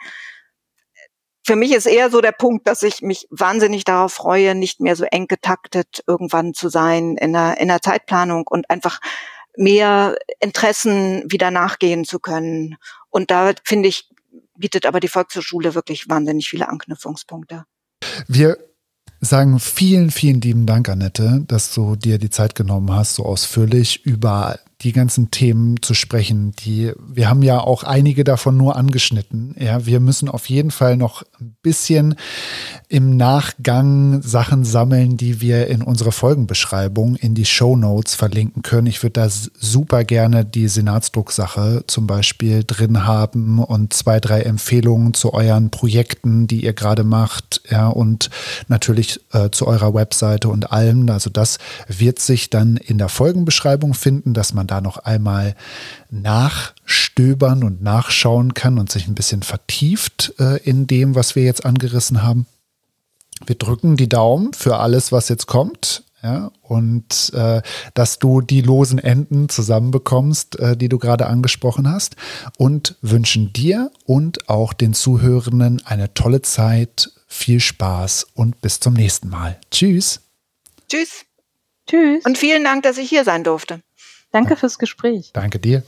Für 1.48 1.56
mich 1.56 1.74
ist 1.74 1.86
eher 1.86 2.10
so 2.10 2.22
der 2.22 2.32
Punkt, 2.32 2.68
dass 2.68 2.82
ich 2.82 3.04
mich 3.04 3.28
wahnsinnig 3.30 3.84
darauf 3.84 4.14
freue, 4.14 4.56
nicht 4.56 4.80
mehr 4.80 4.96
so 4.96 5.06
eng 5.06 5.28
getaktet 5.28 6.04
irgendwann 6.08 6.56
zu 6.56 6.70
sein 6.70 7.18
in 7.18 7.34
der, 7.34 7.60
in 7.60 7.68
der 7.68 7.84
Zeitplanung 7.84 8.48
und 8.48 8.68
einfach 8.72 9.00
mehr 9.58 10.16
Interessen 10.40 11.24
wieder 11.32 11.52
nachgehen 11.52 12.06
zu 12.06 12.20
können 12.20 12.78
und 13.10 13.32
da 13.32 13.54
finde 13.64 13.90
ich, 13.90 14.10
bietet 14.58 14.86
aber 14.86 15.00
die 15.00 15.08
Volkshochschule 15.08 15.76
wirklich 15.76 16.10
wahnsinnig 16.10 16.50
viele 16.50 16.70
Anknüpfungspunkte. 16.70 17.66
Wir 18.28 18.58
sagen 19.22 19.60
vielen, 19.60 20.12
vielen 20.12 20.42
lieben 20.42 20.66
Dank, 20.66 20.90
Annette, 20.90 21.44
dass 21.48 21.74
du 21.74 21.96
dir 21.96 22.18
die 22.18 22.30
Zeit 22.30 22.56
genommen 22.56 22.92
hast, 22.92 23.16
so 23.16 23.26
ausführlich 23.26 24.06
über 24.06 24.60
die 24.82 24.92
ganzen 24.92 25.32
Themen 25.32 25.82
zu 25.82 25.94
sprechen. 25.94 26.52
Die, 26.60 26.92
wir 27.08 27.30
haben 27.30 27.42
ja 27.42 27.60
auch 27.60 27.84
einige 27.84 28.24
davon 28.24 28.58
nur 28.58 28.76
angeschnitten. 28.76 29.56
Ja, 29.58 29.86
wir 29.86 30.00
müssen 30.00 30.28
auf 30.30 30.50
jeden 30.50 30.72
Fall 30.72 30.98
noch 30.98 31.24
ein 31.40 31.56
bisschen 31.62 32.16
im 32.90 33.16
Nachgang 33.18 34.22
Sachen 34.22 34.66
sammeln, 34.66 35.18
die 35.18 35.42
wir 35.42 35.68
in 35.68 35.82
unsere 35.82 36.12
Folgenbeschreibung 36.12 37.16
in 37.16 37.36
die 37.36 37.46
Show 37.46 37.76
Notes 37.76 38.16
verlinken 38.16 38.62
können. 38.62 38.88
Ich 38.88 39.02
würde 39.02 39.22
da 39.22 39.30
super 39.30 40.04
gerne 40.04 40.46
die 40.46 40.68
Senatsdrucksache 40.68 41.86
zum 41.88 42.06
Beispiel 42.06 42.64
drin 42.66 43.06
haben 43.06 43.60
und 43.60 43.94
zwei, 43.94 44.20
drei 44.20 44.42
Empfehlungen 44.42 45.14
zu 45.14 45.34
euren 45.34 45.72
Projekten, 45.72 46.48
die 46.48 46.64
ihr 46.64 46.74
gerade 46.74 47.04
macht. 47.04 47.62
Ja, 47.70 47.88
und 47.88 48.30
natürlich 48.68 49.22
äh, 49.32 49.50
zu 49.52 49.68
eurer 49.68 49.94
Webseite 49.94 50.50
und 50.50 50.72
allem. 50.72 51.10
Also 51.10 51.30
das 51.30 51.58
wird 51.88 52.20
sich 52.20 52.50
dann 52.50 52.78
in 52.78 52.98
der 52.98 53.10
Folgenbeschreibung 53.10 53.94
finden, 53.94 54.34
dass 54.34 54.54
man 54.66 54.68
da 54.68 54.82
noch 54.82 54.98
einmal 54.98 55.56
nachstöbern 56.10 57.64
und 57.64 57.82
nachschauen 57.82 58.54
kann 58.54 58.80
und 58.80 58.92
sich 58.92 59.08
ein 59.08 59.16
bisschen 59.16 59.44
vertieft 59.44 60.34
äh, 60.40 60.58
in 60.64 60.88
dem, 60.88 61.16
was 61.16 61.36
wir 61.36 61.44
jetzt 61.44 61.66
angerissen 61.66 62.24
haben. 62.24 62.48
Wir 63.46 63.56
drücken 63.56 63.98
die 63.98 64.10
Daumen 64.10 64.54
für 64.54 64.78
alles, 64.78 65.12
was 65.12 65.30
jetzt 65.30 65.46
kommt. 65.46 66.04
Ja, 66.24 66.52
und 66.64 67.32
äh, 67.36 67.62
dass 67.94 68.18
du 68.18 68.42
die 68.42 68.62
losen 68.62 68.98
Enden 68.98 69.48
zusammenbekommst, 69.48 70.58
äh, 70.58 70.76
die 70.76 70.90
du 70.90 70.98
gerade 70.98 71.28
angesprochen 71.28 71.88
hast. 71.88 72.16
Und 72.58 72.96
wünschen 73.02 73.54
dir 73.54 73.92
und 74.06 74.50
auch 74.50 74.74
den 74.74 74.96
Zuhörenden 74.96 75.86
eine 75.86 76.16
tolle 76.16 76.42
Zeit, 76.42 77.12
viel 77.28 77.60
Spaß 77.60 78.26
und 78.34 78.60
bis 78.62 78.80
zum 78.80 78.96
nächsten 78.96 79.30
Mal. 79.30 79.60
Tschüss. 79.70 80.22
Tschüss. 80.90 81.26
Tschüss. 81.88 82.26
Und 82.26 82.40
vielen 82.40 82.64
Dank, 82.64 82.82
dass 82.82 82.98
ich 82.98 83.08
hier 83.08 83.24
sein 83.24 83.44
durfte. 83.44 83.82
Danke 84.36 84.58
fürs 84.58 84.78
Gespräch. 84.78 85.32
Danke 85.32 85.60
dir. 85.60 85.84